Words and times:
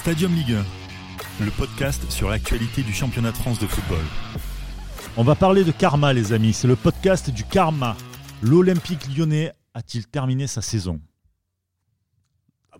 Stadium 0.00 0.34
Ligue 0.34 0.56
1, 1.40 1.44
le 1.44 1.50
podcast 1.50 2.10
sur 2.10 2.30
l'actualité 2.30 2.80
du 2.80 2.94
championnat 2.94 3.32
de 3.32 3.36
France 3.36 3.58
de 3.58 3.66
football. 3.66 4.02
On 5.18 5.22
va 5.22 5.34
parler 5.34 5.62
de 5.62 5.72
karma, 5.72 6.14
les 6.14 6.32
amis. 6.32 6.54
C'est 6.54 6.68
le 6.68 6.74
podcast 6.74 7.28
du 7.28 7.44
karma. 7.44 7.98
L'Olympique 8.40 9.14
lyonnais 9.14 9.52
a-t-il 9.74 10.06
terminé 10.06 10.46
sa 10.46 10.62
saison? 10.62 11.02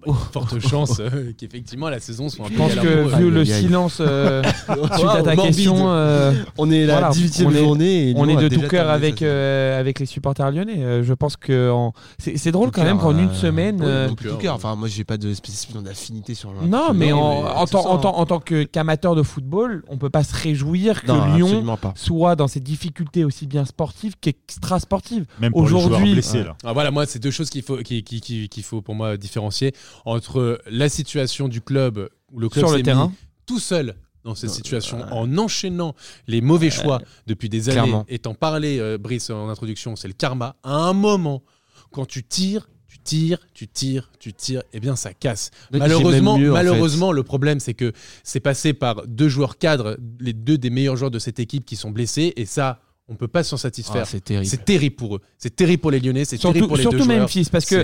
Bah, 0.07 0.13
forte 0.33 0.59
chance 0.69 1.01
euh, 1.01 1.33
qu'effectivement 1.37 1.89
la 1.89 2.01
saison 2.01 2.29
soit 2.29 2.47
un 2.47 2.49
Je 2.49 2.53
peu 2.55 2.59
pense 2.59 2.73
à 2.73 2.77
que 2.83 2.89
vu 2.89 3.15
Aïe, 3.15 3.31
le 3.31 3.41
aïe, 3.41 3.47
silence 3.47 3.99
euh, 4.01 4.43
suite 4.97 5.09
à 5.09 5.23
ta 5.23 5.37
question, 5.37 5.91
euh, 5.91 6.33
On 6.59 6.71
est 6.71 6.87
la 6.87 6.95
Voilà, 7.01 7.11
18e 7.11 7.45
on 7.47 7.51
est- 7.53 7.59
journée. 7.59 8.11
et 8.11 8.15
on 8.17 8.29
est 8.29 8.37
a 8.37 8.41
de 8.49 8.49
tout 8.55 8.61
cœur 8.69 8.89
avec, 8.91 9.23
euh, 9.23 9.79
avec 9.79 10.01
les 10.01 10.07
supporters 10.07 10.51
lyonnais. 10.51 11.03
Je 11.03 11.13
pense 11.15 11.37
que 11.37 11.71
en- 11.71 11.93
c'est 12.19 12.37
c'est 12.37 12.53
drôle 12.53 12.71
Tout 12.71 12.81
quand 12.81 12.85
même 12.87 12.99
qu'en 12.99 13.17
une 13.19 13.33
semaine. 13.35 13.81
euh, 13.83 14.09
tout 14.09 14.37
cœur. 14.39 14.55
Enfin, 14.55 14.75
moi, 14.77 14.89
j'ai 14.89 15.05
pas 15.05 15.17
de 15.17 15.33
spécification 15.35 15.83
d'affinité 15.83 16.35
sur 16.35 16.53
le. 16.53 16.67
non, 16.67 16.93
mais, 16.95 17.13
en, 17.13 17.67
tant, 17.67 17.87
en 17.89 17.97
hein. 17.97 17.99
tant- 18.01 18.17
en 18.17 18.27
tant 18.27 18.41
que- 18.41 18.65
qu'amateur 18.65 19.15
de 19.15 19.23
football, 19.23 19.83
on 19.89 19.99
peut 19.99 20.11
pas 20.11 20.25
se 20.25 20.35
réjouir 20.35 21.03
que 21.03 21.09
Non, 21.09 21.35
Lyon 21.37 21.77
soit 21.95 22.37
dans 22.37 22.49
ces 22.49 22.61
difficultés 22.61 23.25
aussi 23.25 23.47
bien 23.47 23.65
sportives 23.65 24.15
qu'extra-sportives. 24.21 25.25
Même 25.41 25.53
pour 25.53 25.63
les 25.63 25.69
joueurs 25.69 25.87
Aujourd'hui- 25.87 26.13
blessés, 26.13 26.39
Ouais. 26.39 26.45
là. 26.45 26.57
Ah, 26.65 26.73
voilà, 26.73 26.91
moi, 26.91 27.07
c'est 27.07 27.19
deux 27.19 27.31
choses 27.31 27.51
faut, 27.63 27.77
qu'il 27.79 28.63
faut 28.63 28.83
pour 28.83 28.95
moi 28.95 29.17
différencier 29.17 29.73
entre 30.05 30.61
la 30.67 30.89
situation 30.89 31.49
du 31.49 31.61
club 31.61 32.09
où 32.33 32.39
le 32.41 32.49
club 32.49 32.65
Sur 32.65 32.73
le 32.73 32.79
s'est 32.79 32.83
terrain. 32.85 33.09
mis 33.09 33.15
tout 33.47 33.59
seul 33.59 33.95
dans 34.25 34.35
cette 34.35 34.51
situation 34.51 35.01
en 35.13 35.39
enchaînant 35.39 35.95
les 36.29 36.41
mauvais 36.43 36.71
choix 36.71 37.01
depuis 37.27 37.49
des 37.49 37.69
années 37.71 37.77
Clairement. 37.81 38.05
et 38.09 38.19
t'en 38.19 38.35
parlais 38.35 38.79
euh, 38.79 38.99
Brice 38.99 39.31
en 39.31 39.49
introduction 39.49 39.97
c'est 39.97 40.09
le 40.09 40.15
karma. 40.15 40.57
À 40.63 40.75
un 40.75 40.93
moment 40.93 41.43
quand 41.91 42.05
tu 42.07 42.23
tires 42.23 42.69
tu 42.87 42.99
tires 42.99 43.39
tu 43.55 43.67
tires 43.67 44.11
tu 44.19 44.33
tires 44.35 44.63
eh 44.75 44.81
bien 44.81 44.95
ça 44.95 45.15
casse. 45.15 45.51
Donc, 45.71 45.81
malheureusement 45.81 46.37
mieux, 46.39 46.51
malheureusement 46.53 47.13
le 47.13 47.23
problème 47.23 47.61
c'est 47.61 47.73
que 47.75 47.93
c'est 48.23 48.41
passé 48.41 48.75
par 48.75 49.07
deux 49.07 49.29
joueurs 49.31 49.57
cadres 49.59 49.97
les 50.21 50.35
deux 50.35 50.59
des 50.59 50.69
meilleurs 50.71 50.97
joueurs 50.97 51.11
de 51.11 51.19
cette 51.19 51.41
équipe 51.41 51.65
qui 51.65 51.77
sont 51.77 51.91
blessés 51.91 52.35
et 52.37 52.45
ça 52.45 52.81
on 53.11 53.17
peut 53.17 53.29
pas 53.29 53.43
s'en 53.43 53.57
satisfaire 53.57 54.03
Ah, 54.03 54.05
c'est 54.07 54.21
terrible. 54.25 54.47
c'est 54.47 54.65
terrible 54.65 54.95
pour 54.97 55.17
eux 55.17 55.21
c'est 55.37 55.55
terrible 55.55 55.81
pour 55.83 55.91
les 55.91 56.01
Lyonnais 56.01 56.25
c'est 56.25 56.39
terrible 56.39 56.59
Surtout, 56.61 56.69
pour 56.69 56.77
les 56.77 56.85
deux 56.85 56.91
surtout 56.91 57.05
joueurs 57.05 57.19
Memphis, 57.21 57.49
parce 57.51 57.67
que 57.67 57.77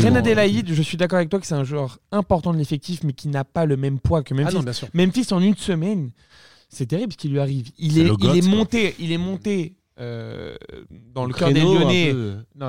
Reine 0.00 0.16
Adélaïde, 0.16 0.72
je 0.72 0.82
suis 0.82 0.96
d'accord 0.96 1.18
avec 1.18 1.30
toi 1.30 1.40
que 1.40 1.46
c'est 1.46 1.54
un 1.54 1.64
joueur 1.64 1.98
important 2.12 2.52
de 2.52 2.58
l'effectif, 2.58 3.00
mais 3.04 3.12
qui 3.12 3.28
n'a 3.28 3.44
pas 3.44 3.64
le 3.66 3.76
même 3.76 3.98
poids 4.00 4.22
que 4.22 4.34
Ah 4.34 4.42
Memphis. 4.42 4.54
non, 4.56 4.62
bien 4.62 4.72
sûr. 4.72 4.88
Memphis 4.94 5.26
en 5.32 5.40
une 5.40 5.56
semaine, 5.56 6.10
c'est 6.68 6.86
terrible 6.86 7.12
ce 7.12 7.18
qui 7.18 7.28
lui 7.28 7.40
arrive. 7.40 7.68
Il 7.78 7.92
C'est 7.92 8.00
est, 8.00 8.04
le 8.04 8.10
il 8.10 8.16
goth, 8.16 8.36
est 8.36 8.40
quoi. 8.40 8.48
monté, 8.50 8.94
il 8.98 9.12
est 9.12 9.18
monté 9.18 9.74
euh, 10.00 10.56
dans 11.14 11.24
le 11.26 11.32
cœur 11.34 11.52
des 11.52 11.60
Lyonnais. 11.60 12.14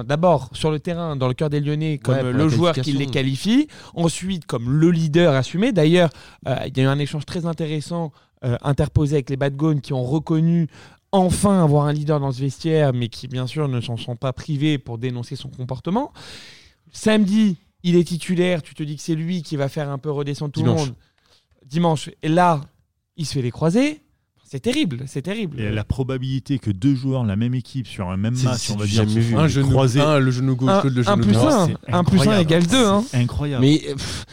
d'abord 0.05 0.49
sur 0.53 0.71
le 0.71 0.79
terrain, 0.79 1.15
dans 1.15 1.27
le 1.27 1.33
cœur 1.33 1.49
des 1.49 1.59
Lyonnais, 1.59 1.97
comme 1.97 2.29
le 2.29 2.49
joueur 2.49 2.75
qui 2.75 2.91
les 2.93 3.07
qualifie. 3.07 3.67
Ensuite, 3.93 4.45
comme 4.45 4.69
le 4.71 4.91
leader 4.91 5.33
assumé. 5.33 5.71
D'ailleurs, 5.71 6.09
euh, 6.47 6.55
il 6.67 6.77
y 6.77 6.81
a 6.81 6.83
eu 6.83 6.87
un 6.87 6.99
échange 6.99 7.25
très 7.25 7.45
intéressant 7.45 8.11
euh, 8.43 8.57
interposé 8.61 9.15
avec 9.15 9.29
les 9.29 9.37
Bad 9.37 9.55
Gones 9.55 9.81
qui 9.81 9.93
ont 9.93 10.03
reconnu 10.03 10.67
enfin 11.11 11.63
avoir 11.63 11.85
un 11.85 11.93
leader 11.93 12.19
dans 12.19 12.31
ce 12.31 12.39
vestiaire, 12.41 12.93
mais 12.93 13.09
qui 13.09 13.27
bien 13.27 13.45
sûr 13.47 13.67
ne 13.67 13.81
s'en 13.81 13.97
sont 13.97 14.15
pas 14.15 14.33
privés 14.33 14.77
pour 14.77 14.97
dénoncer 14.97 15.35
son 15.35 15.49
comportement. 15.49 16.11
Samedi, 16.91 17.57
il 17.83 17.95
est 17.95 18.03
titulaire. 18.03 18.61
Tu 18.61 18.73
te 18.73 18.83
dis 18.83 18.95
que 18.95 19.01
c'est 19.01 19.15
lui 19.15 19.43
qui 19.43 19.55
va 19.55 19.69
faire 19.69 19.89
un 19.89 19.97
peu 19.97 20.11
redescendre 20.11 20.51
tout 20.51 20.61
Dimanche. 20.61 20.79
le 20.81 20.85
monde. 20.87 20.95
Dimanche. 21.69 22.09
Et 22.21 22.29
là, 22.29 22.61
il 23.17 23.25
se 23.25 23.33
fait 23.33 23.41
les 23.41 23.51
croisés. 23.51 24.01
C'est 24.43 24.59
terrible, 24.59 25.03
c'est 25.07 25.21
terrible. 25.21 25.61
Et 25.61 25.71
la 25.71 25.85
probabilité 25.85 26.59
que 26.59 26.71
deux 26.71 26.93
joueurs 26.93 27.23
de 27.23 27.29
la 27.29 27.37
même 27.37 27.53
équipe 27.55 27.87
sur 27.87 28.09
un 28.09 28.17
même 28.17 28.35
match, 28.43 28.69
on 28.71 28.75
va 28.75 28.85
dire, 28.85 29.05
vu. 29.05 29.33
Un 29.37 29.47
genou, 29.47 29.69
croisés, 29.69 30.01
un, 30.01 30.19
le 30.19 30.29
genou 30.29 30.57
gauche, 30.57 30.69
Un- 30.69 30.83
le 30.89 30.99
un 30.99 31.03
genou 31.13 31.23
plus 31.23 31.31
droit. 31.31 31.53
un. 31.53 31.69
un 31.87 32.03
plus 32.03 32.27
un 32.27 32.37
égale 32.37 32.67
deux, 32.67 32.85
hein. 32.85 33.01
C'est 33.07 33.15
incroyable. 33.15 33.63
Mais 33.63 33.77
pff, 33.79 34.25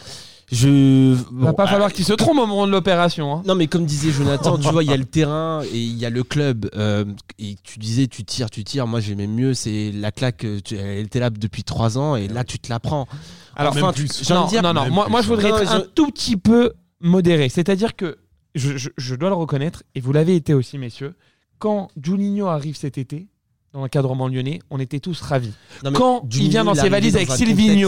je. 0.51 0.67
Il 0.69 1.15
va 1.15 1.47
bon, 1.51 1.53
pas 1.53 1.63
ah, 1.63 1.67
falloir 1.67 1.91
qu'il 1.93 2.05
se 2.05 2.13
trompe 2.13 2.37
au 2.37 2.45
moment 2.47 2.65
de 2.67 2.71
l'opération. 2.71 3.33
hein. 3.35 3.43
Non, 3.45 3.55
mais 3.55 3.67
comme 3.67 3.85
disait 3.85 4.11
Jonathan, 4.11 4.57
tu 4.57 4.69
vois, 4.69 4.83
il 4.83 4.89
y 4.89 4.93
a 4.93 4.97
le 4.97 5.05
terrain 5.19 5.61
et 5.71 5.77
il 5.77 5.97
y 5.97 6.05
a 6.05 6.09
le 6.09 6.23
club. 6.23 6.69
euh, 6.75 7.05
et 7.37 7.55
tu 7.63 7.79
disais, 7.79 8.07
tu 8.07 8.23
tires, 8.23 8.49
tu 8.49 8.63
tires. 8.63 8.87
Moi, 8.87 8.99
j'aimais 8.99 9.27
mieux. 9.27 9.53
C'est 9.53 9.91
la 9.93 10.11
claque. 10.11 10.45
tu- 10.63 10.75
elle 10.75 11.05
était 11.05 11.19
là 11.19 11.29
depuis 11.29 11.63
trois 11.63 11.97
ans 11.97 12.15
et 12.15 12.27
là, 12.27 12.43
tu 12.43 12.59
te 12.59 12.69
la 12.69 12.79
prends. 12.79 13.07
Alors, 13.55 13.73
enfin, 13.75 13.91
tu- 13.93 14.07
non, 14.33 14.45
dire. 14.47 14.61
non, 14.63 14.73
non, 14.73 14.83
même 14.85 14.93
moi, 14.93 15.21
je 15.21 15.27
voudrais 15.27 15.49
Non, 15.49 15.57
être 15.59 15.71
un 15.73 15.81
tout 15.93 16.07
petit 16.11 16.37
peu 16.37 16.73
modéré. 17.01 17.49
C'est-à-dire 17.49 17.95
que 17.95 18.17
je, 18.55 18.77
je- 18.77 18.89
je 18.97 19.15
dois 19.15 19.29
le 19.29 19.35
reconnaître, 19.35 19.83
et 19.95 20.01
vous 20.01 20.13
l'avez 20.13 20.35
été 20.35 20.53
aussi, 20.53 20.77
messieurs, 20.77 21.15
quand 21.59 21.89
Juninho 22.01 22.47
arrive 22.47 22.77
cet 22.77 22.97
été, 22.97 23.27
dans 23.73 23.81
l'encadrement 23.81 24.27
lyonnais, 24.27 24.59
on 24.69 24.79
était 24.79 24.99
tous 24.99 25.21
ravis. 25.21 25.53
Non, 25.83 25.91
Quand 25.93 26.21
il 26.33 26.49
vient 26.49 26.63
dans 26.63 26.73
ses 26.75 26.89
valises 26.89 27.13
dans 27.13 27.17
avec 27.19 27.29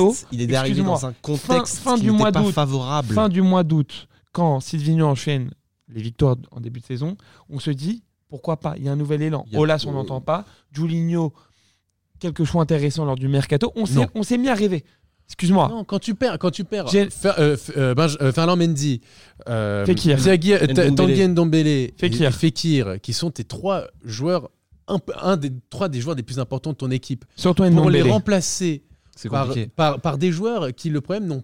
contexte- 0.09 0.27
il 0.31 0.41
est 0.41 0.55
arrivé 0.55 0.81
dans 0.83 1.05
un 1.05 1.13
contexte 1.21 1.77
fin 1.79 1.95
qui 1.95 2.01
du 2.03 2.11
mois 2.11 2.31
pas 2.31 2.43
favorable. 2.51 3.13
Fin 3.13 3.29
du 3.29 3.41
mois 3.41 3.63
d'août, 3.63 4.07
quand 4.31 4.59
Silvino 4.59 5.07
enchaîne 5.07 5.51
les 5.89 6.01
victoires 6.01 6.35
en 6.51 6.59
début 6.59 6.79
de 6.79 6.85
saison, 6.85 7.17
on 7.49 7.59
se 7.59 7.71
dit 7.71 8.03
pourquoi 8.29 8.57
pas 8.57 8.75
Il 8.77 8.83
y 8.85 8.89
a 8.89 8.91
un 8.91 8.95
nouvel 8.95 9.21
élan. 9.23 9.45
Olas, 9.55 9.83
on 9.87 9.91
n'entend 9.91 10.21
pas. 10.21 10.45
Juninho, 10.71 11.33
quelques 12.19 12.43
choix 12.45 12.61
intéressants 12.61 13.03
lors 13.05 13.15
du 13.15 13.27
mercato. 13.27 13.73
On 13.75 13.85
s'est, 14.23 14.37
mis 14.37 14.47
à 14.49 14.53
rêver. 14.53 14.83
Excuse-moi. 15.27 15.67
Non, 15.69 15.83
quand 15.85 15.99
tu 15.99 16.13
perds, 16.13 16.37
quand 16.39 16.51
tu 16.51 16.63
perds, 16.65 16.85
euh, 16.93 17.55
F- 17.55 17.71
euh, 17.77 17.95
Benj- 17.95 18.17
euh, 18.21 18.31
Ferland 18.33 18.57
Mendy, 18.57 18.99
euh, 19.47 19.85
Fekir. 19.85 20.19
Tanguy 20.95 21.27
Ndombele 21.27 21.91
Fekir. 21.97 22.27
et 22.27 22.31
Fekir, 22.31 23.01
qui 23.01 23.13
sont 23.13 23.31
tes 23.31 23.45
trois 23.45 23.85
joueurs, 24.03 24.49
un, 25.21 25.37
des 25.37 25.51
trois 25.69 25.89
des 25.89 26.01
joueurs 26.01 26.15
les 26.15 26.23
plus 26.23 26.39
importants 26.39 26.71
de 26.71 26.77
ton 26.77 26.91
équipe, 26.91 27.25
Surtout 27.35 27.69
pour 27.71 27.89
les 27.89 28.01
remplacer 28.01 28.83
par, 29.29 29.53
par, 29.75 30.01
par 30.01 30.17
des 30.17 30.31
joueurs 30.31 30.73
qui, 30.73 30.89
le 30.89 31.01
problème, 31.01 31.27
n'ont 31.27 31.43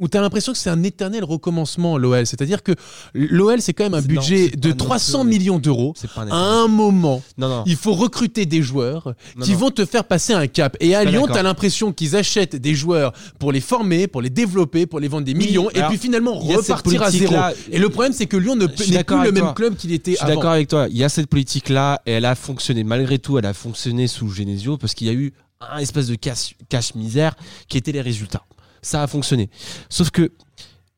où 0.00 0.08
tu 0.08 0.16
as 0.16 0.20
l'impression 0.20 0.52
que 0.52 0.58
c'est 0.58 0.70
un 0.70 0.82
éternel 0.82 1.22
recommencement, 1.24 1.98
l'OL. 1.98 2.26
C'est-à-dire 2.26 2.62
que 2.62 2.72
l'OL, 3.14 3.60
c'est 3.60 3.72
quand 3.74 3.84
même 3.84 3.94
un 3.94 4.00
budget 4.02 4.50
non, 4.54 4.60
de 4.60 4.68
pas 4.68 4.68
non 4.70 4.74
300 4.76 5.20
plus- 5.22 5.30
millions 5.30 5.58
d'euros. 5.58 5.94
À 6.16 6.34
un 6.36 6.68
moment, 6.68 7.22
Non, 7.38 7.48
non. 7.48 7.62
il 7.66 7.76
faut 7.76 7.92
recruter 7.92 8.46
des 8.46 8.62
joueurs 8.62 9.14
qui 9.42 9.54
vont 9.54 9.70
te 9.70 9.84
faire 9.84 10.04
passer 10.04 10.32
un 10.32 10.46
cap. 10.46 10.76
Et 10.80 10.94
à 10.94 11.04
Lyon, 11.04 11.26
tu 11.26 11.32
as 11.38 11.42
l'impression 11.42 11.92
qu'ils 11.92 12.16
achètent 12.16 12.56
des 12.56 12.74
joueurs 12.74 13.12
pour 13.38 13.52
les 13.52 13.60
former, 13.60 14.06
pour 14.08 14.22
les 14.22 14.30
développer, 14.30 14.86
pour 14.86 14.98
les 15.00 15.08
vendre 15.08 15.24
des 15.26 15.34
millions, 15.34 15.70
et 15.70 15.76
alors, 15.78 15.90
puis 15.90 15.98
finalement 15.98 16.34
repartir 16.38 17.02
à 17.02 17.10
zéro. 17.10 17.34
Et 17.70 17.78
le 17.78 17.88
problème, 17.90 18.12
c'est 18.12 18.26
que 18.26 18.36
Lyon 18.36 18.56
n'est 18.56 18.68
plus 18.68 18.90
le 18.90 19.32
même 19.32 19.54
club 19.54 19.76
qu'il 19.76 19.92
était 19.92 20.12
Je 20.12 20.16
suis 20.16 20.24
avant. 20.24 20.34
d'accord 20.36 20.52
avec 20.52 20.68
toi. 20.68 20.86
Il 20.90 20.96
y 20.96 21.04
a 21.04 21.08
cette 21.08 21.26
politique-là 21.28 22.00
et 22.06 22.12
elle 22.12 22.24
a 22.24 22.34
fonctionné. 22.34 22.84
Malgré 22.84 23.18
tout, 23.18 23.38
elle 23.38 23.46
a 23.46 23.52
fonctionné 23.54 24.06
sous 24.06 24.28
Genesio 24.30 24.78
parce 24.78 24.94
qu'il 24.94 25.06
y 25.06 25.10
a 25.10 25.12
eu 25.12 25.32
un 25.60 25.78
espèce 25.78 26.06
de 26.06 26.14
cache- 26.14 26.54
cache-misère 26.70 27.34
qui 27.68 27.76
était 27.76 27.92
les 27.92 28.00
résultats. 28.00 28.42
Ça 28.82 29.02
a 29.02 29.06
fonctionné. 29.06 29.50
Sauf 29.88 30.10
que 30.10 30.30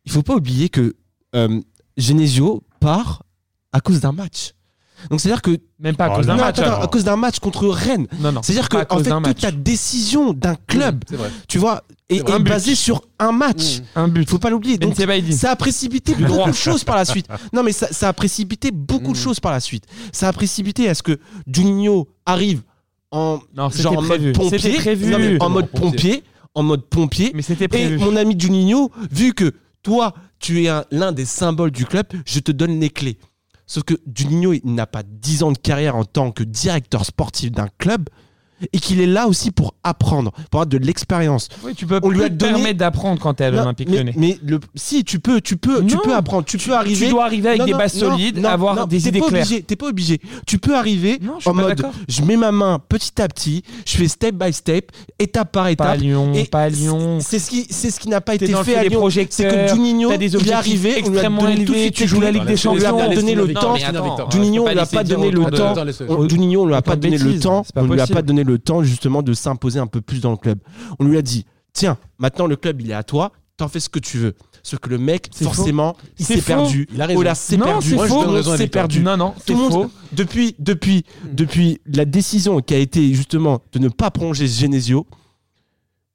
il 0.04 0.12
faut 0.12 0.22
pas 0.22 0.34
oublier 0.37 0.69
que 0.69 0.94
euh, 1.34 1.60
Genesio 1.97 2.62
part 2.81 3.22
à 3.72 3.81
cause 3.81 4.00
d'un 4.00 4.12
match. 4.12 4.53
Donc 5.10 5.20
c'est-à-dire 5.20 5.43
que 5.43 5.59
Même 5.81 5.97
pas 5.97 6.06
à 6.06 6.10
Oh, 6.12 6.16
cause 6.16 6.26
d'un 6.26 6.37
match. 6.37 6.59
attends, 6.60 6.62
alors. 6.62 6.82
à 6.84 6.87
cause 6.87 7.03
d'un 7.04 7.16
match 7.16 7.41
contre 7.41 7.66
Rennes. 7.69 8.06
Non, 8.20 8.31
non. 8.31 8.41
C'est-à-dire 8.43 8.69
que 8.69 8.76
en 8.76 8.98
fait 9.03 9.10
match. 9.10 9.25
toute 9.34 9.43
la 9.43 9.50
décision 9.50 10.32
d'un 10.32 10.54
club, 10.69 11.04
tu 11.48 11.59
vois, 11.59 11.82
est, 12.09 12.19
est 12.19 12.22
but. 12.38 12.44
basée 12.48 12.75
sur 12.76 13.03
un 13.19 13.32
match. 13.32 13.78
Mmh. 13.81 13.82
Un 13.97 14.09
but. 14.09 14.28
Faut 14.31 14.38
pas 14.38 14.50
l'oublier. 14.50 14.78
Ben 14.78 14.91
Donc 14.91 14.97
ça 15.32 15.50
a 15.50 15.56
précipité 15.56 16.14
beaucoup 16.14 16.50
de 16.50 16.54
choses 16.54 16.84
par 16.84 16.94
la 16.97 17.04
suite. 17.04 17.26
Non, 17.53 17.64
mais 17.64 17.72
ça, 17.72 17.88
ça 17.91 18.09
a 18.09 18.12
précipité 18.12 18.70
beaucoup 18.70 19.10
Mm. 19.10 19.14
de 19.14 19.19
choses 19.19 19.41
par 19.41 19.50
la 19.50 19.59
suite. 19.60 19.84
Ça 20.12 20.28
a 20.28 20.32
précipité 20.32 20.88
à 20.88 20.94
ce 20.94 21.03
que 21.03 21.19
Juninho 21.53 22.09
arrive 22.25 22.62
en, 23.10 23.41
Non, 23.56 23.70
genre 23.70 23.99
en 23.99 24.03
prévu. 24.03 24.26
mode 24.26 24.37
pompier. 24.37 24.75
Prévu. 24.76 25.06
Non, 25.10 25.19
mais 25.19 25.43
en 25.43 25.50
mode 25.50 25.69
Pompier. 25.70 26.22
En 26.54 26.62
mode 26.62 26.82
pompier. 26.88 27.32
Mais 27.34 27.42
c'était 27.42 27.64
Et 27.64 27.68
prévu. 27.68 27.98
mon 27.98 28.14
ami 28.16 28.38
Juninho, 28.38 28.90
vu 29.10 29.32
que 29.32 29.52
toi, 29.82 30.12
tu 30.38 30.62
es 30.62 30.68
un- 30.68 30.84
l'un 30.90 31.12
des 31.12 31.24
symboles 31.24 31.70
du 31.70 31.86
club, 31.86 32.06
je 32.26 32.40
te 32.40 32.52
donne 32.52 32.78
les 32.78 32.90
clés. 32.90 33.18
Sauf 33.66 33.84
que 33.84 33.94
Juninho, 34.14 34.52
il 34.52 34.74
n'a 34.74 34.86
pas 34.86 35.02
10 35.02 35.42
ans 35.44 35.52
de 35.52 35.58
carrière 35.58 35.96
en 35.96 36.04
tant 36.04 36.30
que 36.30 36.42
directeur 36.44 37.06
sportif 37.06 37.50
d'un 37.52 37.68
club 37.78 38.08
et 38.72 38.78
qu'il 38.78 39.00
est 39.00 39.06
là 39.06 39.26
aussi 39.28 39.50
pour 39.50 39.74
apprendre, 39.84 40.30
pour 40.50 40.60
avoir 40.60 40.66
de 40.66 40.78
l'expérience. 40.78 41.48
Oui, 41.64 41.74
tu 41.74 41.86
peux 41.86 42.00
On 42.02 42.08
lui 42.10 42.22
a 42.22 42.28
te 42.28 42.34
donné- 42.34 42.52
permettre 42.52 42.78
d'apprendre 42.78 43.20
quand 43.20 43.34
t'es 43.34 43.44
à 43.44 43.50
l'Olympique 43.50 43.88
mais, 43.90 43.96
Lyonnais. 43.98 44.14
mais 44.16 44.38
le, 44.44 44.60
si 44.75 45.04
tu 45.04 45.19
peux, 45.20 45.40
tu 45.40 45.56
peux, 45.56 45.84
tu 45.84 45.96
peux 45.96 46.14
apprendre, 46.14 46.44
tu 46.44 46.58
peux 46.58 46.72
arriver. 46.75 47.06
Tu 47.06 47.10
dois 47.12 47.25
arriver 47.25 47.48
avec 47.50 47.60
Non, 47.60 47.66
des 47.66 47.72
bases 47.75 47.94
non, 48.00 48.10
solides, 48.10 48.38
non, 48.38 48.48
avoir 48.48 48.75
non, 48.75 48.87
des 48.87 49.00
t'es 49.00 49.08
idées 49.08 49.20
pas 49.20 49.28
claires. 49.28 49.42
Obligé, 49.46 49.62
t'es 49.62 49.76
pas 49.76 49.88
obligé. 49.88 50.20
Tu 50.46 50.58
peux 50.58 50.75
arriver 50.76 51.19
en 51.46 51.54
mode, 51.54 51.82
je 52.08 52.22
mets 52.22 52.37
ma 52.37 52.52
main 52.52 52.81
petit 52.88 53.20
à 53.20 53.28
petit, 53.28 53.62
je 53.87 53.96
fais 53.96 54.08
step 54.08 54.34
by 54.34 54.52
step, 54.52 54.90
étape 55.19 55.52
par 55.52 55.62
Pas 55.64 55.69
à 55.69 55.70
étape. 55.72 55.98
Lyon, 56.00 56.32
Et 56.34 56.44
pas 56.44 56.62
à 56.62 56.69
Lyon. 56.69 57.19
C'est 57.20 57.38
ce 57.38 57.50
qui, 57.50 57.66
c'est 57.70 57.90
ce 57.90 58.00
qui 58.00 58.08
n'a 58.08 58.20
pas 58.20 58.34
été 58.34 58.46
fait 58.46 58.76
à 58.76 58.84
Lyon. 58.84 59.08
C'est 59.10 59.26
que 59.48 59.69
Juninho, 59.75 60.10
il 60.12 60.22
est 60.48 60.52
arrivé, 60.52 60.98
extrêmement 60.98 61.46
suite 61.46 61.94
Tu 61.94 62.06
joues 62.08 62.20
la. 62.20 62.31
Ligue 62.32 62.44
des 62.46 62.66
On 62.66 62.75
lui 62.75 62.84
a 62.84 62.88
Champions. 62.90 63.08
pas 63.08 63.14
donné 63.14 63.34
le 63.34 63.52
temps. 63.52 63.75
Juninho, 64.31 64.64
on 64.66 64.70
lui 64.72 64.78
a 64.78 64.87
pas 64.87 65.04
donné 65.04 65.31
le 65.31 65.44
temps. 65.50 65.75
Juninho, 66.28 66.62
on 66.62 66.66
lui 66.66 66.75
a 66.75 66.82
pas 66.82 66.96
donné 66.96 67.19
le 67.19 67.38
temps. 67.38 67.62
c'est 67.64 67.75
pas 67.75 67.82
On 67.82 67.84
lui 67.87 67.92
a 67.94 67.96
possible. 67.98 68.14
pas 68.16 68.22
donné 68.22 68.44
le 68.52 68.58
temps 68.58 68.82
justement 68.82 69.22
de 69.22 69.32
s'imposer 69.32 69.78
un 69.78 69.87
peu 69.87 70.00
plus 70.00 70.20
dans 70.20 70.31
le 70.31 70.37
club. 70.37 70.58
On 70.99 71.04
lui 71.04 71.16
a 71.19 71.22
dit, 71.22 71.46
tiens, 71.72 71.99
maintenant 72.19 72.46
le 72.46 72.56
club 72.56 72.81
il 72.81 72.90
est 72.90 72.94
à 72.94 73.02
toi, 73.02 73.32
t'en 73.56 73.69
fais 73.69 73.81
ce 73.81 73.88
que 73.88 73.99
tu 73.99 74.19
veux. 74.19 74.34
Sauf 74.62 74.78
que 74.78 74.88
le 74.90 74.99
mec, 74.99 75.28
C'est 75.32 75.44
forcément, 75.44 75.96
il 76.19 76.25
C'est 76.25 76.34
s'est 76.37 76.40
faux. 76.40 76.46
perdu. 76.46 76.87
Il 76.93 77.00
a 77.02 77.06
raison. 77.06 77.20
Ola 77.20 77.34
s'est 77.34 77.56
Non, 77.56 77.64
perdu. 77.64 77.88
c'est 77.90 77.94
Moi, 77.96 78.06
je 78.06 78.12
faux. 78.12 78.25
donne 78.25 78.34
raison 78.34 78.52
à 78.52 78.56
s'est 78.56 78.69
perdu. 78.69 79.00
Non, 79.02 79.16
non, 79.16 79.31
Tout 79.32 79.40
c'est 79.46 79.52
le 79.54 79.58
monde, 79.58 79.72
faux. 79.72 79.90
depuis, 80.12 80.54
depuis, 80.60 81.04
depuis 81.32 81.81
la 81.87 82.04
décision 82.04 82.60
qui 82.60 82.75
a 82.75 82.78
été 82.78 83.12
justement 83.14 83.60
de 83.72 83.78
ne 83.81 83.88
pas 83.88 84.10
prolonger 84.12 84.46
Genesio, 84.46 85.06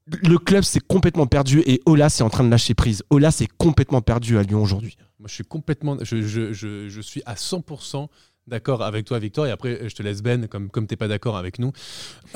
le 0.08 0.38
club 0.38 0.64
s'est 0.64 0.80
complètement 0.80 1.28
perdu 1.28 1.62
et 1.66 1.82
Olas 1.86 2.16
est 2.20 2.24
en 2.24 2.30
train 2.30 2.46
de 2.46 2.50
lâcher 2.50 2.74
prise. 2.74 3.04
Olas 3.10 3.38
est 3.42 3.50
complètement 3.58 4.02
perdu 4.02 4.38
à 4.38 4.44
Lyon 4.44 4.62
aujourd'hui. 4.64 4.96
Moi, 5.20 5.28
je 5.28 5.34
suis 5.34 5.44
complètement. 5.44 5.98
Je, 6.02 6.22
je- 6.22 6.54
je- 6.54 6.88
je 6.88 7.02
suis 7.02 7.22
à 7.26 7.36
100% 7.36 8.08
d'accord 8.48 8.82
avec 8.84 9.06
toi, 9.06 9.20
Victor. 9.20 9.46
Et 9.48 9.52
après, 9.52 9.88
je 9.90 9.96
te 9.96 10.02
laisse 10.04 10.22
Ben, 10.22 10.48
comme, 10.48 10.70
comme 10.70 10.88
tu 10.88 10.94
n'es 10.94 10.98
pas 10.98 11.08
d'accord 11.08 11.38
avec 11.38 11.60
nous. 11.60 11.72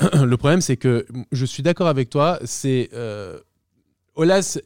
Le 0.14 0.36
problème, 0.36 0.60
c'est 0.60 0.76
que 0.76 1.06
je 1.32 1.44
suis 1.44 1.62
d'accord 1.62 1.86
avec 1.88 2.10
toi. 2.10 2.38
C'est. 2.44 2.90
euh, 2.94 3.38
Olas, 4.14 4.58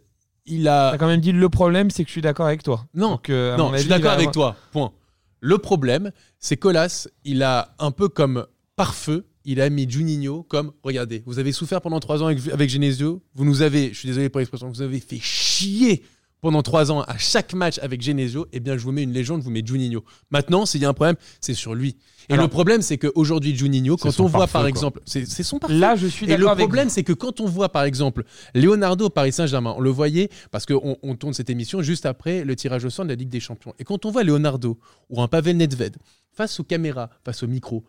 il 0.46 0.68
a. 0.68 0.90
T'as 0.92 0.98
quand 0.98 1.06
même 1.06 1.20
dit 1.20 1.32
le 1.32 1.48
problème, 1.48 1.90
c'est 1.90 2.02
que 2.04 2.08
je 2.08 2.12
suis 2.12 2.20
d'accord 2.22 2.46
avec 2.46 2.62
toi. 2.62 2.84
Non, 2.94 3.12
Donc, 3.12 3.30
euh, 3.30 3.56
non, 3.56 3.72
je 3.72 3.78
suis 3.78 3.88
d'accord 3.88 4.12
avec 4.12 4.28
avoir- 4.28 4.54
toi. 4.54 4.56
Point. 4.72 4.92
Le 5.40 5.58
problème, 5.58 6.10
c'est 6.38 6.56
qu'Olas, 6.56 7.08
il 7.24 7.42
a 7.42 7.74
un 7.78 7.90
peu 7.90 8.08
comme 8.08 8.46
par 8.74 8.94
feu, 8.94 9.26
il 9.44 9.60
a 9.60 9.70
mis 9.70 9.88
Juninho 9.88 10.42
comme 10.42 10.72
regardez, 10.82 11.22
vous 11.26 11.38
avez 11.38 11.52
souffert 11.52 11.80
pendant 11.80 12.00
trois 12.00 12.22
ans 12.22 12.26
avec, 12.26 12.46
avec 12.48 12.68
Genesio, 12.68 13.22
vous 13.34 13.44
nous 13.44 13.62
avez, 13.62 13.90
je 13.92 13.98
suis 13.98 14.08
désolé 14.08 14.28
pour 14.28 14.40
l'expression, 14.40 14.68
vous 14.68 14.82
avez 14.82 14.98
fait 14.98 15.18
chier 15.20 16.02
pendant 16.46 16.62
trois 16.62 16.92
ans 16.92 17.00
à 17.00 17.18
chaque 17.18 17.54
match 17.54 17.80
avec 17.82 18.00
Genesio, 18.00 18.46
eh 18.52 18.60
bien 18.60 18.76
je 18.76 18.84
vous 18.84 18.92
mets 18.92 19.02
une 19.02 19.12
légende, 19.12 19.40
je 19.40 19.46
vous 19.46 19.50
mets 19.50 19.66
Juninho. 19.66 20.04
Maintenant, 20.30 20.64
s'il 20.64 20.80
y 20.80 20.84
a 20.84 20.88
un 20.88 20.94
problème, 20.94 21.16
c'est 21.40 21.54
sur 21.54 21.74
lui. 21.74 21.96
Et 22.28 22.34
Alors- 22.34 22.44
le 22.44 22.48
problème, 22.48 22.82
c'est 22.82 22.98
qu'aujourd'hui, 22.98 23.56
Juninho, 23.56 23.96
quand 23.96 24.20
on 24.20 24.26
voit 24.26 24.46
par 24.46 24.64
exemple, 24.68 25.00
c'est 25.04 25.26
son 25.42 25.58
parfait. 25.58 25.74
Là, 25.74 25.96
je 25.96 26.06
suis 26.06 26.30
Et 26.30 26.36
le 26.36 26.46
problème, 26.54 26.88
c'est 26.88 27.02
que 27.02 27.12
quand 27.12 27.40
on 27.40 27.46
voit, 27.46 27.70
par 27.70 27.82
exemple, 27.82 28.22
Leonardo 28.54 29.10
Paris 29.10 29.32
Saint-Germain, 29.32 29.74
on 29.76 29.80
le 29.80 29.90
voyait 29.90 30.28
parce 30.52 30.66
qu'on 30.66 30.96
on 31.02 31.16
tourne 31.16 31.34
cette 31.34 31.50
émission 31.50 31.82
juste 31.82 32.06
après 32.06 32.44
le 32.44 32.54
tirage 32.54 32.84
au 32.84 32.90
sort 32.90 33.06
de 33.06 33.10
la 33.10 33.16
Ligue 33.16 33.28
des 33.28 33.40
Champions. 33.40 33.74
Et 33.80 33.84
quand 33.84 34.06
on 34.06 34.12
voit 34.12 34.22
Leonardo 34.22 34.78
ou 35.10 35.20
un 35.20 35.26
Pavel 35.26 35.56
Nedved 35.56 35.96
face 36.32 36.60
aux 36.60 36.64
caméras, 36.64 37.10
face 37.24 37.42
au 37.42 37.48
micro, 37.48 37.82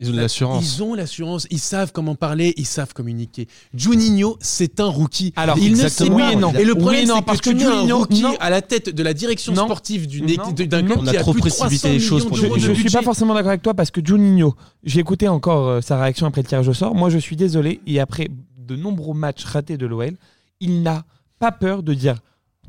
Ils 0.00 0.08
ont 0.10 0.12
de 0.12 0.16
l'assurance. 0.20 0.64
ils 0.76 0.82
ont 0.82 0.94
l'assurance, 0.94 1.46
ils 1.50 1.60
savent 1.60 1.92
comment 1.92 2.16
parler, 2.16 2.52
ils 2.56 2.66
savent 2.66 2.92
communiquer. 2.92 3.46
Juninho, 3.74 4.36
c'est 4.40 4.80
un 4.80 4.86
rookie. 4.86 5.32
Alors, 5.36 5.56
il 5.56 5.72
ne 5.76 5.88
sait 5.88 6.08
pas. 6.08 6.14
oui 6.14 6.22
et 6.32 6.36
non. 6.36 6.52
Et 6.52 6.64
le 6.64 6.74
problème, 6.74 7.06
c'est 7.06 7.22
parce 7.24 7.40
que, 7.40 7.50
que 7.50 7.54
tu 7.56 7.64
mets 7.64 7.64
un 7.64 7.82
Juninho- 7.86 7.94
rookie 7.98 8.22
non. 8.22 8.34
à 8.40 8.50
la 8.50 8.60
tête 8.60 8.88
de 8.94 9.02
la 9.04 9.14
direction 9.14 9.52
Non. 9.52 9.64
sportive 9.66 10.06
d'une 10.08 10.26
Non. 10.26 10.32
équipe- 10.50 10.68
d'un 10.68 10.82
club 10.82 10.98
On 11.00 11.06
a 11.06 11.10
qui 11.12 11.16
a 11.16 11.20
trop 11.20 11.32
plus 11.32 11.40
de 11.42 11.46
précipité 11.46 11.78
300 11.78 11.88
les 11.92 12.00
choses 12.00 12.24
millions 12.30 12.48
pour 12.48 12.58
Je, 12.58 12.72
je 12.74 12.80
suis 12.80 12.90
pas 12.90 13.02
forcément 13.02 13.34
d'accord 13.34 13.50
avec 13.50 13.62
toi 13.62 13.74
parce 13.74 13.90
que 13.92 14.00
Juninho, 14.04 14.54
j'ai 14.82 14.98
écouté 15.00 15.28
encore 15.28 15.68
euh, 15.68 15.80
sa 15.80 16.00
réaction 16.00 16.26
après 16.26 16.42
le 16.42 16.48
tirage 16.48 16.68
au 16.68 16.74
sort. 16.74 16.94
Moi, 16.94 17.08
je 17.10 17.18
suis 17.18 17.36
désolé. 17.36 17.80
Et 17.86 18.00
après 18.00 18.28
de 18.58 18.74
nombreux 18.76 19.14
matchs 19.14 19.44
ratés 19.44 19.76
de 19.76 19.86
l'OL, 19.86 20.16
il 20.58 20.82
n'a 20.82 21.04
pas 21.38 21.52
peur 21.52 21.82
de 21.84 21.94
dire 21.94 22.16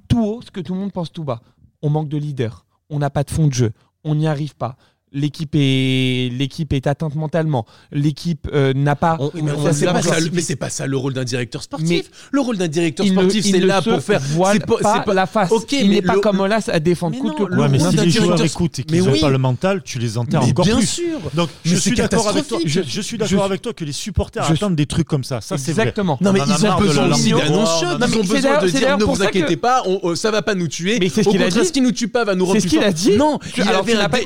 tout 0.07 0.23
haut 0.23 0.41
ce 0.45 0.51
que 0.51 0.59
tout 0.59 0.73
le 0.75 0.79
monde 0.79 0.91
pense 0.91 1.11
tout 1.11 1.23
bas. 1.23 1.41
On 1.81 1.89
manque 1.89 2.09
de 2.09 2.17
leader. 2.17 2.65
On 2.91 2.99
n'a 2.99 3.09
pas 3.09 3.23
de 3.23 3.31
fond 3.31 3.47
de 3.47 3.53
jeu. 3.53 3.71
On 4.03 4.13
n'y 4.13 4.27
arrive 4.27 4.55
pas. 4.55 4.75
L'équipe 5.15 5.55
est, 5.55 6.29
l'équipe 6.37 6.73
est 6.73 6.87
atteinte 6.87 7.15
mentalement. 7.15 7.65
L'équipe 7.91 8.49
euh, 8.53 8.73
n'a 8.75 8.95
pas. 8.95 9.15
On- 9.19 9.31
Oui, 9.33 9.41
mais, 9.43 9.51
on 9.53 9.63
dire 9.71 9.93
pas 9.93 10.01
ça, 10.01 10.15
c'est- 10.19 10.33
mais 10.33 10.41
c'est 10.41 10.55
pas 10.57 10.69
ça 10.69 10.85
le 10.87 10.97
rôle 10.97 11.13
d'un 11.13 11.23
directeur 11.23 11.63
sportif. 11.63 11.89
Mais- 11.89 12.03
le 12.31 12.41
rôle 12.41 12.57
d'un 12.57 12.67
directeur 12.67 13.05
sportif, 13.07 13.45
il 13.45 13.51
c'est 13.53 13.59
là 13.61 13.81
pour 13.81 14.01
faire. 14.01 14.19
voile 14.21 14.57
c'est 14.59 14.65
pas- 14.67 14.77
pas, 14.77 14.93
c'est 14.99 15.05
pas- 15.05 15.13
la 15.13 15.25
face. 15.25 15.51
Ok, 15.51 15.71
il 15.71 15.87
mais 15.89 15.95
n'est 15.95 16.01
pas 16.01 16.15
le- 16.15 16.19
comme 16.19 16.39
Olas 16.41 16.69
à 16.71 16.79
défendre 16.81 17.17
coûte 17.17 17.37
que 17.37 17.43
coûte. 17.43 17.53
Ouais, 17.57 17.69
mais 17.69 17.79
si 17.79 17.95
les 17.95 18.09
joueurs 18.09 18.35
directeur- 18.35 18.45
écoutent 18.45 18.79
et 18.79 18.85
Mais 18.91 18.97
qu'ils 18.97 19.05
n'ont 19.07 19.13
oui. 19.13 19.21
pas 19.21 19.29
le 19.29 19.37
mental, 19.37 19.81
tu 19.83 19.99
les 19.99 20.17
enterres 20.17 20.41
Mais 20.43 20.49
encore 20.51 20.65
bien 20.65 20.77
plus. 20.77 20.85
sûr. 20.87 21.19
Donc, 21.33 21.49
Mais 21.63 21.71
je 21.71 21.75
suis 21.77 21.95
d'accord 21.95 22.27
avec 22.27 22.47
toi. 22.47 22.59
Je, 22.65 22.81
je 22.85 23.01
suis 23.01 23.17
d'accord 23.17 23.45
avec 23.45 23.61
toi 23.61 23.73
que 23.73 23.85
les 23.85 23.93
supporters 23.93 24.43
attendent 24.51 24.75
des 24.75 24.85
trucs 24.85 25.07
comme 25.07 25.23
ça. 25.23 25.39
Ça, 25.39 25.57
c'est 25.57 25.71
vrai. 25.71 25.83
Exactement. 25.83 26.17
Non 26.19 26.33
mais 26.33 26.39
ils 26.45 26.65
a 26.65 26.75
ont 26.75 26.79
besoin 26.79 27.09
aussi 27.11 27.33
Oh, 27.33 27.39
ils 27.39 27.43
ont 27.45 27.65
c'est 27.65 28.17
besoin 28.17 28.41
d'ailleurs- 28.41 28.61
de 28.63 28.69
dire 28.69 28.97
ne 28.97 29.03
vous 29.05 29.15
ça 29.15 29.25
inquiétez 29.27 29.55
pas, 29.57 29.83
ça 30.15 30.31
va 30.31 30.41
pas 30.41 30.55
nous 30.55 30.67
tuer. 30.67 30.97
Mais 30.99 31.07
c'est 31.09 31.23
ce 31.23 31.29
qu'il 31.29 31.41
a 31.41 31.49
dit. 31.49 31.65
ce 31.65 31.71
qui 31.71 31.81
nous 31.81 31.91
tue 31.91 32.07
pas 32.09 32.25
va 32.25 32.35
nous 32.35 32.45
rendre 32.45 32.57
C'est 32.59 32.67
ce 32.67 32.67
plus 32.67 32.77
qu'il 32.77 32.85
a 32.85 32.91
forts. 32.91 32.93
dit. 32.93 33.17
Non, 33.17 33.39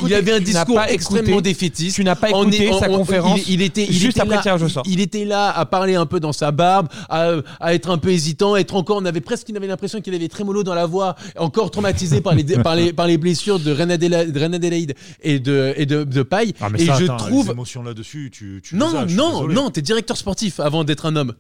il 0.08 0.14
avait 0.14 0.32
un 0.34 0.40
discours 0.40 0.79
pas 0.88 0.92
extrêmement 0.92 1.42
défaitiste. 1.42 1.96
Tu 1.96 2.04
n'as 2.04 2.16
pas 2.16 2.28
On 2.34 2.44
écouté 2.44 2.66
est- 2.66 2.70
on- 2.72 2.80
sa 2.80 2.90
on- 2.90 2.98
conférence. 2.98 3.40
Il, 3.48 3.54
il 3.56 3.62
était, 3.62 3.86
il 3.86 3.94
juste 3.94 4.12
était 4.18 4.22
après 4.22 4.32
là, 4.32 4.38
le 4.38 4.44
tirage 4.44 4.64
au 4.64 4.70
sort. 4.70 4.84
Il 4.86 5.00
était 5.00 5.26
là 5.26 5.50
à 5.50 5.66
parler 5.66 5.96
un 5.96 6.06
peu 6.06 6.20
dans 6.20 6.34
sa 6.34 6.52
barbe, 6.52 6.88
à, 7.10 7.32
à 7.60 7.74
être 7.74 7.90
un 7.90 7.98
peu 7.98 8.10
hésitant, 8.12 8.54
à 8.56 8.60
être 8.60 8.76
encore. 8.76 8.98
On 8.98 9.06
avait 9.06 9.22
presque, 9.22 9.48
il 9.50 9.58
avait 9.58 9.68
l'impression 9.68 10.02
qu'il 10.02 10.14
avait 10.16 10.28
trémolo 10.28 10.64
dans 10.64 10.76
la 10.76 10.86
voix, 10.86 11.16
encore 11.38 11.72
traumatisé 11.72 12.22
par 12.22 12.36
les 12.36 12.44
par 12.64 12.76
les 12.76 12.94
par 12.94 13.08
les 13.08 13.18
blessures 13.18 13.60
de 13.60 13.72
Reine 13.72 13.92
Adéla- 13.92 14.26
de 14.32 14.40
Reine 14.40 14.54
Adélaïde 14.56 14.96
et 15.22 15.40
de 15.40 15.74
et 15.78 15.86
de, 15.86 16.04
de 16.04 16.24
Paille. 16.24 16.54
Ah, 16.62 16.70
mais 16.70 16.82
et 16.82 16.86
ça, 16.86 16.96
je 17.00 17.06
attends, 17.06 17.18
trouve 17.18 17.46
les 17.48 17.52
émotions 17.52 17.84
là-dessus, 17.84 18.30
tu, 18.32 18.62
tu 18.64 18.76
les 18.76 18.80
non, 18.80 18.96
as, 18.96 19.06
non, 19.06 19.48
non, 19.48 19.70
t'es 19.70 19.82
directeur 19.82 20.18
sportif 20.18 20.60
avant 20.60 20.84
d'être 20.84 21.06
un 21.06 21.16
homme. 21.16 21.34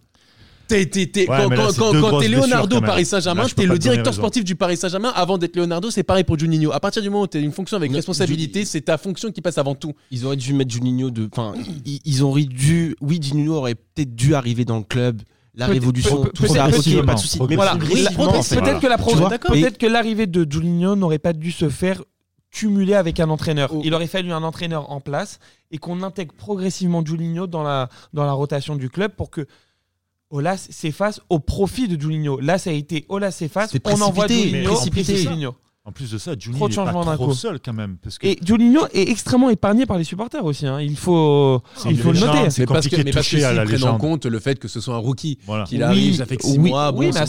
T'es, 0.69 0.85
t'es- 0.85 1.07
t'es- 1.07 1.29
Ouais, 1.29 1.37
quand 1.77 2.19
t'es 2.19 2.27
Leonardo. 2.27 2.79
Paris 2.79 3.03
Saint-Germain, 3.05 3.43
Là, 3.43 3.49
t'es 3.53 3.65
le 3.65 3.77
directeur 3.79 4.13
sportif 4.13 4.43
du 4.43 4.55
Paris 4.55 4.77
Saint-Germain 4.77 5.11
avant 5.15 5.37
d'être 5.37 5.55
Leonardo, 5.55 5.89
c'est 5.89 6.03
pareil 6.03 6.23
pour 6.23 6.37
Juninho. 6.39 6.71
À 6.71 6.79
partir 6.79 7.01
du 7.01 7.09
moment 7.09 7.23
où 7.23 7.27
t'as 7.27 7.39
une 7.39 7.51
fonction 7.51 7.75
avec 7.75 7.89
Non, 7.91 7.97
responsabilité, 7.97 8.63
c'est 8.65 8.81
ta 8.81 8.97
fonction 8.97 9.31
qui 9.31 9.41
passe 9.41 9.57
avant 9.57 9.75
tout. 9.75 9.93
Ils 10.11 10.25
auraient 10.25 10.35
dû 10.37 10.53
mettre 10.53 10.71
Juninho 10.71 11.09
de. 11.09 11.27
Enfin, 11.31 11.53
ils, 11.85 11.99
ils 12.05 12.21
auraient 12.23 12.43
dû. 12.45 12.95
Oui, 13.01 13.19
Juninho 13.21 13.55
aurait 13.55 13.75
peut-être 13.75 14.15
dû 14.15 14.35
arriver 14.35 14.63
dans 14.63 14.77
le 14.77 14.83
club. 14.83 15.21
La 15.55 15.65
révolution, 15.65 16.21
peut- 16.21 16.29
tout 16.33 16.45
ça, 16.45 16.67
peut-être- 16.67 16.99
ok, 16.99 17.05
pas 17.05 17.15
de 17.15 17.19
souci. 17.19 17.39
Mais 17.49 17.55
Voilà, 17.55 17.71
progressivement, 17.71 18.25
peut-être 18.27 18.37
en 18.39 18.43
fait. 18.43 18.61
peut-être 18.61 18.79
que 18.79 18.87
la 18.87 18.97
pro- 18.97 19.11
Tu 19.11 19.17
vois 19.17 19.29
d'accord. 19.29 19.51
peut-être 19.51 19.77
que 19.77 19.87
l'arrivée 19.87 20.27
de 20.27 20.45
Juninho 20.49 20.95
n'aurait 20.95 21.19
pas 21.19 21.33
dû 21.33 21.51
se 21.51 21.67
faire 21.69 22.01
cumuler 22.51 22.93
avec 22.93 23.19
un 23.19 23.29
entraîneur. 23.29 23.69
Oh. 23.73 23.81
Il 23.83 23.93
aurait 23.93 24.07
fallu 24.07 24.31
un 24.31 24.43
entraîneur 24.43 24.91
en 24.91 25.01
place 25.01 25.39
et 25.71 25.77
qu'on 25.77 26.01
intègre 26.03 26.33
progressivement 26.35 27.03
Juninho 27.05 27.45
dans 27.47 27.63
la, 27.63 27.89
dans 28.13 28.23
la 28.25 28.31
rotation 28.33 28.75
du 28.75 28.89
club 28.89 29.11
pour 29.11 29.29
que 29.31 29.45
Olas 30.31 30.57
s'efface 30.69 31.21
au 31.29 31.39
profit 31.39 31.87
de 31.87 31.99
Juninho. 31.99 32.39
Là, 32.39 32.57
ça 32.57 32.69
a 32.69 32.73
été 32.73 33.05
Olas 33.09 33.31
s'efface, 33.31 33.71
C'est 33.71 33.85
on 33.87 33.99
envoie 34.01 34.27
Juninho, 34.27 34.73
précipité. 34.73 35.17
Juninho. 35.17 35.55
En 35.85 35.91
plus 35.91 36.11
de 36.11 36.17
ça, 36.19 36.33
Juni 36.37 36.55
Trop 36.55 36.67
de 36.67 36.73
il 36.73 36.73
est 36.73 36.75
pas 36.77 36.85
changements 36.85 37.05
d'un 37.05 37.15
trop 37.15 37.27
coup. 37.29 37.33
seul 37.33 37.59
quand 37.59 37.73
même. 37.73 37.97
Parce 37.97 38.19
que 38.19 38.27
Et 38.27 38.37
Juninho 38.45 38.81
est 38.93 39.09
extrêmement 39.09 39.49
épargné 39.49 39.85
par 39.87 39.97
les 39.97 40.03
supporters 40.03 40.45
aussi. 40.45 40.67
hein. 40.67 40.79
Il 40.81 40.95
faut, 40.97 41.63
il 41.89 41.97
faut 41.97 42.11
le 42.11 42.19
noter. 42.19 42.49
c'est 42.51 42.61
Mais 42.61 42.65
parce 42.67 42.87
que, 42.87 42.95
mais 42.97 43.11
parce 43.11 43.27
que 43.27 43.41
à 43.43 43.53
la 43.53 43.63
prennent 43.63 43.83
en 43.85 43.97
compte 43.97 44.25
le 44.27 44.39
fait 44.39 44.59
que 44.59 44.67
ce 44.67 44.81
soit 44.81 44.93
un 44.93 44.99
rookie, 44.99 45.39
Voilà. 45.47 45.63
qu'il 45.63 45.81
arrive, 45.81 46.15
ça 46.17 46.25
fait 46.27 46.37
que 46.37 46.45
6 46.45 46.59
oui, 46.59 46.69
mois. 46.69 46.91
bon, 46.91 46.99
oui, 46.99 47.11
mais 47.13 47.19
à 47.21 47.25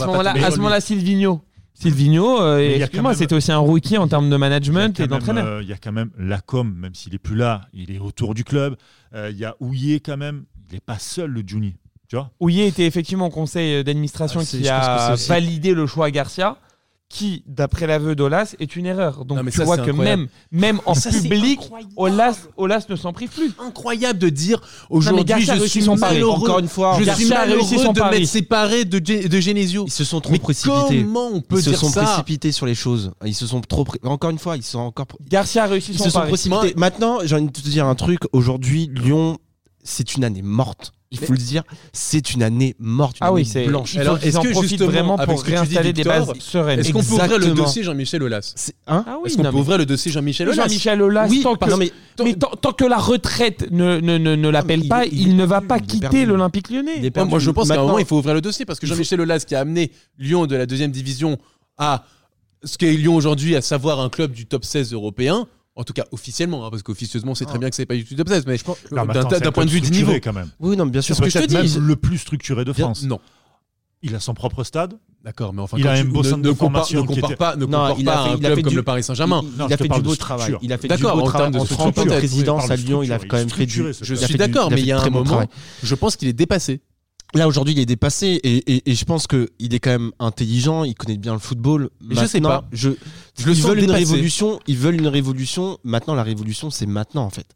ce 0.51 0.57
moment-là, 0.59 0.81
Silvino. 0.81 1.41
Silvino, 1.73 2.43
euh, 2.43 2.59
excuse-moi, 2.77 3.15
c'était 3.15 3.35
aussi 3.35 3.51
un 3.53 3.59
rookie 3.59 3.97
en 3.97 4.07
termes 4.07 4.29
de 4.29 4.37
management 4.37 4.99
et 5.01 5.05
même, 5.05 5.11
d'entraîneur. 5.11 5.47
euh, 5.47 5.63
Il 5.63 5.69
y 5.69 5.73
a 5.73 5.79
quand 5.79 5.93
même 5.93 6.11
Lacombe, 6.19 6.75
même 6.77 6.95
s'il 6.95 7.15
est 7.15 7.19
plus 7.19 7.37
là, 7.37 7.63
il 7.73 7.91
est 7.91 7.99
autour 7.99 8.35
du 8.35 8.45
club. 8.45 8.77
Euh, 9.15 9.31
Il 9.33 9.39
y 9.39 9.47
a 9.47 9.57
Ouillet 9.61 10.01
quand 10.01 10.19
même. 10.19 10.45
Il 10.69 10.75
n'est 10.75 10.81
pas 10.81 10.99
seul, 10.99 11.31
le 11.31 11.43
Juni. 11.47 11.77
Tu 12.11 12.17
vois 12.17 12.31
Ouillet 12.41 12.67
était 12.69 12.85
effectivement 12.87 13.27
au 13.29 13.31
conseil 13.31 13.83
d'administration 13.85 14.41
Ah, 14.41 14.45
qui 14.45 14.69
a 14.69 15.15
validé 15.29 15.73
le 15.75 15.87
choix 15.87 16.07
à 16.07 16.11
Garcia, 16.11 16.57
qui, 17.09 17.43
d'après 17.47 17.87
l'aveu 17.87 18.15
d'Olas, 18.17 18.55
est 18.61 18.75
une 18.77 18.87
erreur. 18.87 19.25
Donc 19.25 19.39
Non, 19.39 19.45
mais 19.45 19.51
tu 19.53 19.59
ça, 19.59 19.65
vois 19.65 19.77
que 19.77 19.91
incroyable. 19.91 20.23
même, 20.23 20.29
même 20.51 20.81
en 20.87 20.95
Ça, 20.95 21.11
public. 21.11 21.61
Olas, 21.97 22.37
Olas 22.57 22.85
ne 22.89 22.95
s'en 22.97 23.13
prive 23.13 23.31
plus. 23.31 23.53
incroyable 23.59 24.19
de 24.19 24.29
dire 24.29 24.61
aujourd'hui 24.91 25.25
Garcia 25.25 25.53
a 25.53 25.57
je 25.57 25.61
réussi 25.61 25.73
suis 25.79 25.83
son 25.83 25.97
pari. 25.97 26.15
malheureux. 26.17 26.37
Encore 26.43 26.59
une 26.61 26.69
fois, 26.69 26.97
je 26.99 27.05
Garcia 27.05 27.25
suis 27.27 27.33
a 27.35 27.43
réussi 27.43 27.75
malheureux 27.75 27.85
son 27.87 27.93
de 27.93 27.99
pari. 28.01 28.19
m'être 28.21 28.29
séparé 28.29 28.85
de, 28.85 28.99
de 28.99 29.41
Genesio. 29.41 29.85
ils 29.87 29.91
se 29.93 30.05
sont 30.05 30.21
trop 30.21 30.33
Mais 30.33 30.39
précipités. 30.41 31.03
comment 31.03 31.29
on 31.33 31.41
peut 31.41 31.59
Ils 31.59 31.63
se 31.65 31.75
sont 31.77 31.89
ça 31.91 32.03
précipités 32.05 32.51
sur 32.53 32.67
les 32.67 32.75
choses. 32.77 33.13
Ils 33.25 33.35
se 33.35 33.47
sont 33.47 33.61
trop. 33.61 33.85
Encore 34.05 34.31
une 34.31 34.39
fois, 34.39 34.57
ils 34.57 34.63
sont 34.65 34.79
encore. 34.81 35.07
Garcia 35.29 35.65
a 35.65 35.67
réussi 35.67 35.93
Ils 35.93 35.99
son 35.99 36.05
se 36.05 36.11
sont 36.11 36.19
pari. 36.21 36.31
précipités. 36.33 36.75
Maintenant, 36.77 37.19
j'ai 37.25 37.35
envie 37.37 37.47
de 37.47 37.51
te 37.53 37.61
dire 37.69 37.87
un 37.87 37.95
truc. 37.97 38.21
Aujourd'hui, 38.33 38.89
Lyon, 38.95 39.39
c'est 39.83 40.17
une 40.17 40.23
année 40.25 40.43
morte. 40.43 40.93
Il 41.13 41.19
faut 41.19 41.33
le 41.33 41.39
dire, 41.39 41.65
c'est 41.93 42.35
une 42.35 42.43
année 42.45 42.77
morte, 42.79 43.17
une 43.19 43.27
Ah 43.27 43.33
oui, 43.33 43.41
année 43.41 43.51
c'est. 43.51 43.65
blanche. 43.67 43.97
Alors, 43.97 44.19
est-ce 44.23 44.39
que 44.39 44.53
justement, 44.63 44.91
vraiment 44.91 45.19
pour 45.19 45.41
ce 45.41 45.45
que 45.45 45.49
tu 45.51 45.55
dis, 45.55 45.57
réinstaller 45.57 45.93
des 45.93 46.05
bases 46.05 46.31
sereines? 46.39 46.79
Est-ce 46.79 46.93
qu'on 46.93 47.03
peut 47.03 47.15
ouvrir 47.15 47.39
le 47.41 47.47
dossier 47.53 47.83
Jean-Michel 47.83 48.23
Aulas? 48.23 48.55
Hein? 48.87 49.05
Ah 49.09 49.17
oui, 49.21 49.27
Est-ce 49.27 49.37
qu'on 49.37 49.43
peut 49.43 49.51
mais- 49.53 49.59
ouvrir 49.59 49.79
le 49.79 49.87
dossier 49.87 50.13
Jean-Michel 50.13 50.49
Aulas 50.49 50.63
Jean-Michel 50.69 51.03
Aulas, 51.03 51.27
Oui, 51.29 51.41
tant 51.43 51.57
que, 51.57 51.69
non, 51.69 51.77
mais 51.79 51.91
mais 52.23 52.35
tant, 52.35 52.51
tant 52.51 52.73
que 52.73 52.85
la 52.85 52.99
retraite 52.99 53.67
ne, 53.73 53.99
ne, 53.99 54.19
ne, 54.19 54.37
ne 54.37 54.49
l'appelle 54.51 54.87
pas, 54.87 55.05
il, 55.07 55.35
ne 55.35 55.45
va 55.45 55.61
perdu, 55.61 55.67
pas 55.67 55.81
quitter 55.81 56.27
l'Olympique 56.27 56.71
lyonnais. 56.71 57.11
Moi, 57.27 57.41
je 57.41 57.51
pense 57.51 57.67
qu'à 57.67 57.75
un 57.75 57.77
Maintenant- 57.79 57.87
moment, 57.89 57.99
il 57.99 58.07
faut 58.07 58.19
ouvrir 58.19 58.35
le 58.35 58.41
dossier 58.41 58.65
parce 58.65 58.79
que 58.79 58.87
Jean-Michel 58.87 59.21
Aulas, 59.21 59.41
qui 59.45 59.57
a 59.57 59.61
amené 59.61 59.91
Lyon 60.17 60.47
de 60.47 60.55
la 60.55 60.67
deuxième 60.67 60.93
division 60.93 61.39
à 61.77 62.05
ce 62.63 62.79
qu'est 62.79 62.93
Lyon 62.93 63.17
aujourd'hui, 63.17 63.57
à 63.57 63.63
savoir 63.63 63.99
un 63.99 64.11
club 64.11 64.31
du 64.31 64.47
top 64.47 64.65
16 64.65 64.93
européen, 64.93 65.49
en 65.81 65.85
tout 65.85 65.93
cas 65.95 66.05
officiellement, 66.13 66.67
hein, 66.67 66.71
parce 66.71 66.83
qu'officieusement, 66.83 67.35
c'est 67.35 67.47
très 67.47 67.59
bien 67.59 67.71
que 67.71 67.75
c'est 67.77 67.87
pas 67.87 67.95
du 67.97 68.05
tout 68.05 68.15
top 68.15 68.29
16, 68.29 68.45
mais 68.47 68.57
Non, 68.93 69.05
mais 69.07 69.15
d'un 69.15 69.23
c'est 69.31 69.51
point 69.51 69.65
de 69.65 69.69
club 69.69 69.69
vue 69.69 69.81
du 69.81 69.91
niveau. 69.91 70.13
quand 70.23 70.33
même. 70.35 70.51
Oui, 70.61 70.77
non, 70.77 70.85
mais 70.85 70.91
bien 70.91 71.01
sûr. 71.01 71.17
ce 71.17 71.23
que 71.23 71.29
je 71.29 71.33
te 71.39 71.39
Peut-être 71.47 71.63
dis. 71.65 71.79
même 71.79 71.87
le 71.89 71.97
plus 71.97 72.19
structuré 72.19 72.65
de 72.65 72.73
France. 72.73 73.03
Non, 73.05 73.19
Il 74.03 74.15
a 74.15 74.21
son 74.21 74.33
propre 74.35 74.63
stade. 74.65 74.95
d'accord, 75.25 75.53
mais 75.53 75.61
enfin, 75.63 75.77
Il 75.79 75.85
quand 75.85 75.91
a 75.91 75.95
tu- 75.97 76.01
un 76.03 76.05
beau 76.11 76.23
ne- 76.23 76.29
centre 76.29 76.37
ne 76.39 76.43
de 76.45 76.49
compare- 76.51 76.87
formation 76.87 77.03
ne 77.03 77.07
qui 77.07 77.15
compare 77.15 77.31
était- 77.31 77.37
pas, 77.37 77.57
ne 77.57 77.61
Non, 77.61 77.67
compare 77.67 77.95
il 77.99 78.09
a 78.09 78.13
pas 78.13 78.23
fait- 78.25 78.29
un 78.31 78.33
il 78.33 78.35
a 78.35 78.39
club 78.39 78.55
fait 78.57 78.63
comme 78.63 78.71
du- 78.71 78.77
le 78.77 78.83
Paris 78.83 79.03
Saint-Germain. 79.03 79.41
Il, 79.43 79.49
Non, 79.59 79.67
il 79.67 79.69
je 79.69 79.75
a 79.75 79.77
fait 79.77 79.89
du 79.89 80.01
beau 80.03 80.17
travail. 80.17 80.57
Il 80.63 80.73
a 80.73 80.79
fait 80.79 80.89
du 80.89 81.03
beau 81.03 81.09
en 81.09 81.23
travail. 81.23 81.51
termes 81.53 81.53
de 81.53 81.59
En 81.59 81.65
tant 81.77 81.93
que 81.93 82.01
oui. 82.01 82.13
à 82.13 82.77
Je 82.77 82.83
Lyon, 82.83 83.03
il 83.03 83.13
a 83.13 83.19
quand 83.19 83.37
même 83.37 83.51
fait 83.51 83.67
du. 83.67 83.85
Je 84.03 84.15
suis 84.15 84.37
d'accord, 84.37 84.71
mais 84.71 84.81
il 84.81 84.87
y 84.87 84.93
a 84.93 85.01
un 85.01 85.11
moment, 85.11 85.43
je 85.83 85.95
pense 85.95 86.17
qu'il 86.17 86.29
est 86.29 86.33
dépassé. 86.35 86.81
Là 87.35 87.47
aujourd'hui, 87.47 87.75
il 87.75 87.79
est 87.81 87.87
dépassé 87.87 88.41
et, 88.43 88.57
et- 88.75 88.91
et 88.91 88.95
je 88.95 89.05
pense 89.05 89.27
que 89.29 89.51
il 89.61 89.73
est 89.75 89.79
quand 89.79 89.91
même 89.91 90.11
intelligent. 90.19 90.83
Il 90.85 90.95
connaît 90.95 91.17
bien 91.17 91.33
le 91.33 91.39
football. 91.39 91.91
Mais 92.01 92.15
je 92.23 92.27
sais 92.27 92.41
pas. 92.49 92.69
Je, 92.73 92.91
Je 93.39 93.47
le 93.47 93.53
ils 93.53 93.63
veulent 93.63 93.79
une 93.85 93.91
révolution. 94.11 94.61
Ils 94.67 94.77
veulent 94.77 94.97
une 94.97 95.07
révolution. 95.07 95.79
Maintenant, 95.85 96.15
la 96.15 96.25
révolution, 96.25 96.71
c'est 96.71 96.87
maintenant 96.87 97.23
en 97.25 97.31
fait. 97.31 97.47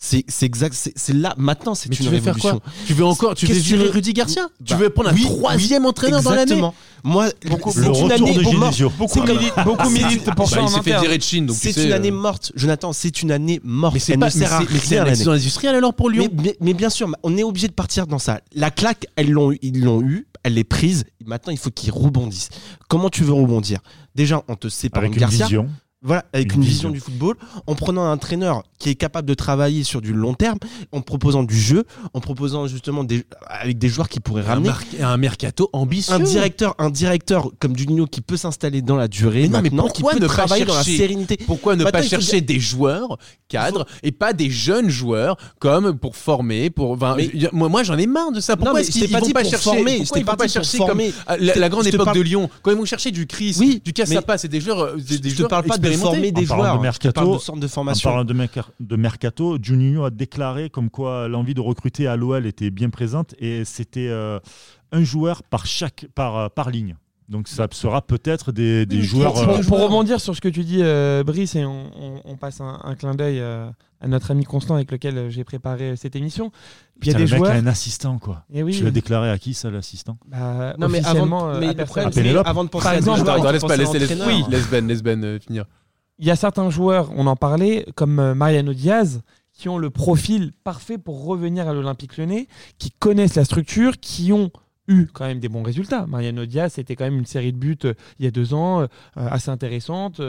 C'est 0.00 0.24
exact, 0.42 0.76
c'est 0.94 1.12
là 1.12 1.34
maintenant, 1.36 1.74
c'est 1.74 1.88
une 1.88 1.96
tu 1.96 2.04
veux 2.04 2.10
révolution. 2.10 2.50
Faire 2.50 2.60
quoi 2.60 2.72
tu 2.86 2.94
veux 2.94 3.04
encore, 3.04 3.34
tu 3.34 3.46
veux 3.46 3.90
Rudy 3.90 4.12
Garcia 4.12 4.42
bah, 4.42 4.64
Tu 4.64 4.74
veux 4.76 4.90
prendre 4.90 5.08
un 5.08 5.14
troisième 5.14 5.86
entraîneur 5.86 6.20
exactement. 6.20 6.60
dans 6.60 6.62
l'année 6.62 6.74
Moi, 7.02 7.28
le 7.42 7.54
retour 7.54 8.12
année 8.12 8.34
de 8.34 8.42
Genesio. 8.44 8.92
Beaucoup, 8.96 9.20
beaucoup 9.64 9.90
militent 9.90 10.32
pour 10.36 10.48
ça. 10.48 10.56
Bah, 10.56 10.66
il 10.66 10.68
s'est 10.68 10.82
fait 10.82 11.00
virer 11.00 11.18
de 11.18 11.22
Chine, 11.22 11.48
c'est 11.52 11.76
une 11.82 11.90
euh. 11.90 11.96
année 11.96 12.12
morte. 12.12 12.52
Jonathan, 12.54 12.92
c'est 12.92 13.22
une 13.22 13.32
année 13.32 13.60
morte. 13.64 13.94
Mais 13.94 14.00
c'est 14.00 14.16
pas 14.16 14.30
sert 14.30 14.52
à 14.52 14.58
rien. 14.58 15.14
C'est 15.14 15.24
une 15.24 15.30
industrielle 15.30 15.74
alors 15.74 15.94
pour 15.94 16.10
Lyon. 16.10 16.28
Mais 16.60 16.74
bien 16.74 16.90
sûr, 16.90 17.10
on 17.24 17.36
est 17.36 17.42
obligé 17.42 17.66
de 17.66 17.72
partir 17.72 18.06
dans 18.06 18.20
ça. 18.20 18.40
La 18.54 18.70
claque, 18.70 19.06
ils 19.18 19.32
l'ont 19.32 19.52
eu, 20.02 20.28
elle 20.44 20.58
est 20.58 20.64
prise. 20.64 21.06
Maintenant, 21.26 21.50
il 21.52 21.58
faut 21.58 21.70
qu'ils 21.70 21.90
rebondissent. 21.90 22.50
Comment 22.86 23.10
tu 23.10 23.24
veux 23.24 23.32
rebondir? 23.32 23.80
Déjà, 24.14 24.42
on 24.46 24.54
te 24.54 24.68
sépare 24.68 25.02
Avec 25.02 25.14
une 25.14 25.20
Garcia. 25.20 25.46
Vision. 25.46 25.68
Voilà, 26.00 26.24
avec 26.32 26.54
une, 26.54 26.62
vision. 26.62 26.90
du 26.90 27.00
football, 27.00 27.34
en 27.66 27.74
prenant 27.74 28.04
un 28.04 28.12
entraîneur 28.12 28.62
qui 28.78 28.88
est 28.88 28.94
capable 28.94 29.26
de 29.26 29.34
travailler 29.34 29.82
sur 29.82 30.00
du 30.00 30.12
long 30.12 30.32
terme, 30.34 30.58
en 30.92 31.00
proposant 31.00 31.42
du 31.42 31.58
jeu, 31.58 31.84
en 32.14 32.20
proposant 32.20 32.68
justement 32.68 33.02
des, 33.02 33.24
avec 33.48 33.78
des 33.78 33.88
joueurs 33.88 34.08
qui 34.08 34.20
pourraient 34.20 34.42
ramener 34.42 34.70
un, 35.00 35.16
mercato 35.16 35.68
ambitieux, 35.72 36.14
un 36.14 36.20
directeur, 36.20 36.76
un 36.78 36.90
directeur 36.90 37.50
comme 37.58 37.74
Dugnot 37.74 38.06
qui 38.06 38.20
peut 38.20 38.36
s'installer 38.36 38.80
dans 38.80 38.94
la 38.94 39.08
durée. 39.08 39.48
Mais 39.48 39.48
non, 39.48 39.60
mais 39.60 39.70
pourquoi 39.70 40.12
qui 40.12 40.18
peut 40.18 40.22
ne 40.22 40.28
travailler 40.28 40.64
pas 40.64 40.72
chercher, 40.72 40.90
dans 40.90 40.92
la 40.92 40.98
sérénité 40.98 41.36
Pourquoi 41.44 41.74
ne 41.74 41.82
bah, 41.82 41.90
pas 41.90 42.02
chercher 42.02 42.42
des 42.42 42.60
joueurs 42.60 43.18
cadres 43.48 43.84
et 44.04 44.12
pas 44.12 44.32
des 44.32 44.50
jeunes 44.50 44.90
joueurs 44.90 45.36
comme 45.58 45.98
pour 45.98 46.14
former 46.14 46.70
pour 46.70 46.96
moi, 47.52 47.82
j'en 47.82 47.98
ai 47.98 48.06
marre 48.06 48.30
de 48.30 48.40
ça. 48.40 48.56
Pourquoi 48.56 48.82
est-ce 48.82 48.92
qu'ils 48.92 49.10
vont 49.10 49.30
pas 49.30 49.42
chercher 49.42 49.70
Pourquoi 49.98 50.20
vont 50.20 50.36
pas 50.36 50.48
chercher 50.48 50.78
comme 50.78 51.02
la, 51.40 51.68
grande 51.68 51.88
époque 51.88 52.14
de 52.14 52.20
Lyon? 52.20 52.48
Quand 52.62 52.70
ils 52.70 52.76
vont 52.76 52.84
chercher 52.84 53.10
du 53.10 53.26
Chris, 53.26 53.80
du 53.84 53.92
Cassapas, 53.92 54.38
c'est 54.38 54.48
des 54.48 54.60
joueurs, 54.60 54.80
euh, 54.80 54.96
des 54.96 55.30
joueurs. 55.30 55.38
Je 55.38 55.42
te 55.42 55.48
parle 55.48 55.64
pas 55.64 55.78
de 55.90 55.96
former 55.96 56.32
des 56.32 56.50
en 56.52 56.56
joueurs. 56.56 56.76
De 56.76 56.82
mercato, 56.82 57.38
de 57.56 57.66
formation. 57.66 58.10
En 58.10 58.12
parlant 58.12 58.24
de, 58.24 58.96
mercato, 58.96 59.58
Juninho 59.60 60.04
a 60.04 60.10
déclaré 60.10 60.70
comme 60.70 60.90
quoi 60.90 61.28
l'envie 61.28 61.54
de 61.54 61.60
recruter 61.60 62.06
à 62.06 62.16
l'OL 62.16 62.46
était 62.46 62.70
bien 62.70 62.90
présente 62.90 63.34
et 63.38 63.64
c'était 63.64 64.08
euh, 64.08 64.40
un 64.92 65.04
joueur 65.04 65.42
par 65.42 65.66
chaque 65.66 66.06
par, 66.14 66.36
euh, 66.36 66.48
par 66.48 66.70
ligne. 66.70 66.96
Donc 67.28 67.46
ça 67.46 67.68
sera 67.70 68.00
peut-être 68.00 68.52
des, 68.52 68.86
joueurs. 69.02 69.36
Euh, 69.36 69.62
pour, 69.62 69.80
rebondir 69.82 70.18
sur 70.18 70.34
ce 70.34 70.40
que 70.40 70.48
tu 70.48 70.64
dis, 70.64 70.82
Brice, 71.24 71.56
et 71.56 71.64
on, 71.66 72.36
passe 72.40 72.62
un, 72.62 72.94
clin 72.94 73.14
d'œil 73.14 73.40
à 73.40 74.08
notre 74.08 74.30
ami 74.30 74.44
Constant 74.44 74.76
avec 74.76 74.90
lequel 74.90 75.28
j'ai 75.28 75.44
préparé 75.44 75.94
cette 75.96 76.16
émission. 76.16 76.50
Il 77.02 77.08
y 77.08 77.14
a 77.14 77.18
des 77.18 77.26
joueurs... 77.26 77.50
un 77.50 77.66
assistant 77.66 78.18
quoi. 78.18 78.44
Et 78.50 78.62
oui, 78.62 78.74
tu 78.74 78.82
l'as 78.82 78.90
déclaré 78.90 79.28
à 79.28 79.36
qui 79.36 79.52
ça 79.52 79.70
l'assistant? 79.70 80.16
Bah, 80.26 80.74
non 80.78 80.88
mais 80.88 81.04
avant, 81.04 81.58
mais, 81.60 81.76
avant 82.46 82.64
de 82.64 82.70
penser 82.70 82.84
Par 82.84 82.94
exemple, 82.94 83.28
à, 83.28 83.52
laisse, 83.52 83.62
ben, 83.62 83.76
laisse, 83.76 85.02
oui. 85.02 85.02
Ben 85.02 85.38
finir 85.38 85.66
il 86.18 86.26
y 86.26 86.30
a 86.30 86.36
certains 86.36 86.70
joueurs, 86.70 87.10
on 87.16 87.26
en 87.26 87.36
parlait, 87.36 87.86
comme 87.94 88.18
euh, 88.18 88.34
Mariano 88.34 88.72
Diaz, 88.72 89.22
qui 89.52 89.68
ont 89.68 89.78
le 89.78 89.90
profil 89.90 90.52
parfait 90.64 90.98
pour 90.98 91.24
revenir 91.24 91.68
à 91.68 91.72
l'Olympique 91.72 92.16
lyonnais, 92.16 92.48
qui 92.78 92.90
connaissent 92.90 93.34
la 93.34 93.44
structure, 93.44 93.98
qui 94.00 94.32
ont 94.32 94.50
eu 94.88 95.06
quand 95.06 95.26
même 95.26 95.40
des 95.40 95.48
bons 95.48 95.62
résultats. 95.62 96.06
Mariano 96.06 96.46
Diaz, 96.46 96.72
c'était 96.74 96.96
quand 96.96 97.04
même 97.04 97.18
une 97.18 97.26
série 97.26 97.52
de 97.52 97.58
buts 97.58 97.78
euh, 97.84 97.94
il 98.18 98.24
y 98.24 98.28
a 98.28 98.30
deux 98.30 98.54
ans, 98.54 98.82
euh, 98.82 98.86
assez 99.16 99.50
intéressante. 99.50 100.20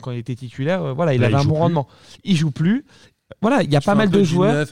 Quand 0.00 0.10
il 0.10 0.18
était 0.18 0.34
titulaire, 0.34 0.94
voilà, 0.94 1.14
il 1.14 1.22
avait 1.24 1.34
un 1.34 1.44
bon 1.44 1.56
rendement. 1.56 1.86
Il 2.24 2.36
joue 2.36 2.50
plus. 2.50 2.84
Voilà, 3.40 3.62
il 3.62 3.72
y 3.72 3.76
a 3.76 3.80
pas 3.80 3.94
mal 3.94 4.10
de 4.10 4.22
joueurs. 4.22 4.66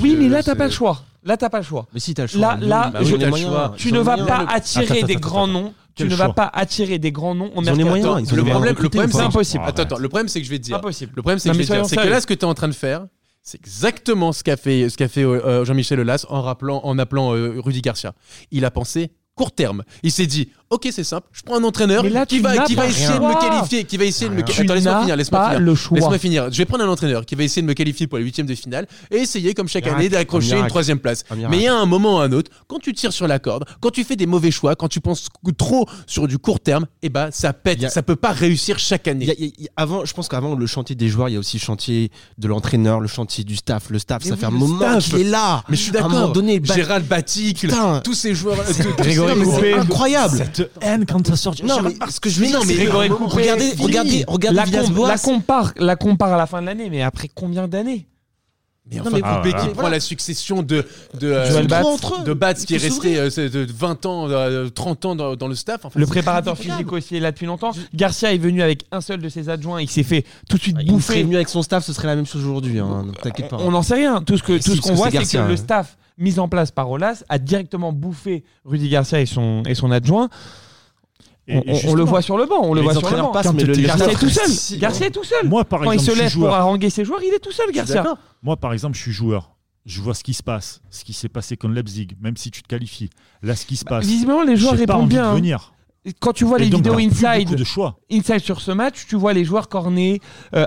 Oui, 0.00 0.16
mais 0.18 0.28
là, 0.28 0.42
t'as 0.42 0.54
pas 0.54 0.66
le 0.66 0.70
choix. 0.70 1.02
Là, 1.24 1.36
t'as 1.36 1.48
pas 1.48 1.58
le 1.58 1.64
choix. 1.64 1.86
Mais 1.94 2.00
si, 2.00 2.14
t'as 2.14 2.22
le 2.22 2.28
choix. 2.28 2.40
Là, 2.40 2.90
bah 2.92 3.00
là, 3.00 3.00
le 3.00 3.36
choix. 3.36 3.74
tu 3.76 3.92
ne 3.92 4.00
vas 4.00 4.18
pas 4.18 4.44
attirer 4.48 5.00
ah, 5.02 5.06
des 5.06 5.16
grands 5.16 5.46
noms 5.46 5.72
tu 5.94 6.04
ne 6.04 6.14
vas 6.14 6.32
pas 6.32 6.50
attirer 6.52 6.98
des 6.98 7.12
grands 7.12 7.34
noms 7.34 7.50
en 7.56 7.62
ils 7.62 7.70
le, 7.70 8.44
problème, 8.44 8.74
le 8.78 8.88
problème, 8.88 9.12
c'est 9.12 9.20
impossible. 9.20 9.64
Attends, 9.66 9.82
attends, 9.82 9.98
le 9.98 10.08
problème, 10.08 10.28
c'est 10.28 10.40
que 10.40 10.46
je 10.46 10.50
vais 10.50 10.58
dire. 10.58 10.76
Impossible. 10.76 11.12
Le 11.14 11.22
problème, 11.22 11.38
c'est 11.38 11.50
que, 11.50 12.08
là, 12.08 12.20
ce 12.20 12.26
que 12.26 12.34
tu 12.34 12.40
es 12.40 12.44
en 12.44 12.54
train 12.54 12.68
de 12.68 12.74
faire, 12.74 13.06
c'est 13.42 13.58
exactement 13.58 14.32
ce 14.32 14.42
qu'a 14.42 14.56
fait, 14.56 14.88
ce 14.88 14.96
qu'a 14.96 15.08
fait 15.08 15.22
euh, 15.22 15.44
euh, 15.44 15.64
Jean-Michel 15.64 16.00
Aulas 16.00 16.24
en, 16.30 16.40
rappelant, 16.40 16.80
en 16.82 16.98
appelant 16.98 17.34
euh, 17.34 17.60
Rudy 17.60 17.82
Garcia. 17.82 18.14
Il 18.50 18.64
a 18.64 18.70
pensé 18.70 19.12
court 19.34 19.52
terme. 19.52 19.82
Il 20.02 20.12
s'est 20.12 20.26
dit 20.26 20.48
ok, 20.74 20.88
c'est 20.90 21.04
simple, 21.04 21.26
je 21.32 21.42
prends 21.42 21.56
un 21.56 21.64
entraîneur 21.64 22.02
qui, 22.26 22.40
va, 22.40 22.58
qui 22.64 22.74
va 22.74 22.86
essayer 22.86 23.18
de 23.18 23.24
me 23.24 23.40
qualifier, 23.40 23.84
qui 23.84 23.96
va 23.96 24.04
essayer 24.04 24.28
de 24.28 24.34
me 24.34 24.42
qualifier. 24.42 24.64
Attends, 24.64 24.74
laisse-moi 24.74 25.00
finir, 25.00 25.16
laisse-moi 25.16 25.50
finir. 25.50 25.74
Laisse-moi 25.92 26.18
finir. 26.18 26.52
Je 26.52 26.58
vais 26.58 26.64
prendre 26.64 26.84
un 26.84 26.88
entraîneur 26.88 27.24
qui 27.24 27.34
va 27.34 27.44
essayer 27.44 27.62
de 27.62 27.66
me 27.66 27.74
qualifier 27.74 28.06
pour 28.06 28.18
les 28.18 28.24
huitièmes 28.24 28.46
de 28.46 28.54
finale 28.54 28.86
et 29.10 29.16
essayer, 29.18 29.54
comme 29.54 29.68
chaque 29.68 29.86
année, 29.86 30.08
d'accrocher 30.08 30.58
une 30.58 30.66
troisième 30.66 30.98
place. 30.98 31.24
Mais 31.50 31.58
il 31.58 31.62
y 31.62 31.68
a 31.68 31.74
un 31.74 31.86
moment 31.86 32.16
ou 32.16 32.18
un 32.18 32.32
autre, 32.32 32.50
quand 32.66 32.78
tu 32.78 32.92
tires 32.92 33.12
sur 33.12 33.26
la 33.26 33.38
corde, 33.38 33.64
quand 33.80 33.90
tu 33.90 34.04
fais 34.04 34.16
des 34.16 34.26
mauvais 34.26 34.50
choix, 34.50 34.74
quand 34.74 34.88
tu 34.88 35.00
penses 35.00 35.28
trop 35.56 35.86
sur 36.06 36.26
du 36.26 36.38
court 36.38 36.60
terme, 36.60 36.86
et 37.02 37.08
ben 37.08 37.28
ça 37.30 37.52
pète, 37.52 37.90
ça 37.90 38.02
peut 38.02 38.16
pas 38.16 38.32
réussir 38.32 38.78
chaque 38.78 39.08
année. 39.08 39.54
Avant, 39.76 40.04
je 40.04 40.12
pense 40.12 40.28
qu'avant 40.28 40.54
le 40.54 40.66
chantier 40.66 40.96
des 40.96 41.08
joueurs, 41.08 41.28
il 41.28 41.32
y 41.32 41.36
a 41.36 41.38
aussi 41.38 41.58
le 41.58 41.62
chantier 41.62 42.10
de 42.38 42.48
l'entraîneur, 42.48 43.00
le 43.00 43.08
chantier 43.08 43.44
du 43.44 43.56
staff. 43.56 43.90
Le 43.90 43.98
staff, 43.98 44.24
ça 44.24 44.36
fait 44.36 44.46
un 44.46 44.50
moment 44.50 44.98
qu'il 44.98 45.20
est 45.20 45.24
là. 45.24 45.62
Mais 45.68 45.76
je 45.76 45.82
suis 45.82 45.92
d'accord. 45.92 46.32
Gérald 46.74 47.06
Batic, 47.06 47.66
tous 48.02 48.14
ces 48.14 48.34
joueurs, 48.34 48.58
Grégory 48.98 49.72
incroyable 49.74 50.44
de 50.64 51.04
quand 51.04 51.26
ça 51.26 51.36
sort. 51.36 51.54
Non, 51.64 51.82
mais 51.82 51.94
parce 51.94 52.20
que 52.20 52.28
je 52.28 52.40
mais 52.40 52.48
regardez, 52.48 53.72
regardez, 53.76 54.24
regardez, 54.26 54.56
la, 54.56 54.64
com 54.66 55.06
la 55.06 55.18
compare, 55.18 55.72
la 55.76 55.96
compare 55.96 56.32
à 56.32 56.36
la 56.36 56.46
fin 56.46 56.60
de 56.60 56.66
l'année, 56.66 56.90
mais 56.90 57.02
après 57.02 57.28
combien 57.32 57.68
d'années? 57.68 58.06
Mais 58.90 58.96
non, 58.96 59.04
enfin, 59.06 59.40
mais 59.42 59.52
ah, 59.78 59.88
la 59.88 60.00
succession 60.00 60.62
de, 60.62 60.84
de, 61.18 61.32
euh, 61.32 61.62
Bats, 61.62 61.82
de 62.26 62.32
Bats 62.34 62.52
qui 62.52 62.74
est 62.74 62.78
resté 62.78 63.14
de 63.14 63.66
20 63.72 64.04
euh, 64.04 64.08
ans, 64.08 64.28
euh, 64.28 64.68
30 64.68 65.04
ans 65.06 65.16
dans, 65.16 65.48
le 65.48 65.54
staff. 65.54 65.86
Le 65.94 66.06
préparateur 66.06 66.58
physique 66.58 66.92
aussi 66.92 67.16
est 67.16 67.20
là 67.20 67.32
depuis 67.32 67.46
longtemps. 67.46 67.70
Garcia 67.94 68.34
est 68.34 68.38
venu 68.38 68.60
avec 68.60 68.84
un 68.92 69.00
seul 69.00 69.20
de 69.20 69.28
ses 69.30 69.48
adjoints 69.48 69.80
il 69.80 69.88
s'est 69.88 70.02
fait 70.02 70.26
tout 70.50 70.58
de 70.58 70.62
suite 70.62 70.76
ah, 70.78 70.84
bouffer. 70.84 71.20
Il 71.20 71.24
venu 71.24 71.36
avec 71.36 71.48
son 71.48 71.62
staff, 71.62 71.82
ce 71.82 71.94
serait 71.94 72.08
la 72.08 72.16
même 72.16 72.26
chose 72.26 72.42
aujourd'hui. 72.42 72.78
Hein, 72.78 73.06
on 73.52 73.70
n'en 73.70 73.82
sait 73.82 73.94
rien. 73.94 74.20
Tout 74.20 74.36
ce 74.36 74.80
qu'on 74.80 74.94
voit, 74.94 75.10
c'est 75.10 75.38
que 75.38 75.48
le 75.48 75.56
staff 75.56 75.96
mise 76.18 76.38
en 76.38 76.48
place 76.48 76.70
par 76.70 76.90
Olas 76.90 77.24
a 77.28 77.38
directement 77.38 77.92
bouffé 77.92 78.44
Rudy 78.64 78.88
Garcia 78.88 79.20
et 79.20 79.26
son, 79.26 79.62
et 79.66 79.74
son 79.74 79.90
adjoint. 79.90 80.28
On, 81.46 81.94
le 81.94 82.04
voit 82.04 82.22
sur 82.22 82.38
le 82.38 82.46
banc, 82.46 82.60
on 82.62 82.72
le 82.72 82.80
voit 82.80 82.94
sur 82.94 83.10
le 83.10 83.18
banc. 83.18 83.32
Passe, 83.32 83.54
Garcia 83.54 84.10
est 84.10 84.18
tout 84.18 84.30
seul. 84.30 84.78
Garcia 84.78 85.10
tout 85.10 85.24
seul. 85.24 85.46
Moi, 85.46 85.64
par 85.64 85.80
Quand 85.80 85.92
exemple, 85.92 86.12
il 86.12 86.16
se 86.16 86.22
lève 86.22 86.32
pour 86.32 86.54
haranguer 86.54 86.88
ses 86.88 87.04
joueurs, 87.04 87.20
il 87.22 87.34
est 87.34 87.38
tout 87.38 87.52
seul, 87.52 87.70
Garcia. 87.70 88.02
Moi, 88.42 88.56
par 88.56 88.72
exemple, 88.72 88.96
je 88.96 89.02
suis 89.02 89.12
joueur. 89.12 89.50
Je 89.84 90.00
vois 90.00 90.14
ce 90.14 90.24
qui 90.24 90.32
se 90.32 90.42
passe, 90.42 90.80
ce 90.88 91.04
qui 91.04 91.12
s'est 91.12 91.28
passé 91.28 91.58
contre 91.58 91.74
Leipzig, 91.74 92.08
même 92.18 92.38
si 92.38 92.50
tu 92.50 92.62
te 92.62 92.68
qualifies. 92.68 93.10
Là, 93.42 93.54
ce 93.54 93.66
qui 93.66 93.76
se 93.76 93.84
bah, 93.84 93.90
passe. 93.90 94.06
Bah, 94.06 94.10
visiblement, 94.10 94.42
les 94.42 94.56
joueurs 94.56 94.72
répondent 94.72 95.10
bien. 95.10 95.32
De 95.32 95.36
venir 95.36 95.73
quand 96.20 96.32
tu 96.32 96.44
vois 96.44 96.58
les 96.58 96.68
vidéos 96.68 96.98
inside, 96.98 97.56
inside 98.10 98.40
sur 98.40 98.60
ce 98.60 98.70
match, 98.72 99.06
tu 99.08 99.16
vois 99.16 99.32
les 99.32 99.44
joueurs 99.44 99.68
cornés, 99.68 100.20
euh, 100.54 100.66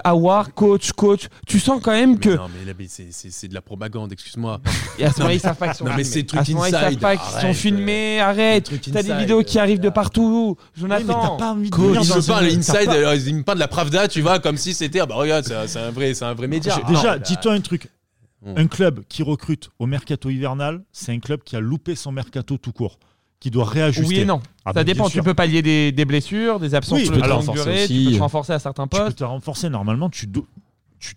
coach, 0.55 0.91
coach. 0.93 1.27
Tu 1.45 1.59
sens 1.59 1.79
quand 1.81 1.91
même 1.91 2.19
que. 2.19 2.29
Non, 2.29 2.47
mais, 2.65 2.73
mais 2.77 2.87
c'est 2.87 3.47
de 3.47 3.53
la 3.53 3.61
propagande, 3.61 4.11
excuse-moi. 4.11 4.59
Et 4.99 5.05
à 5.05 5.11
ce 5.11 5.19
moment-là, 5.19 5.35
ils 5.35 5.75
sont 5.75 5.85
Non, 5.85 5.91
mais 5.95 6.03
c'est 6.03 6.23
trucs 6.23 6.41
inside. 6.41 6.75
Ils 6.91 6.97
pas 6.97 7.17
sont 7.17 7.53
filmés, 7.53 8.19
euh, 8.19 8.25
arrête. 8.25 8.71
T'as 8.91 9.03
des 9.03 9.13
vidéos 9.13 9.43
qui 9.43 9.59
arrivent 9.59 9.79
de 9.79 9.89
partout. 9.89 10.57
Jonathan. 10.75 11.03
Oui, 11.07 11.13
t'as 11.21 11.37
pas 11.37 11.51
envie 11.51 11.69
coach, 11.69 11.97
ils 12.01 12.15
me 12.15 12.27
parlent 12.27 12.45
inside, 12.45 13.27
ils 13.27 13.35
me 13.35 13.43
parlent 13.43 13.57
de 13.57 13.63
la 13.63 13.67
Pravda, 13.67 14.07
tu 14.07 14.21
vois, 14.21 14.39
comme 14.39 14.57
si 14.57 14.73
c'était. 14.73 14.99
Ah 14.99 15.05
bah 15.05 15.15
regarde, 15.15 15.45
c'est 15.45 15.79
un, 15.79 15.87
un 15.87 16.33
vrai 16.33 16.47
média. 16.47 16.75
Déjà, 16.87 17.19
dis-toi 17.19 17.53
un 17.53 17.61
truc. 17.61 17.89
Un 18.55 18.67
club 18.67 19.03
qui 19.09 19.23
recrute 19.23 19.69
au 19.77 19.87
mercato 19.87 20.29
hivernal, 20.29 20.83
c'est 20.91 21.11
un 21.11 21.19
club 21.19 21.41
qui 21.43 21.55
a 21.55 21.59
loupé 21.59 21.95
son 21.95 22.11
mercato 22.11 22.57
tout 22.57 22.71
court 22.71 22.97
qui 23.39 23.51
doit 23.51 23.65
réajuster. 23.65 24.15
Oui 24.15 24.19
et 24.21 24.25
non. 24.25 24.41
Ah, 24.65 24.73
Ça 24.73 24.83
dépend. 24.83 25.09
Tu 25.09 25.21
peux 25.21 25.33
pallier 25.33 25.61
des, 25.61 26.05
blessures, 26.05 26.59
des 26.59 26.75
absences 26.75 26.99
oui, 26.99 27.09
de 27.09 27.15
durée, 27.15 27.87
tu 27.87 27.93
peux 27.93 28.11
te 28.11 28.15
euh, 28.15 28.19
renforcer 28.19 28.53
à 28.53 28.59
certains 28.59 28.87
postes. 28.87 29.03
Tu 29.03 29.09
peux 29.09 29.15
te 29.15 29.23
renforcer. 29.23 29.69
Normalement, 29.69 30.09
tu, 30.09 30.27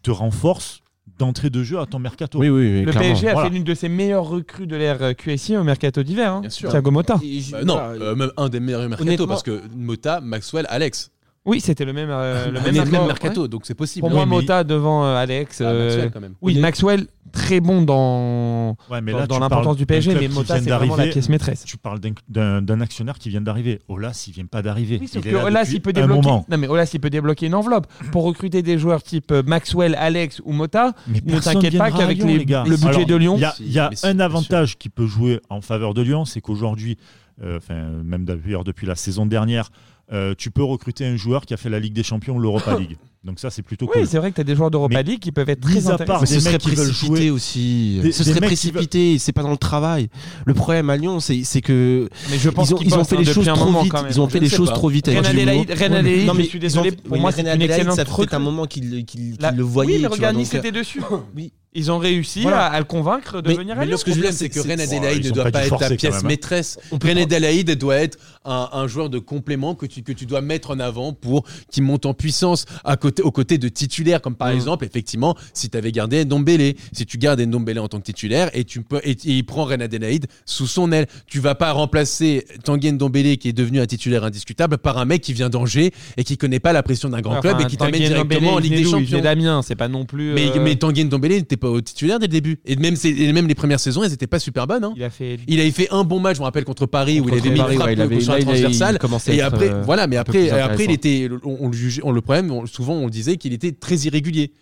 te 0.03 0.11
renforces 0.11 0.83
d'entrée 1.19 1.51
de 1.51 1.63
jeu 1.63 1.79
à 1.79 1.87
ton 1.87 1.99
mercato. 1.99 2.39
Oui, 2.39 2.49
oui, 2.49 2.79
oui 2.79 2.83
le. 2.83 2.93
PSG 2.93 3.29
a 3.29 3.43
fait 3.43 3.51
l'une 3.51 3.65
de 3.65 3.75
ses 3.75 3.89
meilleures 3.89 4.29
recrues 4.29 4.67
de 4.67 4.77
l'ère 4.77 5.03
euh, 5.03 5.13
QSI 5.13 5.57
au 5.57 5.65
mercato 5.65 6.03
d'hiver. 6.03 6.33
Hein. 6.33 6.43
Thiago 6.49 6.91
Mota. 6.91 7.19
Bah 7.53 7.65
non, 7.65 7.79
euh, 7.79 8.15
même 8.15 8.33
un 8.37 8.49
des 8.49 8.61
meilleurs 8.61 8.89
mercato 8.89 9.27
parce 9.27 9.43
que 9.43 9.63
Mota, 9.75 10.21
Maxwell, 10.21 10.67
Alex. 10.69 11.11
Oui, 11.51 11.61
c'était 11.61 11.85
le 11.85 11.93
même, 11.93 12.11
euh, 12.11 12.45
ah, 12.47 12.51
le 12.53 12.61
même, 12.61 13.07
mercato, 13.07 13.49
donc 13.49 13.63
c'est 13.65 13.75
possible. 13.75 14.07
Pour 14.07 14.15
moi. 14.15 14.25
Mota 14.25 14.63
devant 14.63 15.05
euh, 15.05 15.17
Alex. 15.17 15.61
Ah, 15.61 15.73
Maxwell, 15.73 16.05
euh, 16.05 16.11
quand 16.11 16.21
même. 16.21 16.35
Oui. 16.41 16.57
Maxwell 16.61 17.07
très 17.33 17.59
bon 17.59 17.83
dans, 17.83 18.77
dans, 18.89 19.39
l'importance 19.41 19.77
du 19.77 19.85
PSG, 19.85 20.15
mais 20.15 20.29
Mota 20.29 20.61
c'est 20.61 20.71
vraiment 20.71 20.95
la 20.95 21.09
pièce 21.09 21.29
maîtresse. 21.29 21.65
Tu 21.65 21.77
parles 21.77 21.99
d'un 22.29 22.81
actionnaire 22.81 23.19
qui 23.19 23.31
vient 23.31 23.41
d'arriver. 23.41 23.81
Olas, 23.89 24.27
il 24.29 24.33
vient 24.33 24.47
pas 24.47 24.63
d'arriver. 24.63 25.01
Il, 25.03 25.09
peut 25.09 25.93
débloquer. 25.93 26.69
Olas, 26.69 26.91
il 26.95 27.01
peut 27.01 27.11
débloquer 27.11 27.47
une 27.47 27.57
enveloppe 27.57 27.89
pour 28.13 28.23
recruter 28.23 28.63
des 28.63 28.79
joueurs 28.79 29.03
type 29.03 29.33
Maxwell, 29.45 29.97
Alex 29.97 30.41
ou 30.45 30.53
Mota. 30.53 30.93
Ne 31.09 31.41
t'inquiète 31.41 31.77
pas 31.77 31.91
qu'avec 31.91 32.19
le 32.23 32.77
budget 32.77 33.07
de 33.07 33.17
Lyon, 33.17 33.41
il 33.59 33.73
y 33.73 33.81
a 33.81 33.91
un 34.05 34.21
avantage 34.21 34.79
qui 34.79 34.89
peut 34.89 35.07
jouer 35.07 35.41
en 35.49 35.61
faveur 35.61 35.95
de 35.95 36.03
Lyon, 36.03 36.25
c'est 36.25 36.41
qu'aujourd'hui, 36.41 36.97
même 37.41 38.25
d'ailleurs 38.25 38.63
depuis 38.63 38.87
la 38.87 38.95
saison 38.95 39.27
dernière 39.27 39.71
euh, 40.13 40.35
tu 40.37 40.51
peux 40.51 40.65
recruter 40.65 41.07
un 41.07 41.17
joueur 41.17 41.47
qui 41.47 41.55
a 41.55 41.57
fait 41.57 41.71
la 41.71 41.79
Ligue 41.79 41.93
des 41.93 42.03
Champions 42.03 42.37
ou 42.37 42.41
l'Europa 42.41 42.77
League. 42.79 42.97
Donc 43.23 43.39
ça, 43.39 43.51
c'est 43.51 43.61
plutôt 43.63 43.87
cool. 43.87 44.01
Oui, 44.01 44.09
c'est 44.09 44.17
vrai 44.17 44.31
que 44.31 44.37
tu 44.37 44.41
as 44.41 44.45
des 44.45 44.57
joueurs 44.57 44.71
d'Europa 44.71 45.03
League 45.03 45.21
qui 45.21 45.31
peuvent 45.31 45.51
être 45.51 45.61
très 45.61 45.91
à 45.91 45.99
part 45.99 46.23
des 46.23 46.41
ce 46.41 46.49
mecs 46.49 46.59
qui 46.59 46.75
veulent 46.75 46.91
jouer 46.91 47.29
aussi. 47.29 48.01
Des, 48.03 48.13
ce 48.13 48.23
des 48.23 48.31
serait 48.31 48.41
précipité, 48.41 49.11
veulent... 49.11 49.21
c'est 49.21 49.33
pas 49.33 49.43
dans 49.43 49.51
le 49.51 49.59
travail. 49.59 50.09
Le 50.47 50.55
problème 50.55 50.89
à 50.89 50.97
Lyon, 50.97 51.21
c'est 51.21 51.61
que 51.61 52.09
mais 52.31 52.39
je 52.39 52.49
pense 52.49 52.71
ils 52.71 52.95
ont, 52.95 53.05
fait 53.05 53.17
hein, 53.17 53.19
les 53.19 53.27
choses 53.27 53.47
trop 53.47 53.83
vite. 53.83 53.93
Ils 54.09 54.21
ont 54.21 54.29
fait 54.29 54.41
les 54.41 54.49
choses 54.49 54.73
trop 54.73 54.89
vite 54.89 55.09
Non 55.09 56.35
mais 56.35 56.45
je 56.45 56.49
suis 56.49 56.59
désolé, 56.59 56.93
pour 56.93 57.19
moi 57.19 57.31
c'est 57.31 57.43
une 57.43 57.93
ça 57.93 58.05
fait 58.05 58.35
un 58.35 58.39
moment 58.39 58.67
qu'ils 58.67 58.91
le 58.91 59.63
voyaient. 59.63 59.99
Oui, 59.99 60.07
regarde, 60.07 60.37
Nice 60.37 60.55
euh, 60.55 60.59
était 60.59 60.73
dessus. 60.73 61.03
Oui. 61.37 61.53
Ils 61.73 61.93
ont 61.93 61.99
réussi 61.99 62.45
à, 62.49 62.77
le 62.79 62.85
convaincre 62.85 63.41
de 63.43 63.49
mais, 63.49 63.55
venir 63.55 63.79
à 63.79 63.85
Lyon. 63.85 63.93
Mais 63.93 63.97
ce 63.97 64.05
que 64.05 64.13
je 64.13 64.21
veux 64.21 64.33
c'est 64.33 64.49
que 64.49 64.59
Reine 64.59 64.81
Adélaïde 64.81 65.27
ne 65.27 65.31
doit 65.31 65.51
pas, 65.53 65.65
être 65.65 65.81
la 65.81 65.91
pièce 65.91 66.17
hein. 66.17 66.27
maîtresse. 66.27 66.79
Reine 67.01 67.19
Adélaïde 67.19 67.79
doit 67.79 67.97
être 67.97 68.19
un, 68.45 68.69
un 68.73 68.87
joueur 68.87 69.11
de 69.11 69.19
complément 69.19 69.75
que 69.75 69.87
tu, 69.87 70.03
que 70.03 70.13
tu 70.13 70.25
dois 70.27 70.41
mettre 70.41 70.71
en 70.71 70.81
avant 70.81 71.13
pour 71.13 71.45
qu'il 71.71 71.83
monte 71.83 72.07
en 72.07 72.15
puissance 72.15 72.65
à 72.85 72.97
côté, 72.97 73.23
aux 73.23 73.31
côtés 73.31 73.59
de 73.59 73.69
titulaires, 73.69 74.21
comme 74.23 74.35
par 74.35 74.49
Mm. 74.49 74.55
exemple, 74.55 74.85
effectivement, 74.85 75.37
si 75.53 75.69
tu 75.71 75.77
avais 75.77 75.93
gardé 75.93 76.25
Ndombele. 76.25 76.75
Si 76.93 77.07
tu 77.07 77.19
gardes 77.19 77.41
Ndombele 77.41 77.79
en 77.81 77.89
tant 77.89 77.99
que 77.99 78.05
titulaire 78.05 78.51
et, 78.55 78.65
tu 78.65 78.83
peux, 78.83 79.01
et, 79.05 79.11
et 79.11 79.17
il 79.25 79.45
prend 79.45 79.65
Reine 79.65 79.83
Adélaïde 79.83 80.27
sous 80.47 80.67
son 80.67 80.91
aile, 80.93 81.07
tu 81.27 81.39
vas 81.41 81.55
pas 81.55 81.73
remplacer 81.73 82.47
Tanguy 82.65 82.93
Ndombele, 82.93 83.37
qui 83.39 83.49
est 83.49 83.53
devenu 83.53 83.81
un 83.81 83.87
titulaire 83.87 84.25
indiscutable, 84.25 84.79
par 84.79 84.99
un 84.99 85.05
mec 85.05 85.21
qui 85.23 85.33
vient 85.33 85.51
d'Angers 85.51 85.93
et 86.17 86.25
qui 86.25 86.37
connaît 86.37 86.61
pas 86.61 86.73
la 86.73 86.83
pression 86.83 87.09
d'un 87.11 87.21
grand 87.21 87.41
club 87.41 87.61
et 87.61 87.67
qui 87.67 87.77
t'amène 87.77 88.01
directement 88.01 88.55
en 88.55 88.59
Ligue 88.59 88.75
des 88.77 88.85
Champions. 88.85 89.21
d'Amiens, 89.21 89.63
c'est 89.63 89.77
pas 89.77 89.89
non 89.89 90.05
plus. 90.05 90.33
Mais, 90.33 90.49
euh, 90.51 90.61
mais 90.63 90.77
Tanguy 90.77 91.05
Ndombele 91.05 91.33
n'était 91.33 91.57
pas 91.57 91.69
au 91.69 91.81
titulaire 91.81 92.19
dès 92.19 92.27
le 92.27 92.33
début. 92.33 92.59
Et 92.65 92.77
même, 92.77 92.97
c'est- 92.97 93.11
et 93.11 93.33
même 93.33 93.47
les 93.49 93.55
premières 93.55 93.81
saisons, 93.81 94.03
elles 94.03 94.13
étaient 94.13 94.27
pas 94.27 94.39
super 94.39 94.67
bonnes. 94.67 94.85
hein. 94.85 94.93
il 94.97 95.03
a 95.05 95.11
fait. 95.11 95.39
Il 95.47 95.61
avait 95.61 95.71
fait 95.71 95.89
un 95.91 96.05
bon 96.05 96.21
match, 96.21 96.37
je 96.37 96.41
me 96.41 96.45
rappelle, 96.45 96.65
contre 96.65 96.87
Paris, 96.87 97.21
où 97.21 97.29
il 97.29 97.35
avait 97.35 97.51
mis 97.51 97.57
Paris, 97.59 97.75
une 97.75 97.79
frappe 97.81 97.87
ouais, 97.89 97.95
il 97.95 98.01
avait- 98.01 98.21
sur 98.31 98.37
là, 98.37 98.37
un 98.37 98.39
il 98.41 98.49
a- 98.51 98.57
il 98.57 98.63
transversal. 98.63 98.99
commençait 98.99 99.31
à 99.33 99.35
Et 99.35 99.41
après, 99.41 99.71
euh, 99.71 99.83
voilà, 99.83 100.07
mais 100.07 100.17
après, 100.17 100.51
après 100.51 100.85
il 100.85 100.91
était, 100.91 101.29
on, 101.45 101.57
on 101.61 101.69
le 101.69 101.77
jugeait, 101.77 102.03
on 102.05 102.13
le 102.13 102.21
problème, 102.21 102.51
on- 102.51 102.67
souvent 102.67 102.95
on 102.95 103.05
le 103.05 103.11
disait 103.11 103.37
qu'il 103.37 103.53
était 103.53 103.73
très 103.73 103.97
irrégulier. 103.97 104.53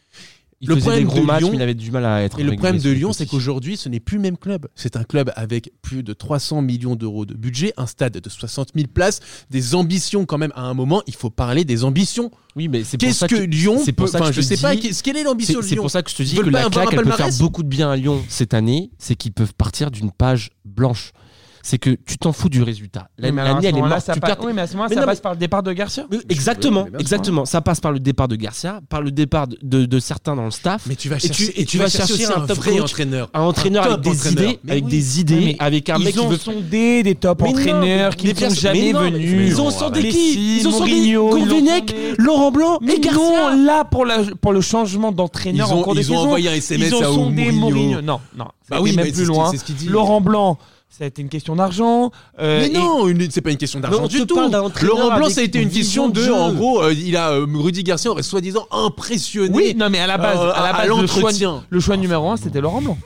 Il 0.60 0.68
Le 0.70 0.74
problème 0.74 0.98
des 0.98 1.04
gros 1.04 1.20
de 1.20 1.24
matchs, 1.24 1.38
Lyon- 1.42 1.50
mais 1.52 1.56
il 1.58 1.62
avait 1.62 1.74
du 1.74 1.92
mal 1.92 2.04
à 2.04 2.20
être. 2.24 2.40
Et 2.40 2.42
le 2.42 2.50
problème 2.50 2.78
de 2.78 2.90
Lyon, 2.90 3.12
c'est 3.12 3.26
qu'aujourd'hui, 3.26 3.76
ce 3.76 3.88
n'est 3.88 4.00
plus 4.00 4.16
le 4.16 4.22
même 4.22 4.36
club. 4.36 4.66
C'est 4.74 4.96
un 4.96 5.04
club 5.04 5.30
avec 5.36 5.70
plus 5.82 6.02
de 6.02 6.12
300 6.12 6.62
millions 6.62 6.96
d'euros 6.96 7.24
de 7.24 7.34
budget, 7.34 7.72
un 7.76 7.86
stade 7.86 8.14
de 8.18 8.28
60 8.28 8.70
000 8.74 8.88
places, 8.92 9.20
des 9.50 9.76
ambitions 9.76 10.24
quand 10.26 10.36
même. 10.36 10.50
À 10.56 10.62
un 10.62 10.74
moment, 10.74 11.00
il 11.06 11.14
faut 11.14 11.30
parler 11.30 11.64
des 11.64 11.84
ambitions. 11.84 12.32
Oui, 12.56 12.66
mais 12.66 12.82
c'est 12.82 12.96
Qu'est-ce 12.96 13.26
que, 13.26 13.36
Lyon 13.36 13.80
c'est 13.84 13.92
pour 13.92 14.08
ça 14.08 14.18
que 14.18 14.32
je 14.32 14.40
sais 14.40 14.56
pas, 14.56 14.74
dis- 14.74 14.80
qu'est- 14.82 15.00
quelle 15.02 15.16
est 15.18 15.22
l'ambition 15.22 15.54
C'est 15.54 15.60
de 15.60 15.68
c'est 15.68 15.74
Lyon 15.76 15.82
pour 15.84 15.90
ça 15.92 16.02
que 16.02 16.10
je 16.10 16.16
te 16.16 16.22
dis 16.24 16.34
que 16.34 16.40
pas 16.50 16.62
la 16.64 16.68
claque, 16.70 16.88
elle 16.92 17.02
peut 17.02 17.10
faire 17.12 17.30
beaucoup 17.38 17.62
de 17.62 17.68
bien 17.68 17.92
à 17.92 17.94
Lyon 17.96 18.20
cette 18.28 18.52
année. 18.52 18.90
C'est 18.98 19.14
qu'ils 19.14 19.32
peuvent 19.32 19.54
partir 19.54 19.92
d'une 19.92 20.10
page 20.10 20.50
blanche. 20.64 21.12
C'est 21.62 21.78
que 21.78 21.90
tu 21.90 22.18
t'en 22.18 22.32
fous 22.32 22.48
du 22.48 22.62
résultat. 22.62 23.08
L'année, 23.18 23.42
elle 23.68 23.76
est 23.76 23.80
morte. 23.80 24.10
Tu 24.12 24.46
Oui, 24.46 24.52
mais 24.54 24.62
à 24.62 24.66
ce 24.66 24.76
moment-là, 24.76 24.94
ça 24.94 25.06
passe 25.06 25.20
par 25.20 25.32
le 25.32 25.38
départ 25.38 25.62
de 25.62 25.72
Garcia. 25.72 26.06
Exactement, 26.28 26.86
exactement. 26.98 27.44
Ça 27.44 27.60
passe 27.60 27.80
par 27.80 27.92
le 27.92 28.00
départ 28.00 28.28
de 28.28 28.36
Garcia, 28.36 28.80
par 28.88 29.02
le 29.02 29.10
départ 29.10 29.46
de, 29.48 29.98
certains 30.00 30.36
dans 30.36 30.44
le 30.44 30.50
staff. 30.50 30.84
Mais 30.86 30.96
tu 30.96 31.08
vas 31.08 31.18
chercher, 31.18 31.60
et 31.60 31.64
tu 31.64 31.78
vas 31.78 31.88
chercher 31.88 32.14
aussi 32.14 32.24
un 32.24 32.40
vrai 32.46 32.72
coach, 32.72 32.82
entraîneur. 32.82 33.30
un 33.34 33.42
entraîneur 33.42 33.84
avec 33.84 34.00
des 34.00 34.32
idées, 34.32 34.58
avec 34.68 34.86
des 34.86 35.20
idées, 35.20 35.56
avec 35.58 35.88
un 35.90 35.98
mec 35.98 36.08
Ils 36.08 36.12
qui 36.12 36.20
ont 36.20 36.28
veut. 36.28 36.38
sondé 36.38 37.02
des 37.02 37.14
top 37.14 37.42
entraîneurs 37.42 38.16
qui 38.16 38.28
ne 38.28 38.34
sont 38.34 38.50
jamais 38.50 38.92
venus. 38.92 39.48
Ils 39.48 39.60
ont 39.60 39.70
sondé 39.70 40.08
qui 40.08 40.58
Ils 40.58 40.68
ont 40.68 40.72
sondé 40.72 40.92
ils 40.92 41.16
Gourvenec. 41.16 41.94
Laurent 42.18 42.50
Blanc 42.50 42.78
Mais 42.80 42.94
et 42.94 43.00
Garcia. 43.00 43.20
non, 43.56 43.64
là 43.64 43.84
pour, 43.84 44.04
le 44.04 44.60
changement 44.60 45.10
Ils 45.10 45.16
d'entraîneur 45.16 45.72
en 45.72 45.78
ont, 45.78 45.82
cours 45.82 45.94
de 45.94 46.00
ils 46.00 46.10
ont 46.10 46.14
saison, 46.16 46.24
envoyé 46.26 46.48
un 46.48 46.54
SMS 46.54 46.88
ils 46.88 46.94
ont 46.94 47.28
à 47.28 47.52
Mourinho. 47.52 48.00
Non, 48.00 48.20
non, 48.36 48.46
Bah 48.68 48.78
oui, 48.80 48.94
même 48.94 49.06
mais 49.06 49.12
plus 49.12 49.24
loin. 49.24 49.50
Laurent 49.86 50.20
Blanc, 50.20 50.58
ça 50.90 51.04
a 51.04 51.06
été 51.06 51.22
une 51.22 51.28
question 51.28 51.54
d'argent. 51.54 52.10
euh, 52.40 52.60
Mais 52.62 52.70
non, 52.70 53.06
c'est 53.30 53.40
pas 53.40 53.50
une 53.50 53.56
question 53.56 53.78
d'argent 53.78 54.06
du 54.06 54.26
tout. 54.26 54.36
Laurent 54.82 55.16
Blanc, 55.16 55.28
ça 55.28 55.40
a 55.40 55.44
été 55.44 55.60
une 55.60 55.70
question 55.70 56.08
de 56.08 56.30
en 56.30 56.52
gros, 56.52 56.82
euh, 56.82 56.92
il 56.92 57.16
a 57.16 57.32
euh, 57.32 57.46
Rudy 57.54 57.84
Garcia 57.84 58.10
aurait 58.10 58.22
soi-disant 58.22 58.66
impressionné. 58.70 59.54
Oui, 59.54 59.74
non, 59.76 59.90
mais 59.90 60.00
à 60.00 60.06
la 60.06 60.18
base, 60.18 60.38
à 60.38 60.72
base 60.72 60.88
le, 60.88 61.06
choix, 61.06 61.20
l'entretien. 61.22 61.64
le 61.68 61.80
choix 61.80 61.96
numéro 61.96 62.30
un, 62.30 62.36
c'était 62.36 62.60
Laurent 62.60 62.80
Blanc. 62.80 62.98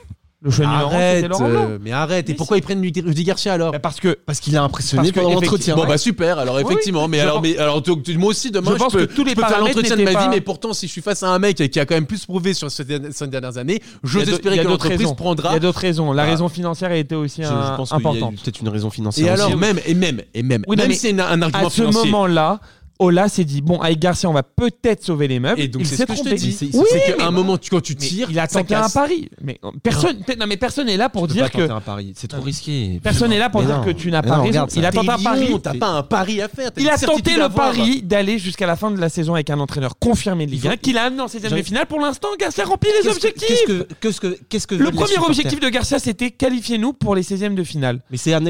Le 0.43 0.51
choix 0.51 0.65
numéro 0.65 0.87
un, 0.87 0.91
c'était 0.91 0.95
Arrête, 1.03 1.27
Laurent 1.29 1.49
Blanc. 1.49 1.67
euh, 1.69 1.77
mais 1.81 1.91
arrête. 1.93 2.29
Et 2.29 2.33
Mais 2.33 2.35
pourquoi 2.35 2.57
ils 2.57 2.61
prennent 2.63 2.81
Rudy 2.81 3.23
Garcia 3.23 3.53
alors 3.53 3.71
Bah, 3.71 3.79
parce 3.79 3.99
que 4.01 4.17
Parce 4.25 4.41
qu'il 4.41 4.57
a 4.57 4.61
impressionné 4.63 5.03
Parce 5.03 5.11
que 5.11 5.19
pendant 5.21 5.29
effectivement- 5.41 5.51
l'entretien. 5.51 5.75
Bon 5.75 5.85
bah 5.85 5.97
super. 5.97 6.37
Alors 6.39 6.59
effectivement, 6.59 7.07
mais 7.07 7.19
je 7.19 7.23
alors, 7.23 7.35
pense- 7.35 7.43
mais 7.43 7.57
alors 7.57 7.81
donc, 7.81 8.05
moi 8.09 8.29
aussi 8.31 8.51
demain, 8.51 8.71
Je 8.71 8.73
je, 8.75 8.79
pense 8.83 8.91
peux, 8.93 9.05
que 9.05 9.13
tous 9.13 9.23
les 9.23 9.29
je 9.31 9.35
peux 9.35 9.41
faire 9.41 9.49
paramètres 9.51 9.77
l'entretien 9.77 9.95
de 9.95 10.03
ma 10.03 10.09
n'étaient 10.09 10.19
vie, 10.21 10.25
pas- 10.27 10.31
mais 10.35 10.41
pourtant, 10.41 10.73
si 10.73 10.87
je 10.87 10.91
suis 10.91 11.01
face 11.01 11.23
à 11.23 11.29
un 11.29 11.39
mec 11.39 11.55
qui 11.55 11.79
a 11.79 11.85
quand 11.85 11.95
même 11.95 12.05
plus 12.05 12.25
prouvé 12.25 12.53
sur 12.53 12.69
ces 12.69 12.83
dernières 12.83 13.13
ces 13.13 13.27
dernières 13.27 13.57
années, 13.57 13.79
Il 13.81 14.09
y 14.09 14.11
j'ose 14.11 14.23
il 14.27 14.33
espérer 14.33 14.55
y 14.57 14.59
a 14.59 14.63
que 14.63 14.67
d'autres 14.67 14.83
l'entreprise 14.85 14.99
raisons. 15.07 15.15
prendra. 15.15 15.49
il 15.51 15.53
y 15.53 15.55
a 15.55 15.59
d'autres 15.59 15.79
raisons. 15.79 16.11
La 16.11 16.23
Ah. 16.23 16.25
raison 16.25 16.49
financière 16.49 16.91
a 16.91 16.95
été 16.97 17.15
aussi 17.15 17.41
Je, 17.41 17.47
un- 17.47 17.71
je 17.71 17.77
pense 17.77 17.89
qu'il 17.91 17.97
y 17.99 18.01
a 18.01 18.03
eu 18.03 18.07
importante. 18.17 18.35
peut-être 18.43 18.59
une 18.59 18.69
raison 18.69 18.89
financière. 18.89 19.27
Et 19.27 19.29
alors 19.29 19.47
aussi. 19.47 19.55
même 19.57 19.79
et 19.85 19.93
même 19.93 20.21
et 20.33 20.43
même 20.43 20.63
Oui, 20.67 20.75
non, 20.75 20.83
même 20.83 20.89
mais 20.89 20.95
si 20.95 20.99
c'est 21.07 21.19
un, 21.21 21.25
un 21.25 21.41
argument 21.41 21.67
À 21.67 21.69
ce 21.69 21.75
financier. 21.75 22.11
moment-là, 22.11 22.59
Ola 23.03 23.27
s'est 23.29 23.43
dit 23.43 23.61
bon, 23.61 23.79
avec 23.79 23.99
Garcia, 23.99 24.29
on 24.29 24.33
va 24.33 24.43
peut-être 24.43 25.03
sauver 25.03 25.27
les 25.27 25.39
meubles. 25.39 25.59
Et 25.59 25.67
donc 25.67 25.81
il 25.81 25.87
c'est 25.87 25.95
s'est 25.95 26.03
ce 26.03 26.07
que 26.07 26.13
je 26.15 26.19
te 26.21 26.27
trompé. 26.29 26.37
C'est- 26.51 26.75
Oui, 26.75 26.85
qu'à 27.17 27.25
un 27.27 27.31
moment, 27.31 27.57
tu- 27.57 27.69
quand 27.69 27.81
tu 27.81 27.95
tires, 27.95 28.27
il 28.31 28.39
a 28.39 28.47
tenté 28.47 28.75
un 28.75 28.89
pari. 28.89 29.29
Mais 29.41 29.59
euh, 29.63 29.69
personne, 29.81 30.17
non, 30.39 30.45
mais 30.47 30.57
personne 30.57 30.87
n'est 30.87 30.97
là 30.97 31.09
pour 31.09 31.27
Tu 31.27 31.33
dire 31.33 31.51
que 31.51 31.69
un 31.69 31.81
pari. 31.81 32.13
C'est 32.15 32.27
trop 32.27 32.41
risqué. 32.41 32.99
personne 33.03 33.29
n'est 33.29 33.39
là 33.39 33.49
pour 33.49 33.61
Mais 33.61 33.67
dire 33.67 33.77
non. 33.79 33.83
que 33.83 33.91
tu 33.91 34.09
n'as 34.11 34.21
pas 34.21 34.37
raison. 34.37 34.65
Il 34.75 34.85
a 34.85 34.91
tenté 34.91 35.09
un 35.09 35.17
pari. 35.17 35.47
T'as 35.61 35.73
pas 35.75 35.87
un 35.89 36.03
pari 36.03 36.41
à 36.41 36.47
faire. 36.47 36.71
Il 36.77 36.89
a 36.89 36.97
tenté 36.97 37.35
le 37.35 37.49
pari 37.49 38.01
d'aller 38.01 38.39
jusqu'à 38.39 38.65
la 38.67 38.75
fin 38.75 38.91
de 38.91 38.99
la 38.99 39.09
saison 39.09 39.33
avec 39.33 39.49
un 39.49 39.59
entraîneur 39.59 39.97
confirmé 39.99 40.45
de 40.45 40.51
Ligue 40.51 40.61
Il 40.63 40.67
faut- 40.67 40.73
1 40.73 40.77
qu'il 40.77 40.97
a 40.97 41.03
amené 41.03 41.21
en 41.21 41.27
16 41.27 41.41
de 41.43 41.61
finale. 41.61 41.85
Pour 41.87 41.99
l'instant, 41.99 42.29
Garcia 42.39 42.63
remplit 42.65 42.89
les 43.03 43.09
objectifs. 43.09 43.83
Qu'est-ce 43.99 44.67
que 44.67 44.75
Le 44.75 44.91
premier 44.91 45.17
objectif 45.19 45.59
de 45.59 45.69
Garcia, 45.69 45.99
c'était 45.99 46.31
qualifier 46.31 46.77
nous 46.77 46.93
pour 46.93 47.15
les 47.15 47.23
16e 47.23 47.55
de 47.55 47.63
finale. 47.63 47.99
Mais 48.11 48.17
c'est 48.17 48.33
un, 48.33 48.41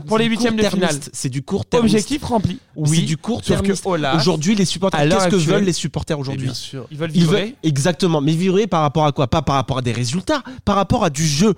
Pour 0.00 0.18
les 0.18 0.24
du 0.24 0.30
huitièmes 0.30 0.56
de 0.56 0.62
court-termiste. 0.62 0.92
finale. 1.04 1.10
C'est 1.12 1.28
du 1.28 1.42
court 1.42 1.66
terme. 1.66 1.84
Objectif 1.84 2.22
rempli. 2.24 2.58
c'est 2.84 3.00
du 3.02 3.16
court 3.16 3.42
terme. 3.42 3.66
Ola, 3.98 4.16
Aujourd'hui, 4.16 4.54
les 4.54 4.64
supporters, 4.64 5.00
qu'est-ce 5.08 5.28
que 5.28 5.36
veulent 5.36 5.64
les 5.64 5.72
supporters 5.72 6.18
aujourd'hui 6.18 6.44
Bien 6.46 6.54
sûr. 6.54 6.86
ils 6.90 6.96
veulent 6.98 7.10
Ils 7.14 7.22
vibrer. 7.22 7.40
veulent 7.44 7.52
exactement, 7.62 8.20
mais 8.20 8.32
vibrer 8.32 8.66
par 8.66 8.82
rapport 8.82 9.04
à 9.06 9.12
quoi? 9.12 9.26
Pas 9.26 9.42
par 9.42 9.56
rapport 9.56 9.78
à 9.78 9.82
des 9.82 9.92
résultats, 9.92 10.42
par 10.64 10.76
rapport 10.76 11.04
à 11.04 11.10
du 11.10 11.26
jeu. 11.26 11.54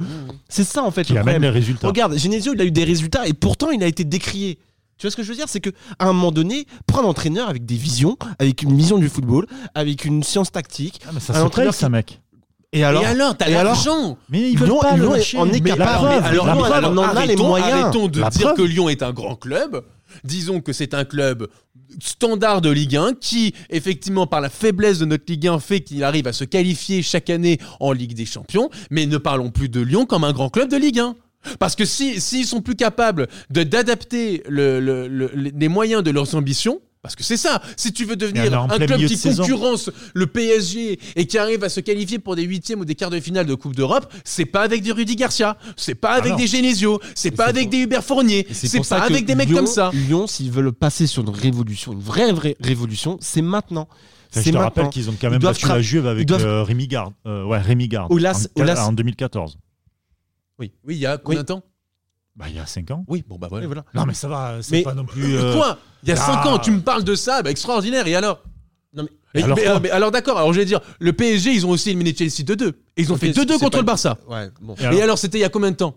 C'est 0.48 0.64
ça 0.64 0.82
en 0.82 0.90
fait 0.90 1.04
Qui 1.04 1.12
le 1.14 1.20
amène 1.20 1.34
problème. 1.34 1.52
les 1.52 1.58
résultats. 1.58 1.86
Regarde, 1.88 2.16
Genesio, 2.18 2.52
il 2.54 2.60
a 2.60 2.64
eu 2.64 2.70
des 2.70 2.84
résultats 2.84 3.26
et 3.26 3.32
pourtant 3.32 3.70
il 3.70 3.82
a 3.82 3.86
été 3.86 4.04
décrié. 4.04 4.58
Tu 4.98 5.06
vois 5.06 5.10
ce 5.12 5.16
que 5.16 5.22
je 5.22 5.28
veux 5.28 5.34
dire? 5.36 5.46
C'est 5.48 5.60
que 5.60 5.70
à 5.98 6.04
un 6.08 6.12
moment 6.12 6.30
donné, 6.30 6.66
prendre 6.86 7.06
un 7.06 7.10
entraîneur 7.10 7.48
avec 7.48 7.64
des 7.64 7.76
visions, 7.76 8.18
avec 8.38 8.62
une 8.62 8.76
vision 8.76 8.98
du 8.98 9.08
football, 9.08 9.46
avec 9.74 10.04
une 10.04 10.22
science 10.22 10.52
tactique. 10.52 11.00
Ah, 11.06 11.10
mais 11.14 11.20
ça 11.20 11.38
un 11.38 11.42
entraîneur 11.44 11.72
ça, 11.72 11.88
mec. 11.88 12.20
Et 12.72 12.84
alors, 12.84 13.02
et 13.02 13.06
alors, 13.06 13.36
t'as 13.36 13.48
l'argent. 13.48 14.16
Mais 14.28 14.50
ils 14.52 14.56
veulent 14.58 14.68
Lyon- 14.68 14.78
pas 14.80 14.96
le 14.96 15.08
lâcher. 15.08 15.38
on 15.40 15.46
est 15.50 15.60
capable. 15.60 16.06
alors, 16.06 16.46
on 16.92 16.98
en 16.98 17.02
a 17.16 17.26
les 17.26 17.34
moyens. 17.34 17.72
arrêtons 17.82 18.06
de 18.08 18.20
La 18.20 18.30
dire 18.30 18.42
preuve. 18.48 18.56
que 18.58 18.62
Lyon 18.62 18.88
est 18.88 19.02
un 19.02 19.12
grand 19.12 19.34
club. 19.34 19.82
Disons 20.24 20.60
que 20.60 20.72
c'est 20.72 20.94
un 20.94 21.04
club 21.04 21.48
standard 22.02 22.60
de 22.60 22.70
Ligue 22.70 22.96
1 22.96 23.14
qui, 23.14 23.54
effectivement, 23.68 24.26
par 24.26 24.40
la 24.40 24.48
faiblesse 24.50 24.98
de 24.98 25.04
notre 25.04 25.24
Ligue 25.28 25.48
1, 25.48 25.58
fait 25.58 25.80
qu'il 25.80 26.04
arrive 26.04 26.26
à 26.26 26.32
se 26.32 26.44
qualifier 26.44 27.02
chaque 27.02 27.30
année 27.30 27.58
en 27.80 27.92
Ligue 27.92 28.14
des 28.14 28.26
Champions. 28.26 28.70
Mais 28.90 29.06
ne 29.06 29.18
parlons 29.18 29.50
plus 29.50 29.68
de 29.68 29.80
Lyon 29.80 30.06
comme 30.06 30.24
un 30.24 30.32
grand 30.32 30.50
club 30.50 30.68
de 30.70 30.76
Ligue 30.76 31.00
1. 31.00 31.16
Parce 31.58 31.74
que 31.74 31.84
si 31.86 32.20
s'ils 32.20 32.46
sont 32.46 32.60
plus 32.60 32.76
capables 32.76 33.26
d'adapter 33.48 34.42
le- 34.48 34.78
le- 34.80 35.08
le- 35.08 35.30
les 35.34 35.68
moyens 35.68 36.02
de 36.02 36.10
leurs 36.10 36.34
ambitions, 36.34 36.80
parce 37.02 37.16
que 37.16 37.24
c'est 37.24 37.36
ça, 37.38 37.62
si 37.76 37.92
tu 37.92 38.04
veux 38.04 38.16
devenir 38.16 38.60
un 38.60 38.68
club 38.76 38.96
qui 38.98 39.14
de 39.14 39.18
saison. 39.18 39.42
concurrence 39.42 39.90
le 40.12 40.26
PSG 40.26 40.98
et 41.16 41.26
qui 41.26 41.38
arrive 41.38 41.64
à 41.64 41.68
se 41.70 41.80
qualifier 41.80 42.18
pour 42.18 42.36
des 42.36 42.42
huitièmes 42.42 42.80
ou 42.80 42.84
des 42.84 42.94
quarts 42.94 43.08
de 43.10 43.18
finale 43.20 43.46
de 43.46 43.54
Coupe 43.54 43.74
d'Europe, 43.74 44.12
c'est 44.24 44.44
pas 44.44 44.60
avec 44.62 44.82
des 44.82 44.92
Rudy 44.92 45.16
Garcia, 45.16 45.56
c'est 45.76 45.94
pas 45.94 46.12
avec 46.12 46.36
des 46.36 46.46
Genesio, 46.46 47.00
c'est 47.14 47.30
pas 47.30 47.46
avec 47.46 47.64
pour- 47.64 47.70
des 47.70 47.78
Hubert 47.78 48.04
Fournier, 48.04 48.46
c'est 48.52 48.86
pas 48.86 49.02
avec 49.02 49.24
des 49.24 49.34
mecs 49.34 49.52
comme 49.52 49.66
ça. 49.66 49.90
Lyon, 49.94 50.26
s'ils 50.26 50.50
veulent 50.50 50.72
passer 50.72 51.06
sur 51.06 51.22
une 51.22 51.30
révolution, 51.30 51.92
une 51.92 52.00
vraie, 52.00 52.32
vraie 52.32 52.56
révolution, 52.60 53.16
c'est 53.20 53.42
maintenant. 53.42 53.88
Enfin, 54.32 54.42
je 54.42 54.44
te 54.44 54.50
maintenant. 54.50 54.60
rappelle 54.64 54.88
qu'ils 54.90 55.08
ont 55.10 55.14
quand 55.20 55.30
même 55.30 55.40
battu 55.40 55.66
la 55.66 55.80
Juve 55.82 56.06
avec 56.06 56.26
doivent- 56.26 56.44
euh, 56.46 56.62
Rémi 56.62 56.86
Garde. 56.86 57.14
Euh, 57.26 57.44
ouais, 57.44 57.58
Rémi 57.58 57.88
Garde. 57.88 58.12
En 58.12 58.92
2014. 58.92 59.58
Oui, 60.58 60.72
oui, 60.86 60.94
il 60.96 61.00
y 61.00 61.06
a 61.06 61.16
combien 61.16 61.40
de 61.40 61.46
temps? 61.46 61.62
Bah, 62.40 62.46
il 62.48 62.56
y 62.56 62.58
a 62.58 62.66
5 62.66 62.90
ans. 62.90 63.04
Oui, 63.06 63.22
bon 63.28 63.36
bah 63.36 63.48
voilà. 63.50 63.64
Et 63.64 63.66
voilà. 63.66 63.84
Non, 63.94 64.04
mais 64.06 64.14
ça 64.14 64.26
va, 64.26 64.56
c'est 64.62 64.76
Mais- 64.76 64.82
pas 64.82 64.94
non 64.94 65.04
plus. 65.04 65.36
euh, 65.36 65.54
Quoi 65.54 65.78
Il 66.02 66.08
y 66.08 66.12
a 66.12 66.16
5 66.16 66.40
ah. 66.42 66.48
ans, 66.48 66.58
tu 66.58 66.70
me 66.70 66.80
parles 66.80 67.04
de 67.04 67.14
ça, 67.14 67.42
bah 67.42 67.50
extraordinaire, 67.50 68.06
et 68.06 68.14
alors? 68.16 68.40
Non, 68.94 69.02
mais- 69.04 69.10
Mais- 69.34 69.42
alors 69.44 69.56
mais, 69.56 69.62
quoi? 69.64 69.72
euh, 69.74 69.80
mais 69.82 69.90
alors 69.90 70.10
d'accord, 70.10 70.38
alors 70.38 70.52
je 70.52 70.58
vais 70.60 70.64
dire, 70.64 70.80
le 70.98 71.12
PSG, 71.12 71.52
ils 71.52 71.66
ont 71.66 71.70
aussi 71.70 71.90
éliminé 71.90 72.14
Chelsea 72.16 72.42
2-2. 72.42 72.68
Et 72.96 73.02
ils 73.02 73.12
ont 73.12 73.16
Ok, 73.16 73.20
fait 73.20 73.32
2-2 73.32 73.52
c'est 73.54 73.58
contre 73.60 73.70
pas- 73.72 73.76
le 73.78 73.82
Barça. 73.84 74.18
Ouais, 74.28 74.48
bon. 74.60 74.74
Et 74.76 75.02
alors, 75.02 75.18
c'était 75.18 75.38
il 75.38 75.42
y 75.42 75.44
a 75.44 75.48
combien 75.50 75.70
de 75.70 75.76
temps? 75.76 75.94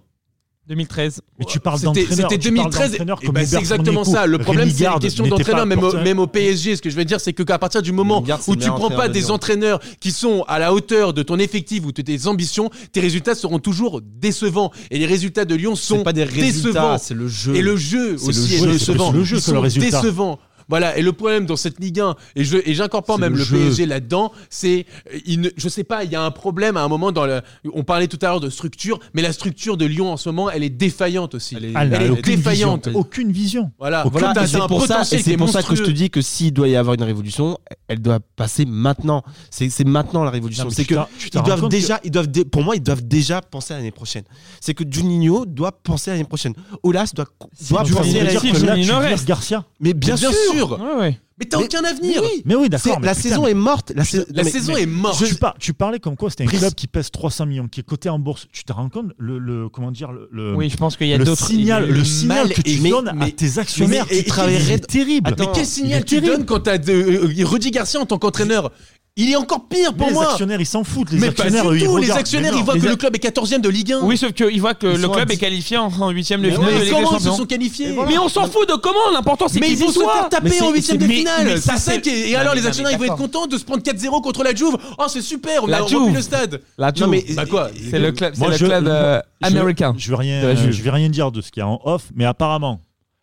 2013. 0.68 1.22
Mais 1.40 1.46
tu 1.46 1.60
parles 1.60 1.82
d'entraîneur. 1.82 2.10
c'était 2.10 2.38
tu 2.38 2.54
parles 2.54 2.70
2013. 2.70 2.92
d'entraîneur 2.92 3.20
Et 3.22 3.26
comme 3.26 3.36
ben, 3.36 3.46
c'est 3.46 3.58
exactement 3.58 4.04
ça. 4.06 4.26
Le 4.26 4.38
problème, 4.38 4.70
c'est 4.70 4.78
une 4.78 4.84
Garde 4.84 5.02
question 5.02 5.28
d'entraîneur, 5.28 5.66
même, 5.66 5.80
au- 5.80 5.82
porteur. 5.82 6.04
même 6.04 6.20
au 6.20 6.28
PSG. 6.28 6.78
Ce 6.78 6.82
que 6.82 6.90
je 6.90 6.96
veux 6.96 7.04
dire, 7.06 7.20
c'est 7.20 7.34
que 7.34 7.44
qu'à 7.44 7.60
partir 7.60 7.82
du 7.82 7.92
moment 7.92 8.24
où 8.48 8.56
tu 8.56 8.70
prends 8.70 8.90
pas 8.90 9.10
des 9.10 9.30
entraîneurs 9.30 9.80
qui 10.00 10.12
sont 10.12 10.44
à 10.48 10.60
la 10.60 10.74
hauteur 10.74 11.14
de 11.14 11.22
ton 11.22 11.38
effectif 11.38 11.86
ou 11.86 11.92
de 11.92 12.02
tes 12.02 12.28
ambitions, 12.28 12.70
tes 12.94 13.02
résultats 13.02 13.36
seront 13.36 13.60
toujours 13.60 14.02
décevants. 14.02 14.72
Et 14.90 15.00
les 15.00 15.06
résultats 15.06 15.46
de 15.46 15.56
Lyon 15.56 15.76
sont 15.76 16.04
pas 16.04 16.14
des 16.14 16.24
résultats, 16.24 16.70
décevants. 16.70 16.98
c'est 16.98 17.14
le 17.14 17.28
jeu. 17.28 17.56
Et 17.56 17.62
le 17.62 17.76
jeu 17.76 18.16
aussi 18.16 18.52
le 18.52 18.56
est 18.56 18.60
jeu, 18.60 18.72
décevant. 18.72 19.12
le 19.12 19.24
jeu 19.24 19.38
Ils 19.46 19.54
le 19.54 19.60
résultat. 19.60 20.02
décevants. 20.02 20.40
Voilà, 20.70 20.98
et 20.98 21.02
le 21.02 21.14
problème 21.14 21.46
dans 21.46 21.56
cette 21.56 21.80
Ligue 21.80 22.00
1, 22.00 22.16
et 22.36 22.44
je 22.44 22.58
et 22.66 22.74
j'incorpore 22.74 23.20
même 23.20 23.36
le. 23.36 23.44
PSG 23.46 23.86
là-dedans, 23.86 24.32
c'est, 24.50 24.86
euh, 25.14 25.18
ne- 25.38 25.50
je 25.56 25.70
sais 25.70 25.84
pas, 25.84 26.04
il 26.04 26.12
y 26.12 26.16
a 26.16 26.22
un 26.24 26.32
problème 26.32 26.78
à 26.78 26.82
un 26.84 26.88
moment 26.88 27.12
dans 27.12 27.26
le, 27.26 27.42
on 27.74 27.84
parlait 27.84 28.08
tout 28.08 28.18
à 28.22 28.28
l'heure 28.28 28.40
de 28.40 28.50
structure, 28.50 29.00
mais 29.14 29.22
la 29.22 29.34
structure 29.34 29.78
de 29.78 29.86
Lyon 29.86 30.12
en 30.12 30.18
ce 30.18 30.30
moment, 30.30 30.50
elle 30.50 30.64
est 30.64 30.70
défaillante 30.70 31.36
aussi. 31.36 31.56
Elle 31.58 31.66
est- 31.66 31.74
elle 31.76 31.94
Elle 31.94 32.02
est 32.04 32.10
aucune 32.10 32.36
défaillante. 32.36 32.88
vision. 32.88 33.00
Aucune 33.00 33.32
vision. 33.32 33.72
Voilà, 33.80 34.06
Aucun- 34.06 34.20
Voilà, 34.20 34.48
c'est 34.48 34.58
pour 34.68 34.86
ça, 34.88 35.02
et 35.02 35.22
c'est 35.22 35.32
est 35.32 35.38
pour 35.38 35.50
ça 35.50 35.62
que 35.64 35.76
je 35.76 35.84
te 35.84 35.92
dis 35.92 36.10
que 36.10 36.22
s'il 36.22 36.54
doit 36.54 36.68
y 36.68 36.76
avoir 36.76 36.96
une 36.96 37.04
révolution, 37.04 37.58
elle 37.88 38.00
doit 38.02 38.20
passer 38.36 38.66
maintenant. 38.66 39.24
C'est 39.50 39.70
c'est 39.70 39.84
maintenant 39.86 40.24
la 40.24 40.32
révolution. 40.32 40.64
C'est 40.70 40.86
que 40.86 40.96
ils 41.26 41.42
doivent 41.44 41.60
déjà, 41.70 42.00
ils 42.04 42.12
doivent, 42.12 42.28
dé- 42.28 42.46
pour 42.46 42.64
moi, 42.64 42.76
ils 42.76 42.84
doivent 42.84 43.06
déjà 43.08 43.42
penser 43.42 43.74
à 43.74 43.78
l'année 43.78 43.92
prochaine. 43.92 44.24
C'est 44.62 44.74
que 44.74 44.84
Juninho 44.90 45.46
doit 45.46 45.72
penser 45.72 46.12
à 46.12 46.14
l'année 46.14 46.24
prochaine. 46.26 46.54
Olas 46.84 47.12
doit, 47.16 47.26
doit 47.70 47.84
penser 48.04 48.20
à 48.20 48.24
l'année 48.24 48.84
reste. 49.10 49.28
Garcia. 49.28 49.66
Mais 49.80 49.94
Bien 49.94 50.16
sûr. 50.18 50.53
Sûr. 50.58 50.72
Ouais, 50.80 50.96
ouais. 51.00 51.20
Mais 51.40 51.46
t'as 51.46 51.58
aucun 51.58 51.84
avenir. 51.84 52.22
Mais 52.22 52.28
oui, 52.28 52.42
Mais 52.46 52.56
oui, 52.56 52.64
c'est- 52.66 52.70
d'accord. 52.70 53.00
la 53.02 53.16
putain, 53.16 53.22
saison 53.30 53.44
mais 53.46 53.52
est 53.52 53.56
morte. 53.56 53.92
La, 53.96 54.04
sais- 54.04 54.18
La 54.18 54.24
non, 54.24 54.44
mais- 54.44 54.52
saison 54.52 54.74
mais- 54.76 54.82
est 54.84 54.86
morte. 54.86 55.26
Tu, 55.26 55.34
par- 55.36 55.56
tu 55.60 55.74
parlais 55.74 56.00
comme 56.00 56.16
quoi 56.16 56.30
c'était 56.30 56.44
un 56.44 56.48
Pris- 56.48 56.60
club 56.60 56.74
qui 56.76 56.86
pèse 56.88 57.10
300 57.10 57.48
millions, 57.48 57.68
qui 57.68 57.80
est 57.80 57.84
coté 57.84 58.08
en 58.10 58.20
bourse. 58.20 58.48
Tu 58.52 58.64
te 58.64 58.72
rends 58.72 58.88
compte 58.90 59.12
le, 59.18 59.40
le- 59.40 59.68
comment 59.68 59.90
dire 59.90 60.12
le, 60.12 60.54
Oui, 60.56 60.70
je 60.70 60.78
pense 60.78 60.96
qu'il 60.96 61.08
y 61.08 61.14
a 61.14 61.18
le 61.18 61.26
d'autres. 61.26 61.48
signal, 61.48 61.88
le 61.88 61.94
le 61.96 62.04
signal 62.04 62.50
que 62.54 62.62
tu 62.62 62.78
donnes 62.88 63.08
à 63.08 63.14
mais- 63.14 63.32
tes 63.32 63.58
actionnaires 63.58 64.06
mais- 64.10 64.16
qui 64.18 64.22
et- 64.22 64.26
travailleraient 64.26 64.76
et- 64.76 64.80
terrible. 64.80 65.30
Attends, 65.32 65.46
Mais 65.48 65.52
quel 65.56 65.66
signal 65.66 66.06
tu 66.06 66.16
terrible. 66.20 66.28
donnes 66.38 66.46
quand 66.46 66.60
t'as 66.60 66.78
euh, 66.78 67.28
Rudy 67.46 67.72
Garcia 67.72 68.00
en 68.00 68.06
tant 68.06 68.20
qu'entraîneur 68.20 68.72
Il 69.16 69.30
est 69.30 69.36
encore 69.36 69.68
pire 69.68 69.92
Mais 69.92 69.98
pour 70.00 70.08
les 70.08 70.14
moi. 70.14 70.30
actionnaires, 70.32 70.60
ils 70.60 70.66
s'en 70.66 70.84
foutent. 70.84 71.12
Les 71.12 71.20
mais 71.20 71.28
pas 71.30 71.44
du 71.44 71.50
actionnaires, 71.50 71.70
eux, 71.72 71.78
ils 71.78 71.86
tout. 71.86 71.98
Les 71.98 72.10
actionnaires, 72.10 72.52
Mais 72.52 72.58
ils 72.60 72.64
voient 72.66 72.74
Les 72.74 72.80
que 72.80 72.88
a- 72.88 72.90
le 72.90 72.96
club 72.96 73.16
est 73.16 73.20
14 73.20 73.50
de 73.62 73.70
Ligue 73.70 73.94
1. 73.94 74.00
Oui, 74.02 74.18
sauf 74.18 74.32
qu'ils 74.32 74.60
voient 74.60 74.74
que 74.74 74.88
Ils 74.88 75.02
le 75.02 75.08
club 75.08 75.30
à 75.30 75.34
est 75.34 75.38
qualifié 75.38 75.78
en 75.78 75.86
en 76.02 76.10
huitième 76.10 76.42
de 76.42 76.48
mais 76.48 76.54
finale 76.54 76.74
de 76.74 76.80
Ligue 76.80 76.86
des 76.86 76.90
comment 76.92 77.18
ils 77.20 77.24
se 77.24 77.30
sont 77.30 77.46
qualifiés 77.46 77.96
Mais 78.08 78.18
on 78.18 78.28
s'en 78.28 78.48
fout 78.50 78.68
de 78.68 78.74
comment, 78.74 79.12
l'important 79.14 79.48
c'est 79.48 79.60
Mais 79.60 79.68
qu'ils 79.68 79.78
ils 79.82 79.86
vont 79.86 79.92
se 79.92 80.00
faire 80.00 80.24
Mais 80.24 80.30
taper 80.50 80.62
en 80.64 80.72
huitième 80.72 80.98
de 80.98 81.06
mais- 81.06 81.14
finale. 81.18 81.46
mais 81.46 81.58
ça, 81.58 81.74
C'est 81.78 82.04
ça 82.04 82.10
Et 82.12 82.34
Non, 82.34 82.40
alors 82.40 82.56
mais 82.56 82.62
les 82.62 82.66
actionnaires, 82.68 82.92
mais 83.00 83.06
ils 83.06 83.08
vont 83.08 83.14
être 83.14 83.22
contents 83.22 83.46
de 83.46 83.56
se 83.56 83.64
prendre 83.64 83.84
4-0 83.84 84.20
contre 84.22 84.44
la 84.44 84.56
Juve. 84.56 84.78
Oh, 84.98 85.04
c'est 85.08 85.22
super, 85.22 85.64
on 85.64 85.68
La 85.68 85.78
a 85.78 85.82
rempli 85.82 85.96
Juve. 85.96 86.16
le 86.16 86.22
stade. 86.24 86.62
La 86.80 86.92
Non, 87.00 87.08
mais- 87.08 87.24
Bah 87.36 87.46
quoi 87.46 87.70
C'est 87.92 88.00
le 88.00 88.12
club, 88.14 88.34
c'est 88.34 88.40
Moi, 88.40 88.50
le 88.50 88.58
je- 88.58 88.66
club 88.66 88.88
euh, 88.88 89.22
américain. 89.44 89.94
Je 89.96 90.10
vais 90.10 90.16
rien, 90.18 90.56
Juve. 90.56 90.72
je 90.72 90.82
vais 90.82 90.90
rien 90.90 91.10
dire 91.10 91.32
de 91.32 91.42
ce 91.42 91.52
qu'il 91.52 91.62
y 91.62 91.64
a 91.64 91.68
en 91.68 91.80
off, 91.86 92.08
mais 92.16 92.26
apparemment, 92.26 92.82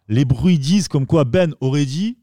les 0.08 0.24
bruits 0.24 0.60
disent 0.60 0.86
comme 0.86 1.06
quoi 1.06 1.24
Ben 1.24 1.52
aurait 1.60 1.84
dit, 1.84 2.16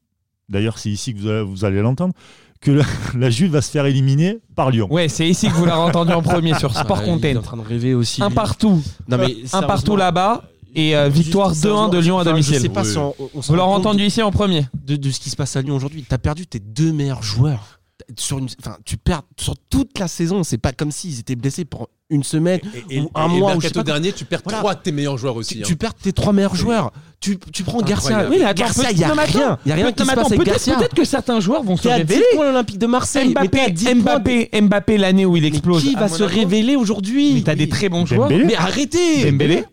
d'ailleurs 0.47 0.77
c'est 0.80 0.89
ici 0.89 1.13
que 1.13 1.41
vous 1.41 1.65
allez 1.65 1.82
l'entendre, 1.82 2.13
que 2.62 2.72
la, 2.72 2.84
la 3.17 3.30
Juve 3.30 3.52
va 3.52 3.62
se 3.62 3.70
faire 3.72 3.86
éliminer 3.86 4.39
par 4.56 4.72
Lyon. 4.72 4.88
Ouais, 4.91 5.08
c'est 5.10 5.28
ici 5.28 5.48
que 5.48 5.54
vous 5.54 5.65
l'avez 5.65 5.80
entendu 5.82 6.12
en 6.13 6.22
premier 6.22 6.54
sur 6.58 6.72
Sport 6.76 7.00
Ah, 7.02 7.04
Il 7.06 7.10
est 7.10 7.12
en 7.12 7.34
Content. 7.36 7.41
train 7.41 7.58
de 7.58 7.62
rêver 7.67 7.93
aussi. 7.93 8.22
Un 8.24 8.32
partout, 8.32 8.82
Non, 9.08 9.17
mais 9.17 9.36
un 9.54 9.62
partout 9.63 9.96
là-bas 9.96 10.43
et 10.76 10.96
euh, 10.96 11.10
victoire 11.10 11.56
c'est 11.56 11.67
un 11.70 11.88
2-1 11.88 11.91
de 11.91 11.98
Lyon 12.00 12.20
à 12.20 12.24
domicile. 12.24 12.56
Je 12.56 12.60
sais 12.60 12.70
pas 12.70 12.82
Oui. 12.84 12.91
si 12.91 12.98
on, 12.98 13.13
on 13.36 13.41
s'en 13.41 13.54
Vous 13.54 13.60
compte 13.60 13.80
entendu 13.80 14.04
ici 14.06 14.22
en 14.22 14.32
premier. 14.32 14.65
de, 14.86 14.96
de 14.96 15.12
ce 15.12 15.20
qui 15.20 15.30
se 15.30 15.36
passe 15.36 15.56
à 15.56 15.62
Lyon 15.62 15.76
aujourd'hui. 15.76 16.06
T'as 16.08 16.17
perdu 16.17 16.46
tes 16.46 16.60
deux 16.60 16.91
meilleurs 16.91 17.24
joueurs. 17.24 17.77
Sur 18.17 18.38
une, 18.39 18.48
enfin, 18.62 18.78
tu 18.86 18.96
perds 18.96 19.24
sur 19.38 19.56
toute 19.70 20.00
la 20.00 20.08
saison. 20.08 20.43
C'est 20.43 20.58
pas 20.58 20.72
comme 20.72 20.91
s'ils 20.91 21.20
étaient 21.20 21.36
blessés 21.36 21.65
pour 21.65 21.89
une 22.10 22.24
semaine. 22.24 22.62
Et, 22.89 23.02
Ou 23.02 23.10
un 23.13 23.28
mois, 23.28 23.50
le 23.52 23.58
mercato 23.58 23.74
pas 23.74 23.84
quoi. 23.84 23.84
dernier, 23.84 24.13
tu 24.13 24.24
perds 24.24 24.39
Voilà. 24.46 24.60
trois 24.60 24.76
de 24.76 24.80
tes 24.82 24.93
meilleurs 24.93 25.17
joueurs 25.17 25.36
aussi. 25.36 25.56
Tu, 25.56 25.62
hein. 25.62 25.65
tu 25.67 25.76
perds 25.76 25.93
tes 25.93 26.13
trois 26.13 26.32
meilleurs 26.32 26.56
joueurs. 26.56 26.93
Tu, 27.20 27.38
tu 27.52 27.63
prends 27.63 27.82
Garcia. 27.82 28.28
Oui, 28.30 28.38
mais 28.39 28.46
attends, 28.46 28.62
Garcia, 28.63 28.91
il 28.91 28.98
y 29.00 29.04
a 29.04 29.12
rien. 29.13 29.58
Il 29.65 29.70
y 29.70 29.72
a 29.74 29.76
rien 29.76 29.91
qui 29.91 30.04
se 30.04 30.08
passe 30.15 30.26
avec 30.28 30.38
peut-être- 30.39 30.46
Garcia. 30.54 30.76
Peut-être 30.78 30.96
que 30.96 31.04
certains 31.04 31.41
joueurs 31.41 31.63
vont 31.63 31.76
se 31.76 31.84
T'es 31.84 31.91
à 31.91 31.96
10 32.04 32.13
révéler. 32.13 32.26
points 32.36 32.46
l'Olympique 32.46 32.78
de 32.80 32.88
Marseille. 32.88 33.30
Mbappé, 33.32 33.72
10 33.72 33.86
points 33.86 33.93
de- 33.96 34.00
Mbappé, 34.02 34.50
Mbappé 34.62 34.98
l'année 34.98 35.26
où 35.26 35.36
il 35.36 35.41
Mais 35.41 35.48
explose. 35.50 35.84
qui 35.84 35.96
va 35.96 36.08
se 36.08 36.24
Monaco. 36.24 36.39
révéler 36.39 36.76
aujourd'hui 36.78 37.34
Mais 37.34 37.41
T'as 37.41 37.56
des 37.56 37.67
très 37.67 37.89
bons 37.89 38.06
joueurs. 38.06 38.30
Mais 38.30 38.56
arrêtez 38.56 39.30
Dembélé 39.30 39.65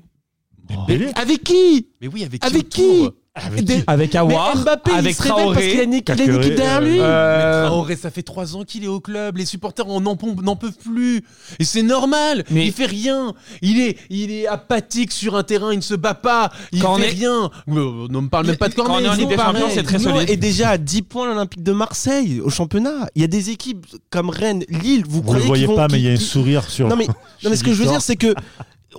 Avec 1.14 1.44
qui 1.44 1.86
Mais 2.00 2.08
oui, 2.08 2.24
avec 2.24 2.40
qui 2.40 2.46
Avec 2.48 2.68
qui 2.68 3.10
Avec 3.36 3.64
Des- 3.64 3.82
Avec 3.88 4.12
Mbappé, 4.14 4.92
il 4.92 4.98
avec 4.98 5.16
se 5.16 5.22
révèle 5.22 5.34
parce 5.44 5.56
qu'il 5.58 5.70
a 5.72 5.72
Traoré. 5.72 5.72
une, 5.72 5.74
il 5.74 5.80
a 5.80 5.82
une 5.96 6.02
Caqueret, 6.02 6.36
équipe 6.36 6.54
derrière 6.54 6.80
lui. 6.80 6.98
euh, 7.00 7.62
Mais 7.62 7.68
Traoré, 7.68 7.96
ça 7.96 8.10
fait 8.12 8.22
trois 8.22 8.54
ans 8.54 8.62
qu'il 8.62 8.84
est 8.84 8.88
au 8.88 9.00
club. 9.00 9.38
Les 9.38 9.44
supporters 9.46 9.88
en 9.88 10.00
n'en 10.00 10.14
peuvent 10.14 10.78
plus. 10.84 11.24
Et 11.58 11.64
c'est 11.64 11.82
normal. 11.82 12.44
Mais- 12.50 12.66
Il 12.66 12.72
fait 12.72 12.86
rien. 12.86 13.34
Il 13.60 13.80
est, 13.80 13.96
il 14.08 14.30
est 14.30 14.46
apathique 14.46 15.10
sur 15.10 15.34
un 15.36 15.42
terrain. 15.42 15.72
Il 15.72 15.78
ne 15.78 15.82
se 15.82 15.94
bat 15.96 16.14
pas. 16.14 16.52
Il 16.70 16.80
Quand 16.80 16.94
on 16.94 16.98
fait 16.98 17.08
est- 17.08 17.10
rien. 17.10 17.32
Euh, 17.44 17.50
On 17.66 17.74
ne 18.08 18.20
me 18.20 18.28
parle 18.28 18.46
même 18.46 18.56
pas 18.56 18.68
de 18.68 18.74
Quand 18.74 18.82
on 18.84 18.86
Cornet. 18.86 19.06
est 19.06 19.08
en 19.08 19.14
ils 19.14 19.18
Ligue 19.18 19.28
des 19.30 19.34
sont 19.36 19.42
Champions, 19.42 19.60
pareils. 19.62 19.74
c'est 19.74 19.82
très 19.82 19.98
solide. 19.98 20.30
est 20.30 20.36
déjà 20.36 20.68
à 20.70 20.78
10 20.78 21.02
points 21.02 21.26
l'Olympique 21.26 21.62
de 21.64 21.72
Marseille 21.72 22.40
au 22.40 22.50
championnat. 22.50 23.08
Il 23.16 23.22
y 23.22 23.24
a 23.24 23.28
des 23.28 23.50
équipes 23.50 23.84
comme 24.10 24.30
Rennes, 24.30 24.62
Lille, 24.68 25.02
vous, 25.08 25.22
Vous 25.22 25.32
le 25.32 25.40
croyez 25.40 25.46
voyez 25.46 25.66
vont 25.66 25.74
pas, 25.74 25.88
mais 25.90 25.98
il 25.98 26.04
y 26.04 26.08
a 26.08 26.12
un 26.12 26.16
sourire 26.16 26.70
sur. 26.70 26.86
Non 26.88 26.94
mais, 26.94 27.06
non, 27.42 27.50
mais 27.50 27.56
ce 27.56 27.64
que 27.64 27.72
je 27.72 27.82
veux 27.82 27.88
dire 27.88 28.00
c'est 28.00 28.14
que 28.16 28.32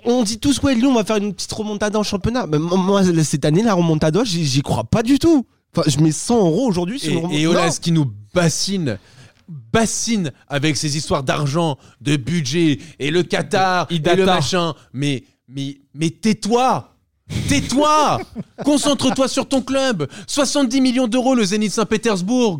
on 0.03 0.23
dit 0.23 0.39
tous 0.39 0.61
ouais 0.61 0.75
Lyon 0.75 0.93
va 0.93 1.03
faire 1.03 1.17
une 1.17 1.33
petite 1.33 1.51
remontada 1.51 1.97
en 1.97 2.03
championnat. 2.03 2.47
Mais 2.47 2.59
moi 2.59 3.03
cette 3.23 3.45
année 3.45 3.63
la 3.63 3.73
remontada 3.73 4.23
j'y 4.23 4.45
j'y 4.45 4.61
crois 4.61 4.83
pas 4.83 5.03
du 5.03 5.19
tout. 5.19 5.45
Enfin 5.75 5.89
je 5.89 5.99
mets 5.99 6.11
100 6.11 6.37
euros 6.37 6.67
aujourd'hui 6.67 6.99
sur 6.99 7.29
Et, 7.31 7.41
et 7.41 7.47
Olas 7.47 7.79
qui 7.81 7.91
nous 7.91 8.11
bassine 8.33 8.97
bassine 9.47 10.31
avec 10.47 10.77
ses 10.77 10.97
histoires 10.97 11.23
d'argent, 11.23 11.77
de 12.01 12.15
budget 12.15 12.79
et 12.99 13.11
le 13.11 13.23
Qatar 13.23 13.87
Il 13.89 14.07
et 14.07 14.15
le 14.15 14.25
machin. 14.25 14.73
Mais 14.93 15.23
mais 15.47 15.77
mais 15.93 16.09
tais-toi. 16.09 16.91
Tais-toi 17.47 18.19
Concentre-toi 18.63 19.27
sur 19.27 19.47
ton 19.47 19.61
club 19.61 20.07
70 20.27 20.79
millions 20.79 21.07
d'euros 21.07 21.33
le 21.33 21.43
Zénith 21.43 21.71
Saint-Pétersbourg 21.71 22.59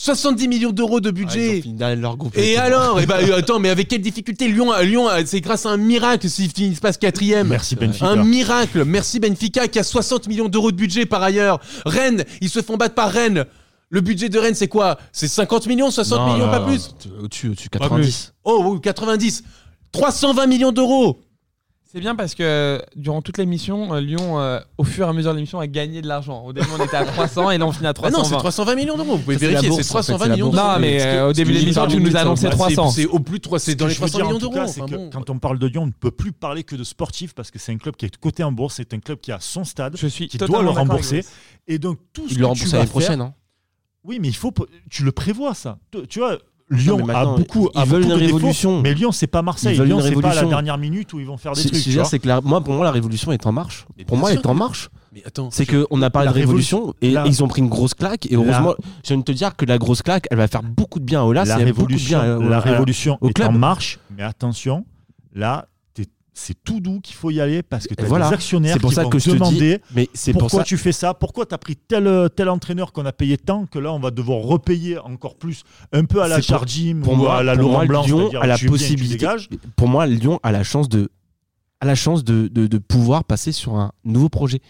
70 0.00 0.46
millions 0.46 0.70
d'euros 0.70 1.00
de 1.00 1.08
Ah, 1.10 1.12
ils 1.16 1.22
ont 1.22 1.26
budget 1.26 1.60
fini 1.60 1.74
derrière 1.74 1.98
leur 1.98 2.16
groupe. 2.16 2.38
Et 2.38 2.56
alors 2.56 3.00
Eh 3.00 3.06
ben, 3.06 3.16
euh, 3.16 3.38
Attends, 3.38 3.58
mais 3.58 3.68
avec 3.68 3.88
quelle 3.88 4.00
difficulté 4.00 4.46
Lyon, 4.46 4.72
Lyon 4.80 5.08
c'est 5.26 5.40
grâce 5.40 5.66
à 5.66 5.70
un 5.70 5.76
miracle 5.76 6.28
s'ils 6.30 6.52
finissent 6.52 6.78
pas 6.78 6.92
quatrième. 6.92 7.48
Merci 7.48 7.74
Benfica. 7.74 8.06
Un 8.06 8.22
miracle. 8.24 8.84
Merci 8.84 9.18
Benfica 9.18 9.66
qui 9.66 9.78
a 9.80 9.82
60 9.82 10.28
millions 10.28 10.48
d'euros 10.48 10.70
de 10.70 10.76
budget 10.76 11.04
par 11.04 11.22
ailleurs. 11.22 11.58
Rennes, 11.84 12.24
ils 12.40 12.48
se 12.48 12.62
font 12.62 12.76
battre 12.76 12.94
par 12.94 13.10
Rennes. 13.10 13.44
Le 13.90 14.00
budget 14.00 14.28
de 14.28 14.38
Rennes, 14.38 14.54
c'est 14.54 14.68
quoi? 14.68 14.98
C'est 15.12 15.28
50 15.28 15.66
millions, 15.66 15.90
60 15.90 16.18
Non, 16.18 16.32
millions, 16.32 16.46
non, 16.46 16.52
pas 16.52 16.60
non, 16.60 16.66
plus? 16.66 16.94
Au-dessus, 17.20 17.48
au-dessus, 17.48 17.68
Pas 17.70 17.78
90. 17.80 18.34
Oh, 18.44 18.62
oui, 18.74 18.80
90. 18.80 19.42
320 19.92 20.46
millions 20.46 20.72
d'euros. 20.72 21.18
C'est 21.90 22.00
bien 22.00 22.14
parce 22.14 22.34
que 22.34 22.82
durant 22.96 23.22
toute 23.22 23.38
l'émission, 23.38 23.94
euh, 23.94 24.00
Lyon, 24.02 24.38
euh, 24.38 24.60
au 24.76 24.84
fur 24.84 25.06
et 25.06 25.08
à 25.08 25.12
mesure 25.14 25.30
de 25.30 25.36
l'émission, 25.36 25.58
a 25.58 25.66
gagné 25.66 26.02
de 26.02 26.06
l'argent. 26.06 26.44
Au 26.44 26.52
début, 26.52 26.66
on 26.78 26.84
était 26.84 26.96
à 26.98 27.04
300 27.06 27.50
et 27.52 27.56
là, 27.56 27.64
on 27.66 27.72
finit 27.72 27.86
à 27.86 27.90
Ah 27.90 27.94
320. 27.94 28.18
non, 28.18 28.24
c'est 28.28 28.36
320 28.36 28.74
millions 28.74 28.96
d'euros. 28.98 29.16
Vous 29.16 29.22
pouvez 29.22 29.36
Ça, 29.36 29.40
c'est 29.40 29.46
la 29.46 29.52
vérifier, 29.52 29.70
bourse, 29.70 29.82
c'est 29.86 29.94
en 29.94 30.02
fait, 30.02 30.12
320 30.12 30.24
c'est 30.24 30.28
la 30.28 30.34
millions 30.36 30.46
bourse. 30.50 30.56
d'euros. 30.58 30.72
non, 30.74 30.78
mais 30.80 31.02
euh, 31.02 31.28
au 31.28 31.32
début 31.32 31.52
de 31.54 31.58
l'émission, 31.60 31.86
tu 31.86 31.98
nous 31.98 32.14
as 32.14 32.20
annoncé 32.20 32.44
bah, 32.44 32.50
c'est- 32.50 32.56
300. 32.74 32.90
C'est 32.90 33.06
au 33.06 33.20
plus 33.20 33.40
3, 33.40 33.58
c'est 33.58 33.74
dans 33.74 33.86
les 33.86 33.94
que 33.94 33.96
je 34.00 34.02
veux 34.02 34.08
300 34.10 34.18
dire, 34.18 34.26
en 34.26 34.28
millions 34.28 34.38
d'euros. 34.38 34.52
cas, 34.52 34.66
c'est 34.66 34.82
Enfin, 34.82 34.92
que 34.92 34.96
bon. 34.98 35.10
quand 35.10 35.30
on 35.30 35.38
parle 35.38 35.58
de 35.58 35.66
Lyon, 35.66 35.84
on 35.84 35.86
ne 35.86 35.92
peut 35.92 36.10
plus 36.10 36.32
parler 36.32 36.62
que 36.62 36.76
de 36.76 36.84
sportif 36.84 37.34
parce 37.34 37.50
que 37.50 37.58
c'est 37.58 37.72
un 37.72 37.78
club 37.78 37.96
qui 37.96 38.04
est 38.04 38.14
coté 38.18 38.44
en 38.44 38.52
bourse, 38.52 38.74
c'est 38.76 38.92
un 38.92 39.00
club 39.00 39.18
qui 39.20 39.32
a 39.32 39.40
son 39.40 39.64
stade, 39.64 39.96
Je 39.96 40.08
suis 40.08 40.28
qui 40.28 40.36
doit 40.36 40.46
le 40.46 40.52
d'accord 40.66 40.74
rembourser. 40.76 41.14
avec. 41.20 41.26
Et 41.68 41.78
donc 41.78 41.98
tout 42.12 42.28
ce 42.28 42.32
Il 42.34 42.36
que 42.36 42.40
le 42.40 42.44
tu 42.44 42.44
rembourse 42.48 42.64
vas 42.70 42.76
l'année 42.78 42.84
faire, 42.86 42.90
prochaine. 42.90 43.20
hein. 43.22 43.34
oui, 44.04 44.18
mais 44.20 44.28
il 44.28 44.36
faut, 44.36 44.52
tu 44.90 45.04
le 45.04 45.12
prévois 45.12 45.54
ça. 45.54 45.78
Tu- 45.90 46.06
Tu 46.06 46.18
vois, 46.18 46.36
Lyon 46.70 47.08
a 47.08 47.24
beaucoup, 47.24 47.70
ils 47.74 47.80
a 47.80 47.84
veulent 47.84 48.02
beaucoup 48.02 48.12
une 48.12 48.18
de 48.18 48.20
défauts, 48.20 48.36
révolution. 48.36 48.82
mais 48.82 48.94
Lyon 48.94 49.10
c'est 49.12 49.26
pas 49.26 49.42
Marseille. 49.42 49.74
Ils 49.74 49.78
veulent 49.78 49.88
Lyon 49.88 50.00
c'est 50.02 50.20
pas 50.20 50.34
la 50.34 50.44
dernière 50.44 50.76
minute 50.78 51.12
où 51.14 51.20
ils 51.20 51.26
vont 51.26 51.36
faire 51.38 51.52
des 51.52 51.60
trucs. 51.62 51.74
ce 51.74 51.78
que 51.78 51.82
tu 51.84 51.90
je 51.90 51.94
veux 51.94 51.94
vois. 51.96 52.02
dire, 52.04 52.10
c'est 52.10 52.18
que 52.18 52.28
la- 52.28 52.40
moi, 52.42 52.60
pour 52.60 52.74
moi, 52.74 52.84
la 52.84 52.90
révolution 52.90 53.32
est 53.32 53.46
en 53.46 53.52
marche. 53.52 53.86
Mais 53.96 54.04
Pour 54.04 54.16
moi, 54.18 54.30
elle 54.32 54.38
est 54.38 54.46
en 54.46 54.54
marche. 54.54 54.90
Mais 55.14 55.22
attends. 55.26 55.48
C'est 55.50 55.64
qu'on 55.64 56.02
a 56.02 56.10
parlé 56.10 56.26
La 56.26 56.32
de 56.32 56.38
révolution 56.38 56.92
et 57.00 57.10
la- 57.10 57.26
ils 57.26 57.42
ont 57.42 57.48
pris 57.48 57.62
une 57.62 57.68
grosse 57.70 57.94
claque. 57.94 58.26
Et 58.26 58.34
La- 58.34 58.36
heureusement, 58.38 58.74
je 59.02 59.08
viens 59.08 59.16
de 59.18 59.22
te 59.22 59.32
dire 59.32 59.56
que 59.56 59.64
la 59.64 59.78
grosse 59.78 60.02
claque, 60.02 60.26
elle 60.30 60.36
va 60.36 60.46
faire 60.48 60.62
beaucoup 60.62 60.98
de 61.00 61.04
bien 61.04 61.20
à 61.22 61.24
Olas. 61.24 61.46
la 61.46 61.56
révolution, 61.56 62.18
bien 62.20 62.36
à- 62.36 62.48
la 62.50 62.60
révolution 62.60 63.16
au 63.22 63.28
est 63.30 63.40
en 63.40 63.52
marche, 63.52 63.98
mais 64.14 64.22
attention, 64.22 64.84
là 65.34 65.66
c'est 66.38 66.54
tout 66.62 66.80
doux 66.80 67.00
qu'il 67.00 67.16
faut 67.16 67.30
y 67.30 67.40
aller 67.40 67.62
parce 67.62 67.86
que 67.86 67.94
tu 67.94 68.04
as 68.04 68.06
voilà. 68.06 68.28
des 68.28 68.34
actionnaires 68.34 68.74
C'est 68.74 68.80
pour 68.80 68.90
qui 68.90 68.94
ça 68.96 69.02
vont 69.02 69.10
que 69.10 69.18
je 69.18 69.24
te 69.30 69.34
demander 69.34 69.78
dis. 69.78 69.84
Mais 69.94 70.08
c'est 70.14 70.32
pour 70.32 70.42
pourquoi 70.42 70.60
ça. 70.60 70.64
tu 70.64 70.76
fais 70.76 70.92
ça 70.92 71.12
Pourquoi 71.12 71.46
tu 71.46 71.54
as 71.54 71.58
pris 71.58 71.76
tel, 71.76 72.30
tel 72.34 72.48
entraîneur 72.48 72.92
qu'on 72.92 73.04
a 73.06 73.12
payé 73.12 73.36
tant 73.36 73.66
que 73.66 73.78
là 73.78 73.92
on 73.92 73.98
va 73.98 74.10
devoir 74.10 74.40
repayer 74.40 74.98
encore 74.98 75.34
plus 75.34 75.64
un 75.92 76.04
peu 76.04 76.22
à 76.22 76.28
la 76.28 76.40
Jardim 76.40 77.00
Pour 77.02 77.14
ou 77.14 77.16
moi, 77.16 77.38
à 77.38 77.42
la 77.42 77.54
Laurent 77.54 77.78
moi, 77.78 77.86
Blanc 77.86 78.04
Lyon 78.04 78.30
a 78.40 78.46
la 78.46 78.56
possibilité. 78.56 79.26
Pour 79.76 79.88
moi, 79.88 80.06
Lyon 80.06 80.38
a 80.42 80.52
la 80.52 80.62
chance 80.62 80.88
de, 80.88 81.10
a 81.80 81.86
la 81.86 81.94
chance 81.96 82.22
de, 82.24 82.48
de, 82.48 82.66
de 82.66 82.78
pouvoir 82.78 83.24
passer 83.24 83.52
sur 83.52 83.74
un 83.76 83.92
nouveau 84.04 84.28
projet. 84.28 84.60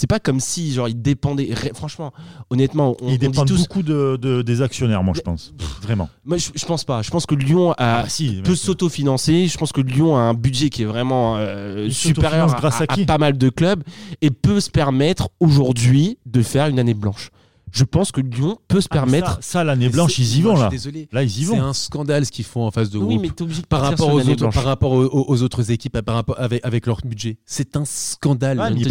C'est 0.00 0.06
pas 0.06 0.20
comme 0.20 0.38
si 0.38 0.72
genre 0.72 0.86
il 0.88 1.02
dépendait. 1.02 1.48
ré- 1.52 1.72
Franchement, 1.74 2.12
honnêtement, 2.50 2.94
on, 3.00 3.06
on 3.06 3.08
Il 3.08 3.18
dit 3.18 3.26
dépend 3.26 3.44
tous. 3.44 3.62
beaucoup 3.62 3.82
de, 3.82 4.16
de- 4.22 4.42
des 4.42 4.62
actionnaires, 4.62 5.02
moi 5.02 5.12
je 5.16 5.22
pense. 5.22 5.52
Vraiment. 5.82 6.08
Moi, 6.24 6.36
je, 6.36 6.50
je 6.54 6.64
pense 6.66 6.84
pas. 6.84 7.02
Je 7.02 7.10
pense 7.10 7.26
que 7.26 7.34
Lyon 7.34 7.72
a, 7.72 8.02
Ah, 8.02 8.08
si, 8.08 8.40
peut 8.44 8.54
s'autofinancer. 8.54 9.48
Je 9.48 9.58
pense 9.58 9.72
que 9.72 9.80
Lyon 9.80 10.16
a 10.16 10.20
un 10.20 10.34
budget 10.34 10.70
qui 10.70 10.82
est 10.82 10.86
vraiment 10.86 11.36
euh, 11.38 11.90
supérieur 11.90 12.54
à, 12.64 12.82
à 12.82 12.86
pas 13.06 13.18
mal 13.18 13.36
de 13.36 13.48
clubs 13.48 13.82
et 14.22 14.30
peut 14.30 14.60
se 14.60 14.70
permettre 14.70 15.30
aujourd'hui 15.40 16.18
de 16.26 16.42
faire 16.42 16.68
une 16.68 16.78
année 16.78 16.94
blanche. 16.94 17.30
Je 17.72 17.84
pense 17.84 18.12
que 18.12 18.20
Lyon 18.20 18.58
peut 18.68 18.80
se 18.80 18.88
Ah, 18.90 18.94
mais 18.94 19.00
permettre. 19.00 19.34
Ça, 19.36 19.38
ça, 19.42 19.64
l'année 19.64 19.86
Mais 19.86 19.92
blanche, 19.92 20.14
c'est- 20.16 20.22
ils 20.22 20.38
y 20.38 20.42
vont 20.42 20.56
là. 20.56 20.68
Désolé. 20.68 21.08
Là, 21.12 21.22
ils 21.22 21.28
y 21.28 21.44
C'est 21.44 21.56
vont. 21.56 21.62
un 21.62 21.72
scandale 21.72 22.24
ce 22.26 22.30
qu'ils 22.32 22.44
font 22.44 22.66
en 22.66 22.70
face 22.70 22.90
de 22.90 22.98
oui, 22.98 23.04
groupe. 23.16 23.22
mais 23.22 23.28
t'es 23.30 23.42
obligé 23.42 23.62
de 23.62 23.66
par 23.66 23.82
rapport, 23.82 24.12
aux 24.12 24.20
autres, 24.20 24.48
par 24.50 24.64
rapport 24.64 24.92
aux, 24.92 25.42
autres 25.42 25.70
équipes, 25.70 26.00
par 26.00 26.14
rapport 26.14 26.38
avec, 26.40 26.64
avec 26.64 26.86
leur 26.86 26.98
budget. 27.04 27.38
C'est 27.44 27.76
un 27.76 27.84
scandale. 27.84 28.58
Mais. 28.74 28.84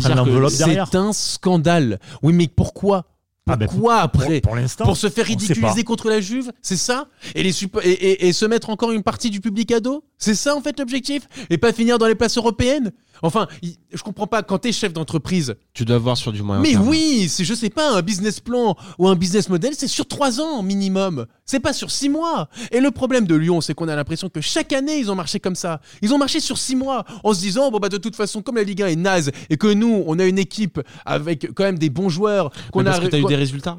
C'est 0.50 0.96
un 0.96 1.14
scandale. 1.14 2.00
Oui, 2.22 2.34
mais 2.34 2.48
pourquoi 2.48 3.06
Ah, 3.50 3.56
ben, 3.56 3.66
Pourquoi 3.68 4.00
après 4.00 4.42
Pour, 4.42 4.50
pour 4.52 4.56
l'instant. 4.58 4.84
Pour 4.84 4.98
se 4.98 5.08
faire 5.08 5.26
ridiculiser 5.26 5.86
contre 5.86 6.10
la 6.10 6.20
Juve 6.20 6.52
C'est 6.62 6.76
ça 6.76 7.08
et, 7.34 7.44
les 7.44 7.54
suppo- 7.54 7.80
et, 7.82 7.92
et- 7.92 8.28
et 8.28 8.34
se 8.34 8.44
mettre 8.46 8.70
encore 8.70 8.92
une 8.92 9.04
partie 9.04 9.30
du 9.30 9.40
public 9.40 9.72
à 9.72 9.80
dos 9.80 10.04
C'est 10.18 10.36
ça 10.36 10.54
en 10.54 10.60
fait 10.60 10.78
l'objectif 10.78 11.30
Et 11.50 11.58
pas 11.58 11.72
finir 11.72 11.98
dans 11.98 12.08
les 12.08 12.16
places 12.16 12.38
européennes 12.38 12.92
Enfin, 13.22 13.48
je 13.94 14.02
comprends 14.04 14.28
pas, 14.28 14.44
quand 14.44 14.58
t'es 14.60 14.72
chef 14.72 14.94
d'entreprise, 14.94 15.56
Tu 15.74 15.86
dois 15.86 15.98
voir 15.98 16.18
sur 16.18 16.32
du 16.32 16.44
moyen 16.44 16.62
mais 16.62 16.72
terme. 16.72 16.88
oui, 16.88 17.28
c'est 17.30 17.44
je 17.44 17.54
sais 17.54 17.70
pas 17.70 17.96
un 17.98 18.02
business 18.02 18.40
plan 18.40 18.76
ou 19.00 19.08
un 19.08 19.16
business 19.16 19.50
model, 19.50 19.74
c'est 19.76 19.88
sur 19.88 20.08
trois 20.08 20.40
ans 20.40 20.62
minimum. 20.64 21.26
C'est 21.46 21.60
pas 21.60 21.74
sur 21.74 21.92
six 21.92 22.10
mois. 22.10 22.50
Et 22.72 22.80
le 22.80 22.92
problème 22.92 23.26
de 23.26 23.36
Lyon, 23.36 23.62
c'est 23.62 23.74
qu'on 23.74 23.88
a 23.88 23.96
l'impression 23.96 24.30
que 24.30 24.42
chaque 24.42 24.74
année 24.74 24.98
ils 25.00 25.10
ont 25.12 25.16
marché 25.16 25.40
comme 25.40 25.56
ça. 25.56 25.80
Ils 26.02 26.14
ont 26.14 26.18
marché 26.18 26.40
sur 26.40 26.58
six 26.58 26.76
mois 26.76 27.06
en 27.24 27.34
se 27.34 27.40
disant 27.40 27.72
bon 27.72 27.80
bah 27.80 27.90
de 27.90 27.98
toute 27.98 28.16
façon 28.16 28.42
comme 28.42 28.56
la 28.56 28.64
Ligue 28.64 28.82
1 28.82 28.88
est 28.88 28.96
naze 28.96 29.32
et 29.50 29.58
que 29.58 29.68
nous 29.74 30.04
on 30.08 30.20
a 30.20 30.26
une 30.26 30.40
équipe 30.40 30.80
avec 31.06 31.52
quand 31.56 31.64
même 31.64 31.80
des 31.80 31.90
bons 31.90 32.10
joueurs 32.10 32.52
qu'on 32.72 32.80
Mais 32.80 32.86
parce 32.86 32.98
a 33.00 33.02
que 33.02 33.08
t'as 33.08 33.20
eu 33.20 33.26
des 33.26 33.36
résultats. 33.36 33.78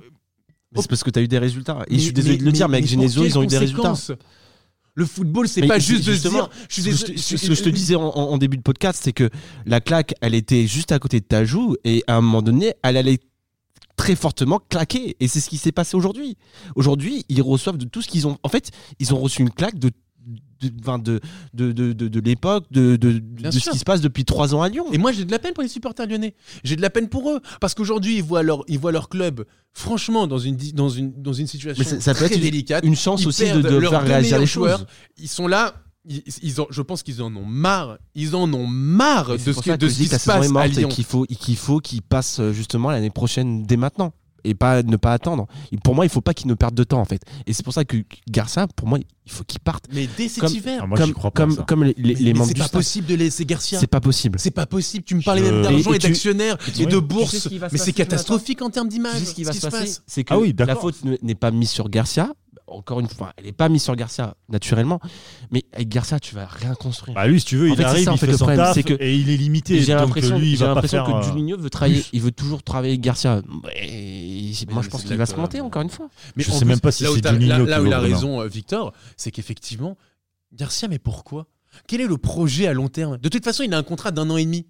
Mais 0.72 0.83
C'est 0.83 0.88
parce 0.90 1.03
que 1.03 1.11
t'as 1.11 1.22
eu 1.22 1.29
des 1.29 1.38
résultats. 1.38 1.79
Et 1.88 1.92
Mais- 1.92 1.98
je 1.98 2.03
suis 2.05 2.12
désolé 2.12 2.35
mais- 2.35 2.40
de 2.40 2.44
le 2.44 2.53
dire, 2.53 2.68
mais, 2.68 2.77
avec 2.79 2.90
quelles 2.90 2.98
ils 3.01 3.38
ont 3.38 3.42
eu 3.42 3.46
des 3.46 3.57
résultats. 3.59 3.94
Le 4.98 5.06
football, 5.06 5.46
c'est 5.48 5.61
pas 5.68 5.78
ju- 5.78 5.94
juste 5.96 6.08
de 6.08 6.14
se 6.16 6.28
dire. 6.28 6.48
Je 6.68 6.74
suis 6.74 6.82
Ce 6.82 6.88
que 6.88 6.96
je 6.96 7.12
te- 7.12 7.37
ce 7.38 7.46
que 7.48 7.54
je 7.54 7.62
te 7.62 7.68
disais 7.68 7.94
en, 7.94 8.02
en- 8.08 8.37
début 8.38 8.56
de 8.56 8.62
podcast, 8.62 9.00
c'est 9.02 9.12
que 9.12 9.30
la 9.64 9.80
claque, 9.80 10.14
elle 10.20 10.34
était 10.34 10.66
juste 10.66 10.90
à 10.90 10.98
côté 10.98 11.20
de 11.20 11.24
ta 11.24 11.44
joue 11.44 11.76
et 11.84 12.02
à 12.08 12.16
un 12.16 12.20
moment 12.20 12.42
donné, 12.42 12.74
elle 12.82 12.96
allait 12.96 13.20
très 13.96 14.16
fortement 14.16 14.61
claqué. 14.68 15.16
Et 15.20 15.28
c'est 15.28 15.38
ce 15.40 15.48
qui 15.48 15.56
s'est 15.56 15.70
passé 15.72 15.96
aujourd'hui. 15.96 16.37
Aujourd'hui, 16.74 17.24
ils 17.28 17.42
reçoivent 17.42 17.78
de 17.78 17.84
tout 17.84 18.02
ce 18.02 18.08
qu'ils 18.08 18.26
ont. 18.26 18.38
En 18.42 18.48
fait, 18.48 18.70
ils 18.98 19.14
ont 19.14 19.18
reçu 19.20 19.42
une 19.42 19.50
claque 19.50 19.78
de 19.78 19.90
de, 20.60 21.20
de, 21.54 21.70
de, 21.72 21.92
de, 22.08 22.20
l'époque, 22.20 22.64
de, 22.70 22.96
de, 22.96 23.18
de 23.20 23.50
ce 23.50 23.70
qui 23.70 23.78
se 23.78 23.84
passe 23.84 24.00
depuis 24.00 24.24
trois 24.24 24.54
ans 24.54 24.62
à 24.62 24.68
Lyon. 24.68 24.86
Et 24.92 24.98
moi, 24.98 25.12
j'ai 25.12 25.24
de 25.24 25.30
la 25.30 25.38
peine 25.38 25.52
pour 25.54 25.62
les 25.62 25.68
supporters 25.68 26.06
lyonnais. 26.06 26.34
J'ai 26.64 26.74
de 26.76 26.82
la 26.82 26.90
peine 26.90 27.08
pour 27.08 27.30
eux. 27.30 27.40
Parce 27.60 27.74
qu'aujourd'hui, 27.74 28.16
ils 28.16 28.22
voient 28.22 28.42
leur, 28.42 28.64
ils 28.68 28.78
voient 28.78 28.92
leur 28.92 29.08
club, 29.08 29.44
franchement, 29.72 30.26
dans 30.26 30.38
une, 30.38 30.56
dans 30.74 30.88
une, 30.88 31.12
dans 31.22 31.32
une 31.32 31.46
situation 31.46 31.82
Mais 31.84 31.88
ça- 31.88 32.00
ça 32.00 32.12
peut 32.12 32.18
très 32.18 32.26
être 32.26 32.34
une- 32.36 32.40
délicate. 32.42 32.84
Une 32.84 32.96
chance 32.96 33.22
Ils 33.22 33.28
aussi 33.28 33.44
de, 33.52 33.80
faire 33.80 34.02
réagir 34.02 34.38
les 34.38 34.46
choses. 34.46 34.68
joueurs. 34.68 34.86
Ils 35.16 35.28
sont 35.28 35.46
là. 35.46 35.74
Ils, 36.10 36.22
ils 36.42 36.60
ont, 36.60 36.66
je 36.70 36.80
pense 36.82 37.02
qu'ils 37.02 37.22
en 37.22 37.34
ont 37.36 37.44
marre. 37.44 37.98
Ils 38.14 38.34
en 38.34 38.52
ont 38.52 38.66
marre 38.66 39.32
de 39.32 39.38
ce, 39.38 39.50
que- 39.60 39.76
de 39.76 39.86
qui 39.86 40.06
se 40.06 40.24
passe 40.24 40.50
à 40.56 40.66
Lyon. 40.66 40.88
qu'il 40.88 41.04
faut, 41.04 41.24
qu'il 41.24 41.56
faut 41.56 41.78
qu'ils 41.80 42.02
passent 42.02 42.40
euh, 42.40 42.52
justement 42.52 42.90
l'année 42.90 43.10
prochaine 43.10 43.64
dès 43.64 43.76
maintenant 43.76 44.12
et 44.44 44.55
pas 44.55 44.83
ne 44.83 44.96
pas 44.96 45.12
attendre. 45.12 45.46
Et 45.72 45.77
Pour 45.77 45.94
moi, 45.94 46.05
il 46.05 46.09
faut 46.09 46.20
pas 46.20 46.35
qu'ils 46.35 46.46
ne 46.48 46.55
perdent 46.55 46.74
de 46.74 46.85
temps 46.85 47.01
en 47.01 47.05
fait. 47.05 47.22
Et 47.46 47.53
c'est 47.53 47.62
pour 47.64 47.72
ça 47.72 47.85
que 47.85 47.96
Garcia, 48.31 48.66
pour 48.77 48.87
moi, 48.88 48.98
il 49.27 49.33
faut 49.33 49.44
qu'il 49.44 49.61
parte. 49.61 49.87
Mais 49.92 50.09
dès 50.16 50.29
cet 50.29 50.40
Comme- 50.44 50.55
hiver. 50.55 50.81
Ah, 50.83 50.87
moi, 50.87 50.96
comme 50.98 51.12
crois 51.12 51.31
pas. 51.31 51.42
comme, 51.42 51.55
ça. 51.57 51.62
comme 51.62 51.85
les, 51.85 51.94
les- 51.98 52.14
Mais- 52.14 52.20
les 52.20 52.24
mais 52.33 52.33
membres 52.35 52.48
c'est 52.48 52.55
du 52.55 52.61
pas 52.61 52.66
staff. 52.68 52.79
possible 52.81 53.07
de 53.07 53.14
laisser 53.14 53.44
Garcia. 53.44 53.79
C'est 53.79 53.87
pas 53.87 54.01
possible. 54.01 54.38
C'est 54.38 54.51
pas 54.51 54.66
possible. 54.66 55.05
Tu 55.05 55.14
me 55.14 55.22
parlais 55.22 55.42
Je- 55.44 55.51
même 55.51 55.62
d'argent 55.62 55.90
Et- 55.90 55.94
et, 55.94 55.96
et 55.96 55.98
tu- 55.98 56.07
d'actionnaires 56.09 56.57
et 56.79 56.87
de 56.87 56.98
bourse. 56.98 57.31
Tu 57.31 57.38
sais 57.40 57.48
ce 57.48 57.55
Mais 57.72 57.79
c'est 57.79 57.92
catastrophique 57.92 58.62
en 58.62 58.70
termes 58.70 58.88
d'image. 58.88 59.14
Tu 59.14 59.18
sais 59.20 59.24
ce 59.27 59.35
qui 59.35 59.44
va 59.44 59.53
se 59.53 59.61
passer, 59.61 59.79
passe 59.79 60.03
c'est 60.07 60.24
que 60.24 60.33
Ah 60.35 60.38
oui, 60.38 60.55
la 60.59 60.77
faute 60.77 61.05
ne- 61.05 61.16
n'est 61.22 61.35
pas 61.35 61.51
mise 61.51 61.70
sur 61.70 61.88
Garcia. 61.88 62.33
Encore 62.70 63.00
une 63.00 63.09
fois, 63.09 63.33
elle 63.37 63.44
n'est 63.46 63.52
pas 63.52 63.68
mise 63.68 63.83
sur 63.83 63.96
Garcia 63.96 64.35
naturellement, 64.48 65.00
mais 65.50 65.64
avec 65.72 65.88
Garcia, 65.88 66.20
tu 66.20 66.35
vas 66.35 66.46
rien 66.46 66.74
construire. 66.74 67.14
Bah 67.14 67.26
lui, 67.26 67.40
si 67.40 67.46
tu 67.46 67.57
veux, 67.57 67.68
En 67.70 67.72
il 67.72 67.76
fait, 67.76 67.83
c'est 67.83 67.88
arrive, 67.88 68.04
ça, 68.04 68.11
en 68.12 68.14
il 68.14 68.18
fait, 68.18 68.26
fait 68.26 68.33
le 68.33 68.38
son 68.38 68.44
problème, 68.44 68.64
taf 68.66 68.74
c'est 68.74 68.83
que- 68.83 69.02
et 69.02 69.16
il 69.16 69.31
est 69.31 69.37
limité. 69.37 69.81
J'ai 69.81 69.94
l'impression, 69.94 70.38
lui, 70.38 70.48
il 70.52 70.57
j'ai 70.57 70.64
va 70.64 70.68
pas 70.68 70.74
l'impression 70.74 71.04
faire. 71.07 71.14
que 71.14 71.18
euh, 71.26 71.31
Juninho 71.33 71.57
veut 71.59 71.70
travailler, 71.70 72.00
plus. 72.00 72.11
il 72.12 72.20
veut 72.20 72.31
toujours 72.33 72.62
travailler 72.62 72.92
avec 72.92 73.00
Garcia. 73.00 73.42
Et 73.81 74.52
moi, 74.70 74.83
je 74.83 74.88
pense 74.88 75.02
qu'il 75.04 75.16
va 75.16 75.26
se 75.26 75.35
planter 75.35 75.61
encore 75.61 75.83
une 75.83 75.90
fois. 75.90 76.09
Mais 76.37 76.42
Je 76.44 76.50
en 76.50 76.52
sais 76.54 76.59
plus, 76.61 76.68
même 76.68 76.81
pas 76.81 76.92
si 76.92 77.02
là 77.04 77.11
où 77.12 77.14
c'est 77.14 77.26
Juninho 77.28 77.64
là, 77.66 77.81
où 77.83 77.87
il 77.87 77.92
a 77.92 78.00
raison, 78.00 78.40
euh, 78.42 78.46
Victor, 78.48 78.92
c'est 79.16 79.31
qu'effectivement, 79.31 79.96
Garcia, 80.52 80.88
mais 80.88 80.98
pourquoi? 80.98 81.46
Quel 81.87 82.00
est 82.00 82.07
le 82.07 82.16
projet 82.18 82.66
à 82.66 82.72
long 82.72 82.88
terme? 82.88 83.18
De 83.18 83.28
toute 83.28 83.44
façon, 83.44 83.62
il 83.62 83.72
a 83.74 83.78
un 83.78 83.83
contrat 83.83 84.11
d'un 84.11 84.28
an 84.31 84.37
et 84.37 84.44
demi. 84.44 84.66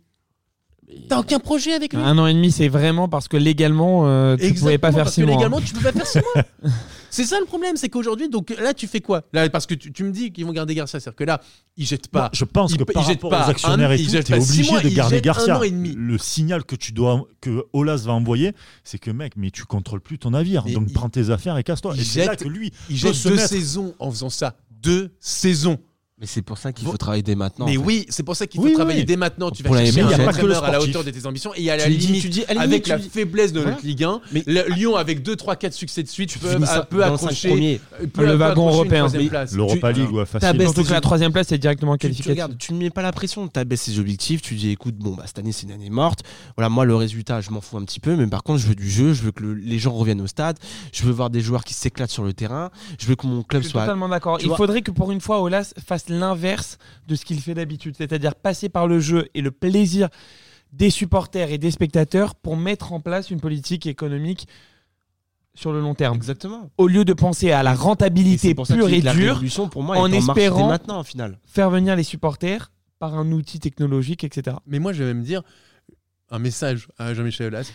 T'as 1.09 1.19
aucun 1.21 1.39
projet 1.39 1.73
avec 1.75 1.93
lui? 1.93 2.01
Un 2.03 2.17
an 2.19 2.27
et 2.27 2.35
demi, 2.35 2.51
c'est 2.51 2.69
vraiment 2.69 3.09
parce 3.09 3.29
que 3.29 3.37
légalement, 3.37 4.07
euh, 4.07 4.37
tu 4.37 4.43
Exactement, 4.45 4.61
pouvais 4.65 4.79
pas 4.79 4.93
faire 4.93 5.05
parce 5.05 5.15
six 5.15 5.21
que 5.21 5.27
mois. 5.27 5.37
légalement, 5.37 5.61
tu 5.61 5.75
peux 5.75 5.81
pas 5.81 5.93
faire 5.93 6.07
six 6.07 6.19
mois. 6.19 6.45
c'est 7.11 7.25
ça 7.25 7.39
le 7.41 7.47
problème, 7.47 7.77
c'est 7.77 7.89
qu'aujourd'hui, 7.89 8.29
donc 8.31 8.51
là, 8.59 8.73
tu 8.73 8.87
fais 8.87 9.01
quoi? 9.01 9.23
Là, 9.33 9.49
parce 9.51 9.67
que 9.67 9.75
tu, 9.75 9.93
tu 9.93 10.03
me 10.05 10.11
dis 10.13 10.33
qu'ils 10.33 10.47
vont 10.47 10.53
garder 10.53 10.75
Garcia, 10.75 10.99
c'est-à-dire 10.99 11.17
que 11.17 11.25
là, 11.25 11.41
ils 11.77 11.85
jettent 11.87 12.11
Moi, 12.13 12.23
pas. 12.23 12.31
je 12.33 12.45
pense 12.45 12.75
que 12.75 12.85
par 12.85 13.05
rapport 13.07 13.31
pas 13.31 13.47
aux 13.47 13.51
actionnaires 13.51 13.91
un- 13.91 13.95
et 13.95 14.03
tout, 14.03 14.11
t'es 14.23 14.35
obligé 14.35 14.71
mois, 14.71 14.81
de 14.81 14.89
garder 14.89 15.21
Garcia. 15.21 15.59
an 15.59 15.63
et 15.63 15.71
demi. 15.71 15.95
Le 15.97 16.17
signal 16.19 16.65
que 16.65 16.75
tu 16.77 16.93
dois, 16.93 17.27
que 17.43 17.67
Olas 17.75 18.03
va 18.07 18.13
envoyer, 18.13 18.53
c'est 18.85 18.99
que 18.99 19.11
mec, 19.11 19.35
mais 19.37 19.51
tu 19.51 19.65
contrôles 19.65 20.01
plus 20.01 20.19
ton 20.19 20.31
navire, 20.31 20.63
Mais 20.65 20.73
donc 20.73 20.85
il- 20.89 20.95
prends 20.95 21.11
tes 21.11 21.29
affaires 21.31 21.57
et 21.59 21.65
casse-toi. 21.65 21.93
il 21.97 22.01
Et 22.01 22.05
c'est 22.05 22.25
là 22.25 22.33
jette- 22.33 22.45
que 22.45 22.49
lui, 22.49 22.73
Il 22.89 22.97
jette 22.97 23.15
se 23.15 23.29
deux 23.29 23.35
mettre- 23.37 23.49
saisons 23.49 23.95
en 23.99 24.11
faisant 24.11 24.31
ça. 24.31 24.57
Deux 24.71 25.11
saisons. 25.21 25.79
Mais 26.21 26.27
c'est 26.27 26.43
pour 26.43 26.59
ça 26.59 26.73
qu'il 26.73 26.85
Bon. 26.85 26.91
faut 26.91 26.97
travailler 26.97 27.23
dès 27.23 27.37
maintenant. 27.37 27.67
mais 27.67 27.77
en 27.77 27.81
fait. 27.81 27.87
oui, 27.87 28.07
c'est 28.09 28.25
pour 28.25 28.35
ça 28.35 28.49
qu'il 28.49 28.61
faut 28.61 28.67
Oui, 28.67 28.73
travailler 28.73 29.01
oui. 29.01 29.05
dès 29.05 29.17
maintenant. 29.17 29.53
Tu 29.53 29.63
vas 29.63 29.69
Pour 29.69 29.77
la 29.77 29.85
chercher 29.85 30.01
un 30.01 30.07
il 30.07 30.11
y 30.11 30.15
a 30.15 30.17
pas 30.19 30.33
que 30.33 30.45
le 30.47 30.53
entraîneur 30.53 30.65
à 30.65 30.71
la 30.73 30.81
hauteur 30.81 31.05
de 31.05 31.11
tes 31.11 31.27
ambitions 31.27 31.53
et 31.55 31.71
à 31.71 31.77
la 31.77 31.85
Tu 31.85 31.91
dis- 31.91 32.07
limite, 32.09 32.23
tu 32.23 32.29
dis, 32.29 32.45
à 32.49 32.55
la 32.55 32.61
avec 32.63 32.71
limite, 32.73 32.89
la 32.89 32.97
tu 32.97 33.03
dis- 33.03 33.09
faiblesse 33.09 33.53
de 33.53 33.61
Voilà. 33.61 33.77
notre 33.77 33.87
Ligue 33.87 34.03
1, 34.03 34.21
Mais- 34.33 34.43
le- 34.47 34.69
Lyon 34.75 34.97
avec 34.97 35.23
2, 35.23 35.37
3, 35.37 35.55
4 35.55 35.75
succès 35.75 36.03
de 36.03 36.09
suite 36.09 36.31
Tu 36.31 36.39
dans 36.41 36.59
les 36.59 36.67
cinq 36.67 36.93
accrocher 37.01 37.81
peut 38.13 38.23
Le 38.25 38.33
peu 38.33 38.35
wagon 38.35 38.69
européen. 38.69 39.07
l'Europa 39.53 39.93
Tu- 39.93 40.01
League, 40.01 40.13
ouais, 40.13 40.25
T'as 40.25 40.41
facile. 40.41 40.61
Surtout 40.63 40.85
que 40.85 40.91
la 40.93 41.01
troisième 41.01 41.33
place 41.33 41.53
est 41.53 41.59
directement 41.59 41.97
Tu, 41.97 42.11
tu 42.11 42.23
tu 42.59 42.73
ne 42.75 42.79
mets 42.79 42.91
pas 42.91 43.03
la 43.03 43.13
pression, 43.13 43.47
tu 43.47 43.59
abaisses 43.61 43.83
ses 43.83 43.99
objectifs, 44.01 44.43
tu 44.43 44.55
dis 44.57 44.71
écoute, 44.71 44.97
bon, 44.97 45.15
bah, 45.15 45.23
cette 45.27 45.39
année 45.39 45.53
c'est 45.53 45.67
une 45.67 45.73
année 45.73 45.91
morte. 45.91 46.25
Voilà, 46.57 46.69
moi 46.69 46.85
le 46.85 46.97
résultat, 46.97 47.41
je 47.41 47.51
m'en 47.51 47.61
fous 47.61 47.77
un 47.77 47.85
petit 47.85 48.01
peu, 48.01 48.17
mais 48.17 48.27
par 48.27 48.43
contre, 48.43 48.61
je 48.61 48.67
veux 48.67 48.75
du 48.75 48.91
jeu, 48.91 49.13
je 49.13 49.23
veux 49.23 49.31
que 49.33 49.43
le- 49.45 49.55
les 49.55 49.79
gens 49.79 49.93
reviennent 49.93 50.21
au 50.21 50.27
stade, 50.27 50.59
je 50.93 51.05
veux 51.05 51.13
voir 51.13 51.31
des 51.31 51.41
joueurs 51.41 51.63
qui 51.63 51.75
s'éclatent 51.75 52.11
sur 52.11 52.25
le 52.25 52.33
terrain, 52.33 52.71
je 52.99 53.07
veux 53.07 53.15
que 53.15 53.27
mon 53.27 53.43
club 53.45 53.63
Je 53.63 53.69
suis 53.69 53.73
soit. 53.73 53.83
totalement 53.83 54.09
d'accord. 54.09 54.39
tu 54.39 54.47
Il 54.47 54.55
faudrait 54.57 54.83
que 54.83 54.91
pour 54.91 55.13
une 55.13 55.21
fois, 55.21 55.41
Olas 55.43 55.73
fasse 55.87 56.08
l'inverse 56.09 56.79
de 57.07 57.15
ce 57.15 57.25
qu'il 57.25 57.41
fait 57.41 57.55
d'habitude, 57.55 57.95
c'est-à-dire 57.97 58.35
passer 58.35 58.69
par 58.69 58.87
le 58.87 59.01
jeu 59.01 59.29
et 59.35 59.41
le 59.41 59.51
plaisir 59.51 60.09
des 60.73 60.91
supporters 60.91 61.51
et 61.51 61.59
des 61.59 61.71
spectateurs 61.71 62.35
pour 62.35 62.57
mettre 62.57 62.93
en 62.93 63.01
place 63.01 63.31
une 63.31 63.41
politique 63.41 63.87
économique 63.87 64.47
sur 65.55 65.73
le 65.73 65.81
long 65.81 65.95
terme. 65.95 66.17
Exactement. 66.17 66.71
Au 66.79 66.87
lieu 66.87 67.05
de 67.05 67.13
penser 67.15 67.51
à 67.53 67.63
la 67.63 67.75
rentabilité 67.75 68.55
pour 68.55 68.67
pure 68.67 68.89
et 68.89 69.01
la 69.01 69.13
dure, 69.15 69.33
révolution, 69.35 69.69
pour 69.69 69.83
moi, 69.83 69.97
en 69.99 70.13
est 70.13 70.19
espérant- 70.19 70.69
maintenant, 70.69 71.01
au 71.01 71.05
final. 71.05 71.39
faire 71.47 71.71
venir 71.71 71.97
les 71.97 72.03
supporters 72.05 72.71
par 72.99 73.15
un 73.17 73.33
outil 73.33 73.59
technologique, 73.61 74.25
etc. 74.25 74.57
Mais 74.67 74.79
moi, 74.79 74.93
je 74.93 75.03
vais 75.03 75.15
même 75.15 75.25
dire 75.25 75.43
un 76.31 76.39
message 76.39 76.89
à 76.99 77.15
Jean-Michel 77.15 77.47
Aulas. 77.49 77.71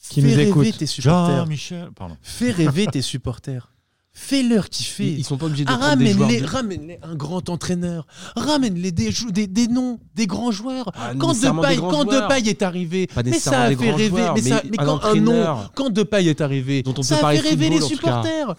Qui 0.00 0.22
Fais 0.22 0.28
nous 0.28 0.36
rêver 0.36 0.48
écoute. 0.48 0.78
tes 0.78 0.86
supporters. 0.86 1.36
Jean-Michel, 1.38 1.90
pardon. 1.94 2.16
Fais 2.22 2.50
rêver 2.52 2.86
tes 2.86 3.02
supporters. 3.02 3.72
Fais-leur 4.20 4.68
kiffer. 4.68 5.04
Ils, 5.12 5.18
ils 5.20 5.24
sont 5.24 5.36
pas 5.38 5.46
obligés 5.46 5.64
de 5.64 5.70
Ah, 5.72 5.78
prendre 5.78 5.96
des 5.98 6.06
joueurs. 6.12 6.18
ramène-les, 6.26 6.40
de- 6.40 6.46
ramène-les 6.46 6.98
un 7.04 7.14
grand 7.14 7.48
entraîneur. 7.48 8.04
Ramène-les 8.36 8.90
des, 8.90 9.10
des, 9.30 9.46
des 9.46 9.68
noms, 9.68 10.00
des 10.16 10.26
grands 10.26 10.50
joueurs. 10.50 10.86
Pas 10.92 11.14
Quand 11.18 11.32
Depay, 11.40 11.76
quand. 11.76 12.04
Depay 12.04 12.48
est 12.48 12.62
arrivé, 12.62 13.06
Pas 13.06 13.22
mais 13.22 13.38
ça 13.38 13.62
a 13.62 13.68
fait 13.76 13.90
rêver. 13.92 14.08
joueurs, 14.08 14.34
mais, 14.34 14.40
ça, 14.42 14.60
mais 14.68 14.80
un 14.80 14.84
quand 14.84 15.04
un 15.04 15.14
nom, 15.14 15.56
quand 15.74 15.90
Depay 15.90 16.26
est 16.26 16.40
arrivé, 16.40 16.82
Dont 16.82 16.94
on 16.98 17.02
ça 17.02 17.16
peut 17.18 17.26
a 17.26 17.32
fait 17.34 17.48
rêver 17.48 17.70
les 17.70 17.80
supporters. 17.80 18.54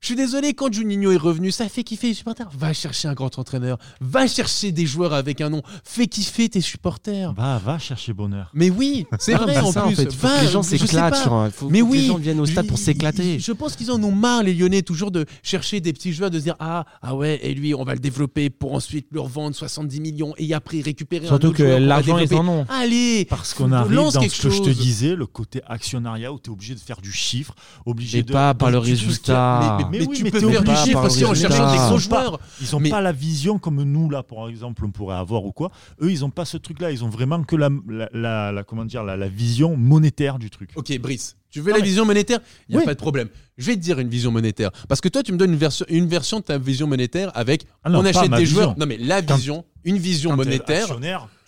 Je 0.00 0.06
suis 0.06 0.16
désolé, 0.16 0.54
quand 0.54 0.72
Juninho 0.72 1.12
est 1.12 1.18
revenu, 1.18 1.50
ça 1.50 1.68
fait 1.68 1.84
kiffer 1.84 2.08
les 2.08 2.14
supporters. 2.14 2.48
Va 2.58 2.72
chercher 2.72 3.06
un 3.08 3.12
grand 3.12 3.38
entraîneur. 3.38 3.76
Va 4.00 4.26
chercher 4.26 4.72
des 4.72 4.86
joueurs 4.86 5.12
avec 5.12 5.42
un 5.42 5.50
nom. 5.50 5.60
Fais 5.84 6.06
kiffer 6.06 6.48
tes 6.48 6.62
supporters. 6.62 7.34
Va, 7.34 7.58
va 7.58 7.78
chercher 7.78 8.14
bonheur. 8.14 8.50
Mais 8.54 8.70
oui, 8.70 9.06
c'est 9.18 9.34
vrai 9.34 9.56
bah 9.56 9.62
en 9.64 9.70
ça, 9.72 9.82
plus. 9.82 9.96
fait. 9.96 10.10
Faut 10.10 10.26
Va, 10.26 10.38
que 10.38 10.44
les 10.46 10.50
gens 10.50 10.62
s'éclatent 10.62 11.26
un. 11.26 11.50
Faut, 11.50 11.68
Mais 11.68 11.80
faut 11.80 11.86
que 11.86 11.90
oui, 11.92 11.98
les 11.98 12.06
gens 12.06 12.16
viennent 12.16 12.40
au 12.40 12.46
stade 12.46 12.66
pour 12.66 12.78
s'éclater. 12.78 13.38
Je 13.40 13.52
pense 13.52 13.76
qu'ils 13.76 13.90
en 13.90 14.02
ont 14.02 14.10
marre, 14.10 14.42
les 14.42 14.54
Lyonnais, 14.54 14.80
toujours 14.80 15.10
de 15.10 15.26
chercher 15.42 15.80
des 15.82 15.92
petits 15.92 16.14
joueurs, 16.14 16.30
de 16.30 16.38
se 16.38 16.44
dire 16.44 16.56
ah 16.60 16.86
ah 17.02 17.14
ouais, 17.14 17.38
et 17.42 17.52
lui, 17.52 17.74
on 17.74 17.84
va 17.84 17.92
le 17.92 18.00
développer 18.00 18.48
pour 18.48 18.72
ensuite 18.72 19.06
le 19.10 19.20
revendre 19.20 19.54
70 19.54 20.00
millions 20.00 20.32
et 20.38 20.54
après 20.54 20.80
récupérer 20.80 21.26
un 21.26 21.28
Surtout 21.28 21.48
autre 21.48 21.58
que 21.58 21.62
l'argent, 21.62 22.16
ils 22.16 22.26
développer. 22.26 22.48
en 22.48 22.60
ont. 22.60 22.66
Allez, 22.70 23.26
Parce 23.28 23.52
qu'on 23.52 23.70
arrive 23.70 23.92
lance 23.92 24.14
dans 24.14 24.22
ce 24.26 24.42
que 24.42 24.48
je 24.48 24.62
te 24.62 24.70
disais, 24.70 25.14
le 25.14 25.26
côté 25.26 25.60
actionnariat 25.66 26.32
où 26.32 26.38
tu 26.38 26.48
es 26.48 26.52
obligé 26.54 26.74
de 26.74 26.80
faire 26.80 27.02
du 27.02 27.12
chiffre, 27.12 27.54
obligé 27.84 28.20
Et 28.20 28.22
de. 28.22 28.32
pas 28.32 28.54
par 28.54 28.70
le 28.70 28.78
résultat. 28.78 29.76
Mais, 29.90 30.06
oui, 30.06 30.16
tu 30.16 30.24
mais 30.24 30.30
peux 30.30 30.40
faire 30.40 30.62
du 30.62 30.76
chiffre 30.76 31.04
aussi 31.04 31.24
en 31.24 31.34
cherchant 31.34 31.70
des 31.72 31.78
gros 31.78 31.98
joueurs. 31.98 32.38
Ils 32.60 32.74
ont 32.76 32.80
Mais- 32.80 32.90
pas 32.90 33.00
la 33.00 33.12
vision 33.12 33.58
comme 33.58 33.82
nous 33.82 34.08
là, 34.10 34.22
par 34.22 34.48
exemple, 34.48 34.84
on 34.84 34.90
pourrait 34.90 35.16
avoir 35.16 35.44
ou 35.44 35.52
quoi. 35.52 35.70
Eux, 36.00 36.10
ils 36.10 36.24
ont 36.24 36.30
pas 36.30 36.44
ce 36.44 36.56
truc-là. 36.56 36.90
Ils 36.90 37.04
ont 37.04 37.08
vraiment 37.08 37.42
que 37.42 37.56
la, 37.56 37.68
la, 37.88 38.08
la- 38.12 38.52
la- 38.52 38.64
comment 38.64 38.84
dire, 38.84 39.02
la, 39.04 39.16
la 39.16 39.28
vision 39.28 39.76
monétaire 39.76 40.38
du 40.38 40.50
truc. 40.50 40.70
Ok, 40.76 40.96
Brice, 40.98 41.36
tu 41.50 41.60
veux 41.60 41.70
Non, 41.70 41.76
la 41.76 41.82
mais- 41.82 41.88
vision 41.88 42.04
monétaire 42.04 42.40
Il 42.68 42.72
n'y 42.72 42.76
a 42.76 42.80
Oui. 42.80 42.86
pas 42.86 42.94
de 42.94 42.98
problème. 43.00 43.28
Je 43.58 43.66
vais 43.66 43.74
te 43.76 43.80
dire 43.80 43.98
une 43.98 44.08
vision 44.08 44.30
monétaire. 44.30 44.70
Parce 44.88 45.00
que 45.00 45.08
toi, 45.08 45.22
tu 45.22 45.32
me 45.32 45.36
donnes 45.38 45.52
une, 45.52 45.58
version 45.58 45.84
une 45.88 46.06
version 46.06 46.38
de 46.38 46.44
ta 46.44 46.56
vision 46.58 46.86
monétaire 46.86 47.30
avec 47.34 47.66
Ah 47.84 47.90
non, 47.90 48.00
on 48.00 48.04
achète 48.04 48.30
des 48.30 48.36
vision. 48.38 48.54
joueurs. 48.62 48.78
Non, 48.78 48.86
mais 48.86 48.96
la 48.96 49.20
Quand- 49.22 49.36
vision, 49.36 49.64
une 49.84 49.98
vision 49.98 50.30
Quand 50.30 50.36
monétaire. 50.36 50.86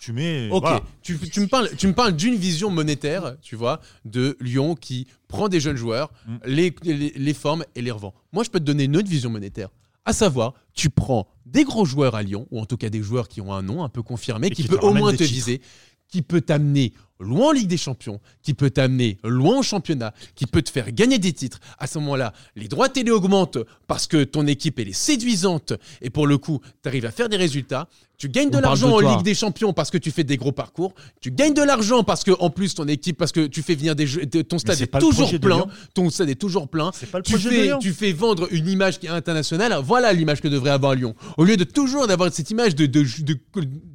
Tu 0.03 0.11
mets. 0.13 0.49
Ok, 0.51 0.61
voilà. 0.63 0.81
tu, 1.01 1.17
tu 1.17 1.39
me 1.39 1.47
parles, 1.47 1.69
tu 1.77 1.87
me 1.87 1.93
parles 1.93 2.13
d'une 2.15 2.35
vision 2.35 2.69
monétaire, 2.69 3.35
tu 3.41 3.55
vois, 3.55 3.79
de 4.05 4.35
Lyon 4.41 4.75
qui 4.75 5.07
prend 5.27 5.47
des 5.47 5.59
jeunes 5.59 5.77
joueurs, 5.77 6.11
Mm. 6.27 6.35
les, 6.45 6.75
les, 6.83 7.13
les 7.15 7.33
forme 7.33 7.63
et 7.75 7.81
les 7.81 7.91
revend. 7.91 8.13
Moi, 8.33 8.43
je 8.43 8.49
peux 8.49 8.59
te 8.59 8.65
donner 8.65 8.83
une 8.85 8.97
autre 8.97 9.07
vision 9.09 9.29
monétaire. 9.29 9.69
À 10.05 10.11
savoir, 10.11 10.53
tu 10.73 10.89
prends 10.89 11.27
des 11.45 11.63
gros 11.63 11.85
joueurs 11.85 12.15
à 12.15 12.23
Lyon, 12.23 12.47
ou 12.51 12.59
en 12.59 12.65
tout 12.65 12.75
cas 12.77 12.89
des 12.89 13.01
joueurs 13.01 13.27
qui 13.29 13.39
ont 13.39 13.53
un 13.53 13.61
nom 13.61 13.83
un 13.83 13.89
peu 13.89 14.01
confirmé, 14.01 14.47
Et 14.47 14.49
qui, 14.51 14.63
qui 14.63 14.67
peut 14.67 14.77
au 14.81 14.93
moins 14.93 15.11
te 15.11 15.17
titres. 15.17 15.31
viser, 15.31 15.61
qui 16.09 16.21
peut 16.21 16.41
t'amener 16.41 16.91
loin 17.19 17.49
en 17.49 17.51
Ligue 17.51 17.67
des 17.67 17.77
Champions, 17.77 18.19
qui 18.41 18.53
peut 18.53 18.69
t'amener 18.69 19.17
loin 19.23 19.59
au 19.59 19.63
championnat, 19.63 20.13
qui 20.35 20.45
peut 20.45 20.61
te 20.61 20.69
faire 20.69 20.91
gagner 20.91 21.19
des 21.19 21.31
titres. 21.33 21.59
À 21.79 21.87
ce 21.87 21.99
moment-là, 21.99 22.33
les 22.55 22.67
droits 22.67 22.89
télé 22.89 23.11
augmentent 23.11 23.59
parce 23.87 24.07
que 24.07 24.23
ton 24.23 24.45
équipe 24.47 24.79
elle 24.79 24.89
est 24.89 24.93
séduisante 24.93 25.73
et 26.01 26.09
pour 26.09 26.27
le 26.27 26.37
coup, 26.37 26.59
tu 26.81 26.89
arrives 26.89 27.05
à 27.05 27.11
faire 27.11 27.29
des 27.29 27.37
résultats. 27.37 27.87
Tu 28.17 28.29
gagnes 28.29 28.51
de 28.51 28.57
l'argent 28.59 28.87
de 28.99 29.03
en. 29.05 29.15
Ligue 29.17 29.25
des 29.25 29.33
Champions 29.35 29.73
parce 29.73 29.89
que 29.91 29.97
tu 29.97 30.09
fais 30.11 30.23
des 30.23 30.37
gros 30.37 30.51
parcours. 30.53 30.93
Tu 31.19 31.29
gagnes 31.31 31.53
de 31.53 31.61
l'argent 31.63 32.03
parce 32.03 32.23
que 32.23 32.31
en 32.39 32.49
plus 32.49 32.73
ton 32.73 32.87
équipe, 32.87 33.17
parce 33.17 33.31
que 33.33 33.47
tu 33.47 33.61
fais 33.61 33.75
venir 33.75 33.95
des 33.95 34.07
jeux, 34.07 34.25
ton 34.25 34.59
stade 34.59 34.79
est 34.81 34.87
toujours 34.99 35.29
de 35.29 35.37
plein. 35.39 35.65
Ton 35.93 36.09
stade 36.09 36.29
est 36.29 36.35
toujours 36.35 36.69
plein. 36.69 36.91
C'est 36.93 37.09
pas 37.11 37.17
le 37.17 37.23
Tu 37.23 37.33
de 37.33 37.37
fais, 37.39 37.71
tu 37.81 37.91
fais 37.91 38.13
vendre 38.13 38.47
une 38.51 38.67
image 38.69 38.99
qui 38.99 39.07
est 39.07 39.09
internationale. 39.09 39.75
Voilà 39.83 40.13
l'image 40.13 40.39
que 40.41 40.47
devrait 40.47 40.69
avoir 40.69 40.95
Lyon. 40.95 41.15
Au 41.37 41.43
lieu 41.43 41.57
de 41.57 41.63
toujours 41.65 42.07
d'avoir 42.07 42.31
cette 42.31 42.49
image 42.51 42.75
de 42.75 42.85
de- 42.85 43.03
de- 43.23 43.39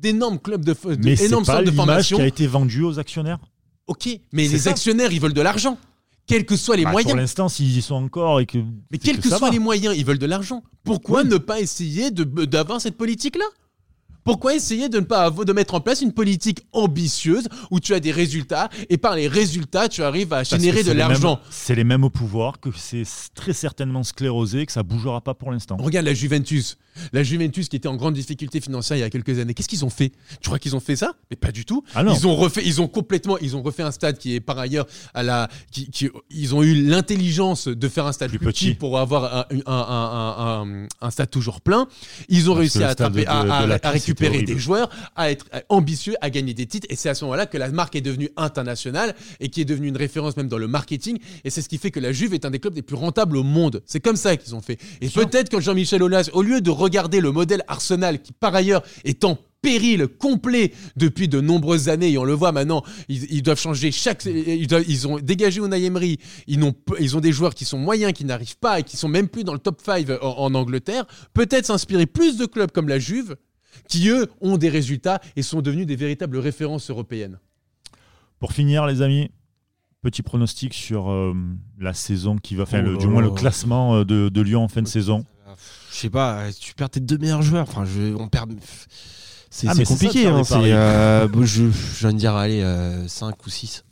d'énormes 0.00 0.38
clubs 0.38 0.64
de, 0.64 0.72
de 0.72 0.96
Mais 1.04 1.16
c'est 1.16 1.26
énormes 1.26 1.44
pas 1.46 1.62
de 1.62 1.70
formation. 1.70 2.16
qui 2.16 2.22
a 2.22 2.26
été 2.26 2.46
vendue 2.46 2.82
aux 2.82 2.98
actionnaires. 3.08 3.38
Ok, 3.86 4.06
mais 4.32 4.46
les 4.48 4.58
ça. 4.58 4.70
actionnaires, 4.70 5.12
ils 5.12 5.20
veulent 5.20 5.32
de 5.32 5.40
l'argent. 5.40 5.78
Quels 6.26 6.44
que 6.44 6.56
soient 6.56 6.76
les 6.76 6.84
Bah, 6.84 6.90
moyens. 6.92 7.12
Pour 7.12 7.18
l'instant, 7.18 7.48
s'ils 7.48 7.74
y 7.78 7.80
sont 7.80 7.94
encore 7.94 8.38
et 8.40 8.44
que. 8.44 8.58
Mais 8.90 8.98
quels 8.98 9.18
que, 9.18 9.30
soient 9.30 9.48
les 9.50 9.58
moyens, 9.58 9.94
ils 9.96 10.04
veulent 10.04 10.18
de 10.18 10.26
l'argent. 10.26 10.62
Pourquoi 10.84 11.22
Oui. 11.22 11.28
ne 11.28 11.38
pas 11.38 11.58
essayer 11.58 12.10
de- 12.10 12.44
d'avoir 12.44 12.82
cette 12.82 12.98
politique-là? 12.98 13.46
Pourquoi 14.28 14.54
essayer 14.54 14.90
de 14.90 15.00
ne 15.00 15.04
pas 15.06 15.30
de 15.30 15.52
mettre 15.54 15.72
en 15.72 15.80
place 15.80 16.02
une 16.02 16.12
politique 16.12 16.66
ambitieuse 16.72 17.48
où 17.70 17.80
tu 17.80 17.94
as 17.94 18.00
des 18.00 18.12
résultats 18.12 18.68
et 18.90 18.98
par 18.98 19.16
les 19.16 19.26
résultats 19.26 19.88
tu 19.88 20.02
arrives 20.02 20.34
à 20.34 20.42
générer 20.42 20.82
de 20.84 20.92
l'argent? 20.92 21.40
C'est 21.48 21.74
les 21.74 21.82
mêmes 21.82 22.04
au 22.04 22.10
pouvoir, 22.10 22.60
que 22.60 22.68
c'est 22.76 23.04
très 23.34 23.54
certainement 23.54 24.02
sclérosé, 24.02 24.66
que 24.66 24.72
ça 24.72 24.82
bougera 24.82 25.22
pas 25.22 25.32
pour 25.32 25.50
l'instant. 25.50 25.78
Regarde 25.80 26.04
la 26.04 26.12
Juventus. 26.12 26.76
La 27.12 27.22
Juventus 27.22 27.68
qui 27.70 27.76
était 27.76 27.88
en 27.88 27.96
grande 27.96 28.14
difficulté 28.14 28.60
financière 28.60 28.96
il 28.98 29.00
y 29.00 29.04
a 29.04 29.08
quelques 29.08 29.38
années. 29.38 29.54
Qu'est-ce 29.54 29.68
qu'ils 29.68 29.84
ont 29.86 29.90
fait? 29.90 30.12
Tu 30.42 30.48
crois 30.48 30.58
qu'ils 30.58 30.76
ont 30.76 30.80
fait 30.80 30.96
ça? 30.96 31.12
Mais 31.30 31.36
pas 31.36 31.52
du 31.52 31.64
tout. 31.64 31.82
Ah. 31.94 32.02
Ils 32.06 32.26
ont 32.26 32.34
refait, 32.36 32.62
ils 32.66 32.82
ont 32.82 32.88
complètement, 32.88 33.38
ils 33.38 33.56
ont 33.56 33.62
refait 33.62 33.84
un 33.84 33.92
stade 33.92 34.18
qui 34.18 34.34
est 34.34 34.40
par 34.40 34.58
ailleurs 34.58 34.86
à 35.14 35.22
la, 35.22 35.48
qui, 35.70 35.88
qui- 35.90 36.10
ils 36.28 36.54
ont 36.54 36.62
eu 36.62 36.74
l'intelligence 36.74 37.68
de 37.68 37.88
faire 37.88 38.04
un 38.06 38.12
stade 38.12 38.28
Plus 38.30 38.38
plus, 38.38 38.46
petit. 38.48 38.64
petit. 38.66 38.74
pour 38.74 38.98
avoir 38.98 39.46
un, 39.48 39.62
un- 39.66 40.86
un- 41.00 41.10
stade 41.10 41.30
toujours 41.30 41.60
plein. 41.62 41.86
Ils 42.28 42.50
ont 42.50 42.54
Parce 42.54 42.60
réussi 42.60 42.82
à, 42.82 42.88
attraper, 42.88 43.26
à, 43.26 43.42
de- 43.62 43.68
de 43.68 43.72
à- 43.72 43.78
Trice, 43.78 44.04
récupérer 44.18 44.44
des 44.44 44.58
joueurs, 44.58 44.90
à 45.16 45.30
être 45.30 45.46
ambitieux, 45.68 46.14
à 46.20 46.30
gagner 46.30 46.54
des 46.54 46.66
titres. 46.66 46.86
Et 46.90 46.96
c'est 46.96 47.08
à 47.08 47.14
ce 47.14 47.24
moment-là 47.24 47.46
que 47.46 47.56
la 47.58 47.68
marque 47.70 47.96
est 47.96 48.00
devenue 48.00 48.28
internationale 48.36 49.14
et 49.40 49.48
qui 49.48 49.60
est 49.60 49.64
devenue 49.64 49.88
une 49.88 49.96
référence 49.96 50.36
même 50.36 50.48
dans 50.48 50.58
le 50.58 50.68
marketing. 50.68 51.18
Et 51.44 51.50
c'est 51.50 51.62
ce 51.62 51.68
qui 51.68 51.78
fait 51.78 51.90
que 51.90 52.00
la 52.00 52.12
Juve 52.12 52.34
est 52.34 52.44
un 52.44 52.50
des 52.50 52.58
clubs 52.58 52.74
les 52.74 52.82
plus 52.82 52.96
rentables 52.96 53.36
au 53.36 53.42
monde. 53.42 53.82
C'est 53.86 54.00
comme 54.00 54.16
ça 54.16 54.36
qu'ils 54.36 54.54
ont 54.54 54.60
fait. 54.60 54.78
Et 55.00 55.08
peut-être 55.08 55.48
que 55.48 55.60
Jean-Michel 55.60 56.02
Aulas, 56.02 56.30
au 56.32 56.42
lieu 56.42 56.60
de 56.60 56.70
regarder 56.70 57.20
le 57.20 57.32
modèle 57.32 57.62
Arsenal, 57.68 58.20
qui 58.22 58.32
par 58.32 58.54
ailleurs 58.54 58.82
est 59.04 59.24
en 59.24 59.38
péril 59.60 60.06
complet 60.06 60.72
depuis 60.96 61.26
de 61.26 61.40
nombreuses 61.40 61.88
années 61.88 62.12
et 62.12 62.16
on 62.18 62.22
le 62.22 62.32
voit 62.32 62.52
maintenant 62.52 62.84
ils, 63.08 63.24
ils 63.32 63.42
doivent 63.42 63.58
changer 63.58 63.90
chaque 63.90 64.24
ils, 64.24 64.68
doivent- 64.68 64.84
ils 64.86 65.08
ont 65.08 65.18
dégagé 65.18 65.60
Unai 65.60 65.82
Emery 65.84 66.18
ils, 66.46 66.60
n'ont 66.60 66.70
p- 66.70 66.92
ils 67.00 67.16
ont 67.16 67.20
des 67.20 67.32
joueurs 67.32 67.56
qui 67.56 67.64
sont 67.64 67.76
moyens 67.76 68.12
qui 68.12 68.24
n'arrivent 68.24 68.56
pas 68.58 68.78
et 68.78 68.84
qui 68.84 68.96
sont 68.96 69.08
même 69.08 69.26
plus 69.26 69.42
dans 69.42 69.54
le 69.54 69.58
top 69.58 69.80
5 69.84 70.06
en, 70.22 70.26
en 70.38 70.54
Angleterre 70.54 71.06
peut-être 71.34 71.66
s'inspirer 71.66 72.06
plus 72.06 72.36
de 72.36 72.46
clubs 72.46 72.70
comme 72.70 72.88
la 72.88 73.00
Juve 73.00 73.34
qui 73.88 74.08
eux 74.08 74.26
ont 74.40 74.56
des 74.56 74.68
résultats 74.68 75.20
et 75.36 75.42
sont 75.42 75.62
devenus 75.62 75.86
des 75.86 75.96
véritables 75.96 76.38
références 76.38 76.90
européennes 76.90 77.38
Pour 78.38 78.52
finir, 78.52 78.86
les 78.86 79.02
amis, 79.02 79.30
petit 80.02 80.22
pronostic 80.22 80.74
sur 80.74 81.10
euh, 81.10 81.34
la 81.78 81.94
saison 81.94 82.36
qui 82.36 82.54
va 82.54 82.66
faire, 82.66 82.84
Oh 82.86 82.96
du 82.96 83.06
moins 83.06 83.22
le 83.22 83.30
classement 83.30 83.96
euh, 83.96 84.04
de, 84.04 84.28
de 84.28 84.40
Lyon 84.40 84.62
en 84.64 84.68
fin 84.68 84.82
de 84.82 84.88
saison. 84.88 85.24
Je 85.90 85.96
sais 85.96 86.10
pas, 86.10 86.40
euh, 86.42 86.50
tu 86.58 86.74
perds 86.74 86.90
tes 86.90 87.00
deux 87.00 87.18
meilleurs 87.18 87.42
joueurs. 87.42 87.66
Enfin, 87.68 87.84
je, 87.84 88.14
on 88.14 88.28
perd. 88.28 88.52
C'est 89.50 89.66
Ah, 89.66 89.74
ça 89.74 89.84
compliqué. 89.84 90.24
faire 90.24 90.36
hein, 90.36 90.42
euh, 90.64 91.26
bon, 91.28 91.44
je, 91.44 91.64
je 91.70 91.98
viens 92.00 92.12
de 92.12 92.18
dire, 92.18 92.34
allez, 92.34 92.62
5 93.08 93.46
ou 93.46 93.50
6. 93.50 93.84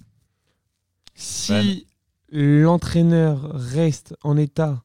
Si 1.15 1.87
l'entraîneur 2.31 3.53
reste 3.55 4.15
en 4.23 4.37
état 4.37 4.83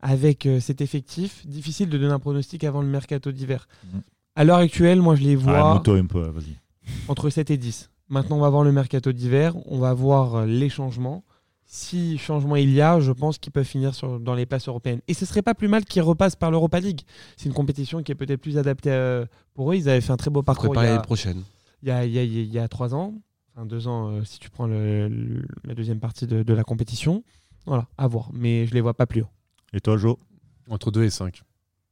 avec 0.00 0.46
euh, 0.46 0.60
cet 0.60 0.80
effectif, 0.80 1.46
difficile 1.46 1.88
de 1.88 1.98
donner 1.98 2.12
un 2.12 2.18
pronostic 2.18 2.64
avant 2.64 2.82
le 2.82 2.88
mercato 2.88 3.32
d'hiver. 3.32 3.68
Mhm. 3.92 4.02
À 4.36 4.44
l'heure 4.44 4.58
actuelle, 4.58 5.00
moi 5.00 5.14
je 5.14 5.22
les 5.22 5.34
Ah, 5.34 5.36
vois 5.36 5.70
un 5.96 6.06
peu, 6.06 6.20
vas-y. 6.28 6.56
entre 7.08 7.30
7 7.30 7.50
et 7.50 7.56
10. 7.56 7.90
Maintenant, 8.08 8.36
on 8.36 8.40
va 8.40 8.50
voir 8.50 8.64
le 8.64 8.72
mercato 8.72 9.12
d'hiver, 9.12 9.54
on 9.66 9.78
va 9.78 9.94
voir 9.94 10.34
euh, 10.34 10.46
les 10.46 10.68
changements. 10.68 11.24
Si 11.66 12.18
changement 12.18 12.56
il 12.56 12.70
y 12.72 12.80
a, 12.82 13.00
je 13.00 13.10
pense 13.12 13.38
qu'ils 13.38 13.52
peuvent 13.52 13.64
finir 13.64 13.94
sur- 13.94 14.20
dans 14.20 14.34
les 14.34 14.44
places 14.44 14.68
européennes. 14.68 15.00
Et 15.08 15.14
ce 15.14 15.24
serait 15.24 15.40
pas 15.42 15.54
plus 15.54 15.68
mal 15.68 15.84
qu'ils 15.84 16.02
repassent 16.02 16.36
par 16.36 16.50
l'Europa 16.50 16.78
League. 16.80 17.00
C'est 17.36 17.46
une 17.48 17.54
compétition 17.54 18.02
qui 18.02 18.12
est 18.12 18.14
peut-être 18.14 18.40
plus 18.40 18.58
adaptée 18.58 18.90
euh, 18.90 19.24
pour 19.54 19.72
eux. 19.72 19.76
Ils 19.76 19.88
avaient 19.88 20.00
fait 20.02 20.12
un 20.12 20.16
très 20.18 20.30
beau 20.30 20.42
parcours 20.42 20.66
il 20.66 20.68
y, 20.68 20.72
Préparer 20.72 20.88
a, 20.88 20.90
l'année 20.90 21.02
prochaine. 21.02 21.42
il 21.82 21.88
y 21.88 21.90
a- 21.92 22.04
il 22.04 22.12
y 22.12 22.18
a- 22.18 22.22
il 22.24 22.52
y 22.52 22.58
a 22.58 22.68
trois 22.68 22.94
ans, 22.94 23.14
enfin 23.54 23.64
deux 23.64 23.88
ans 23.88 24.10
euh, 24.10 24.24
si 24.24 24.38
tu 24.38 24.50
prends 24.50 24.66
le- 24.66 25.08
le- 25.08 25.46
la 25.64 25.74
deuxième 25.74 26.00
partie 26.00 26.26
de, 26.26 26.42
de 26.42 26.52
la 26.54 26.64
compétition. 26.64 27.24
Voilà, 27.66 27.86
à 27.96 28.06
voir. 28.08 28.28
Mais 28.34 28.66
je 28.66 28.74
les 28.74 28.82
vois 28.82 28.94
pas 28.94 29.06
plus 29.06 29.22
haut. 29.22 29.28
Et 29.72 29.80
toi, 29.80 29.96
Jo? 29.96 30.18
Entre 30.68 30.90
2 30.90 31.04
et 31.04 31.10
5 31.10 31.42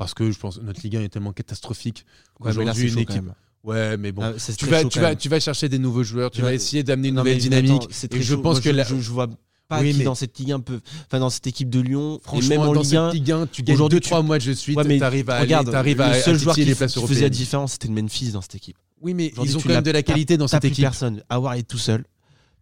parce 0.03 0.15
que 0.15 0.31
je 0.31 0.38
pense 0.38 0.59
que 0.59 0.62
notre 0.65 0.81
Ligue 0.83 0.97
1 0.97 1.03
est 1.03 1.09
tellement 1.09 1.33
catastrophique 1.33 2.05
Aujourd'hui, 2.41 2.91
une 2.93 2.99
équipe- 2.99 3.23
ouais 3.65 3.97
mais 3.97 4.11
bon 4.12 4.23
Ah, 4.25 4.33
tu 4.57 4.67
vas, 4.67 4.85
tu, 4.85 4.99
vas, 5.01 5.15
tu 5.15 5.29
vas 5.29 5.41
chercher 5.41 5.69
des 5.69 5.79
nouveaux 5.79 6.03
joueurs, 6.03 6.31
tu 6.31 6.41
Ouais. 6.41 6.49
vas 6.49 6.55
essayer 6.55 6.83
d'amener 6.83 7.09
une 7.09 7.15
Non, 7.15 7.23
nouvelle 7.23 7.38
dynamique. 7.38 7.83
attends, 7.85 8.17
et 8.17 8.21
je 8.21 8.35
chaud. 8.35 8.43
pense 8.43 8.55
Moi, 8.57 8.61
que 8.62 8.71
je, 8.71 8.75
la- 8.77 8.85
je, 8.85 8.97
je 8.99 9.11
vois 9.11 9.29
pas 9.69 9.81
Oui, 9.81 9.93
qui 9.93 9.99
mais- 9.99 10.05
dans 10.05 10.15
cette 10.15 10.37
Ligue 10.38 10.53
1 10.53 10.61
peut, 10.61 10.81
enfin 11.07 11.21
dans 11.21 11.31
cette 11.31 11.47
équipe 11.47 11.71
de 11.71 11.81
Lyon, 11.81 12.21
Franchement, 12.23 12.49
même 12.49 12.61
en 12.61 12.67
dans 12.73 12.81
Ligue 12.81 12.85
cette 12.91 12.99
1. 12.99 13.12
Ligue 13.12 13.31
1, 13.33 13.47
tu 13.47 13.62
gagnes 13.62 13.75
aujourd'hui, 13.77 14.01
2-3 14.01 14.23
mois 14.23 14.38
de 14.38 14.53
suite, 14.53 14.77
Ouais, 14.77 14.99
tu 14.99 15.03
arrives 15.05 15.31
à, 15.31 15.41
regarde, 15.41 15.69
aller, 15.69 15.73
t'arrives 15.73 16.01
à, 16.01 16.09
le 16.17 16.21
seul 16.23 16.35
à 16.35 16.38
joueur 16.38 16.55
titiller 16.57 16.65
qui, 16.67 16.71
les 16.73 16.77
places 16.77 16.95
qui 16.95 17.07
faisait 17.07 17.23
la 17.23 17.29
différence, 17.31 17.73
c'était 17.73 17.88
le 17.88 17.95
Memphis 17.95 18.33
dans 18.33 18.41
cette 18.43 18.57
équipe. 18.57 18.77
Oui, 19.01 19.15
mais 19.15 19.33
ils 19.43 19.57
ont 19.57 19.61
tu 19.61 19.69
quand 19.69 19.75
même 19.75 19.83
de 19.85 19.91
la 19.91 20.03
qualité 20.03 20.37
dans 20.37 20.49
cette 20.49 20.65
équipe. 20.65 20.83
personne. 20.83 21.23
Awar 21.29 21.55
est 21.55 21.62
tout 21.62 21.79
seul. 21.79 22.05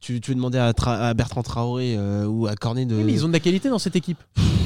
Tu, 0.00 0.18
tu 0.20 0.30
veux 0.30 0.34
demander 0.34 0.56
à, 0.56 0.72
à 0.86 1.12
Bertrand 1.14 1.42
Traoré 1.42 1.94
euh, 1.96 2.24
ou 2.26 2.46
à 2.46 2.54
Cornet 2.56 2.86
de. 2.86 2.94
Oui, 2.96 3.04
mais 3.04 3.12
ils 3.12 3.24
ont 3.24 3.28
de 3.28 3.34
la 3.34 3.40
qualité 3.40 3.68
dans 3.68 3.78
cette 3.78 3.96
équipe. 3.96 4.16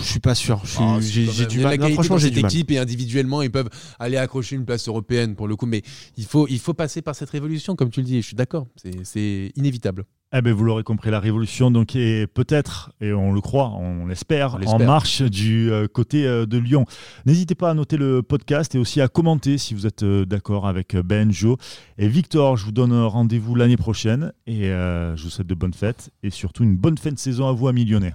Je 0.04 0.10
suis 0.10 0.20
pas 0.20 0.34
sûr. 0.34 0.60
Je 0.64 0.70
suis- 0.70 0.78
Ah, 0.80 0.98
j'ai 1.00 1.46
du 1.46 1.58
mal. 1.60 1.64
la 1.64 1.70
Non, 1.76 1.82
qualité 1.84 1.94
franchement, 1.94 2.16
dans 2.16 2.20
j'ai 2.20 2.38
équipe 2.38 2.70
et 2.70 2.78
individuellement, 2.78 3.40
ils 3.42 3.50
peuvent 3.50 3.70
aller 3.98 4.16
accrocher 4.18 4.54
une 4.56 4.64
place 4.66 4.86
européenne 4.86 5.34
pour 5.34 5.48
le 5.48 5.56
coup. 5.56 5.66
Mais 5.66 5.82
il 6.18 6.24
faut, 6.26 6.46
il 6.48 6.58
faut 6.58 6.74
passer 6.74 7.00
par 7.02 7.14
cette 7.14 7.30
révolution, 7.30 7.74
comme 7.74 7.90
tu 7.90 8.00
le 8.00 8.06
dis. 8.06 8.20
Je 8.20 8.26
suis 8.26 8.36
d'accord. 8.36 8.66
C'est- 9.04 9.50
inévitable. 9.56 10.04
Eh 10.36 10.42
ben, 10.42 10.52
vous 10.52 10.64
l'aurez 10.64 10.82
compris, 10.82 11.10
la 11.12 11.20
révolution 11.20 11.70
donc 11.70 11.94
est 11.94 12.26
peut-être, 12.26 12.90
et 13.00 13.12
on 13.12 13.32
le 13.32 13.40
croit, 13.40 13.68
on 13.78 14.06
l'espère, 14.06 14.58
On 14.66 14.70
en 14.72 14.78
marche 14.84 15.22
du 15.22 15.70
euh, 15.70 15.86
côté 15.86 16.26
euh, 16.26 16.44
de 16.44 16.58
Lyon. 16.58 16.86
N'hésitez 17.24 17.54
pas 17.54 17.70
à 17.70 17.74
noter 17.74 17.96
le 17.96 18.20
podcast 18.20 18.74
et 18.74 18.78
aussi 18.78 19.00
à 19.00 19.06
commenter 19.06 19.58
si 19.58 19.74
vous 19.74 19.86
êtes 19.86 20.02
euh, 20.02 20.24
d'accord 20.26 20.66
avec 20.66 20.96
euh, 20.96 21.04
Ben, 21.04 21.30
Jo 21.30 21.56
et 21.98 22.08
Victor. 22.08 22.56
Je 22.56 22.64
vous 22.64 22.72
donne 22.72 22.92
rendez-vous 22.92 23.54
l'année 23.54 23.76
prochaine 23.76 24.32
et 24.48 24.70
euh, 24.70 25.14
je 25.16 25.22
vous 25.22 25.30
souhaite 25.30 25.46
de 25.46 25.54
bonnes 25.54 25.74
fêtes 25.74 26.10
et 26.24 26.30
surtout 26.30 26.64
une 26.64 26.76
bonne 26.76 26.98
fin 26.98 27.12
de 27.12 27.18
saison 27.18 27.46
à 27.46 27.52
vous, 27.52 27.68
amis 27.68 27.84
lyonnais. 27.84 28.14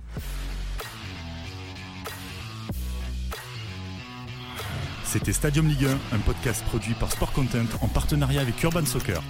C'était 5.12 5.34
Stadium 5.34 5.68
Ligue 5.68 5.86
1, 5.86 6.16
un 6.16 6.20
podcast 6.20 6.64
produit 6.66 6.94
par 6.94 7.12
Sport 7.12 7.32
Content 7.32 7.66
en 7.82 7.88
partenariat 7.88 8.42
avec 8.42 8.62
Urban 8.62 8.86
Soccer. 8.86 9.24